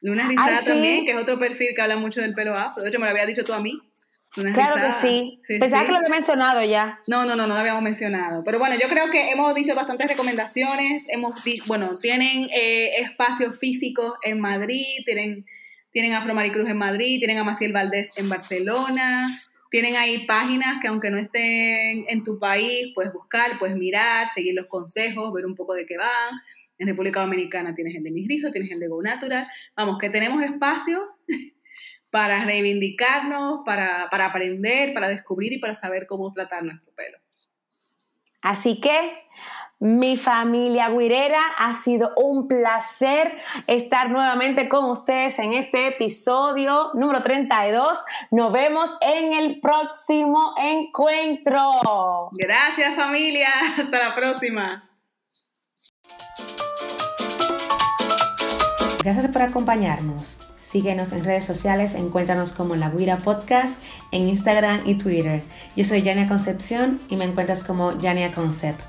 Luna 0.00 0.26
Rizada 0.28 0.62
también, 0.62 1.04
que 1.04 1.12
es 1.12 1.18
otro 1.20 1.38
perfil 1.38 1.68
que 1.76 1.82
habla 1.82 1.96
mucho 1.96 2.20
del 2.20 2.34
pelo 2.34 2.54
afro. 2.54 2.82
De 2.82 2.88
hecho, 2.88 2.98
me 2.98 3.04
lo 3.04 3.10
había 3.10 3.26
dicho 3.26 3.44
tú 3.44 3.52
a 3.52 3.60
mí 3.60 3.80
claro 4.52 4.86
que 4.86 4.92
sí. 4.92 5.40
Pensaba 5.46 5.84
que 5.84 5.92
lo 5.92 5.98
había 5.98 6.10
mencionado 6.10 6.62
ya. 6.64 7.00
No, 7.06 7.24
no, 7.24 7.36
no, 7.36 7.46
no 7.46 7.54
lo 7.54 7.60
habíamos 7.60 7.82
mencionado. 7.82 8.42
Pero 8.44 8.58
bueno, 8.58 8.76
yo 8.80 8.88
creo 8.88 9.10
que 9.10 9.30
hemos 9.30 9.54
dicho 9.54 9.74
bastantes 9.74 10.08
recomendaciones. 10.08 11.04
Hemos 11.08 11.42
bueno, 11.66 11.98
tienen 11.98 12.48
eh, 12.52 13.00
espacios 13.00 13.58
físicos 13.58 14.14
en 14.22 14.40
Madrid, 14.40 14.84
tienen, 15.04 15.46
tienen 15.90 16.12
Afro 16.12 16.34
Maricruz 16.34 16.68
en 16.68 16.78
Madrid, 16.78 17.18
tienen 17.18 17.38
a 17.38 17.44
Maciel 17.44 17.72
Valdés 17.72 18.10
en 18.16 18.28
Barcelona. 18.28 19.28
Tienen 19.70 19.96
ahí 19.96 20.24
páginas 20.26 20.78
que 20.80 20.88
aunque 20.88 21.10
no 21.10 21.18
estén 21.18 22.04
en 22.08 22.22
tu 22.22 22.38
país, 22.38 22.92
puedes 22.94 23.12
buscar, 23.12 23.58
puedes 23.58 23.76
mirar, 23.76 24.28
seguir 24.34 24.54
los 24.54 24.66
consejos, 24.66 25.32
ver 25.32 25.44
un 25.44 25.54
poco 25.54 25.74
de 25.74 25.86
qué 25.86 25.96
van. 25.96 26.40
En 26.78 26.88
República 26.88 27.20
Dominicana 27.20 27.74
tienes 27.74 27.94
el 27.96 28.04
de 28.04 28.10
Mis 28.10 28.28
Rizos, 28.28 28.52
tienes 28.52 28.70
el 28.70 28.80
de 28.80 28.88
Go 28.88 29.02
Natural. 29.02 29.46
Vamos, 29.74 29.98
que 29.98 30.10
tenemos 30.10 30.42
espacios 30.42 31.02
para 32.16 32.46
reivindicarnos, 32.46 33.60
para, 33.66 34.08
aprender, 34.10 34.94
para 34.94 35.06
descubrir 35.06 35.52
y 35.52 35.58
para 35.58 35.74
saber 35.74 36.06
cómo 36.06 36.32
tratar 36.32 36.62
nuestro 36.64 36.90
pelo. 36.94 37.18
Así 38.40 38.80
que 38.80 38.98
mi 39.80 40.16
familia 40.16 40.88
guirera, 40.88 41.42
ha 41.58 41.74
sido 41.74 42.14
un 42.16 42.48
placer 42.48 43.36
estar 43.66 44.08
nuevamente 44.08 44.70
con 44.70 44.86
ustedes 44.86 45.38
en 45.40 45.52
este 45.52 45.88
episodio 45.88 46.90
número 46.94 47.20
32. 47.20 48.02
Nos 48.30 48.50
vemos 48.50 48.96
en 49.02 49.34
el 49.34 49.60
próximo 49.60 50.54
encuentro. 50.56 52.30
Gracias 52.32 52.96
familia, 52.96 53.48
hasta 53.76 54.08
la 54.08 54.14
próxima. 54.14 54.88
Gracias 59.04 59.28
por 59.28 59.42
acompañarnos. 59.42 60.55
Síguenos 60.66 61.12
en 61.12 61.24
redes 61.24 61.44
sociales, 61.44 61.94
encuéntranos 61.94 62.50
como 62.50 62.74
La 62.74 62.90
Guira 62.90 63.18
Podcast 63.18 63.80
en 64.10 64.28
Instagram 64.28 64.80
y 64.84 64.96
Twitter. 64.96 65.40
Yo 65.76 65.84
soy 65.84 66.02
Yania 66.02 66.26
Concepción 66.26 66.98
y 67.08 67.14
me 67.14 67.24
encuentras 67.24 67.62
como 67.62 67.96
Yania 67.98 68.34
Concept. 68.34 68.80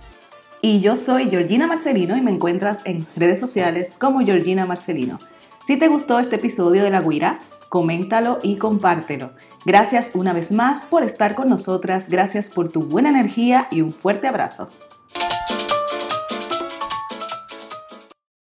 Y 0.64 0.80
yo 0.80 0.98
soy 0.98 1.30
Georgina 1.30 1.68
Marcelino 1.68 2.18
y 2.18 2.22
me 2.22 2.32
encuentras 2.32 2.80
en 2.86 3.06
redes 3.16 3.40
sociales 3.40 3.96
como 4.00 4.22
Georgina 4.22 4.66
Marcelino. 4.66 5.20
Si 5.68 5.78
te 5.78 5.88
gustó 5.88 6.18
este 6.18 6.38
episodio 6.38 6.82
de 6.82 6.90
La 6.90 7.04
Guira, 7.04 7.38
coméntalo 7.70 8.40
y 8.42 8.56
compártelo. 8.56 9.34
Gracias 9.64 10.16
una 10.16 10.34
vez 10.34 10.52
más 10.52 10.86
por 10.86 11.04
estar 11.04 11.36
con 11.36 11.48
nosotras, 11.48 12.08
gracias 12.10 12.50
por 12.50 12.72
tu 12.72 12.88
buena 12.88 13.10
energía 13.10 13.68
y 13.70 13.82
un 13.82 13.92
fuerte 13.92 14.28
abrazo. 14.28 14.68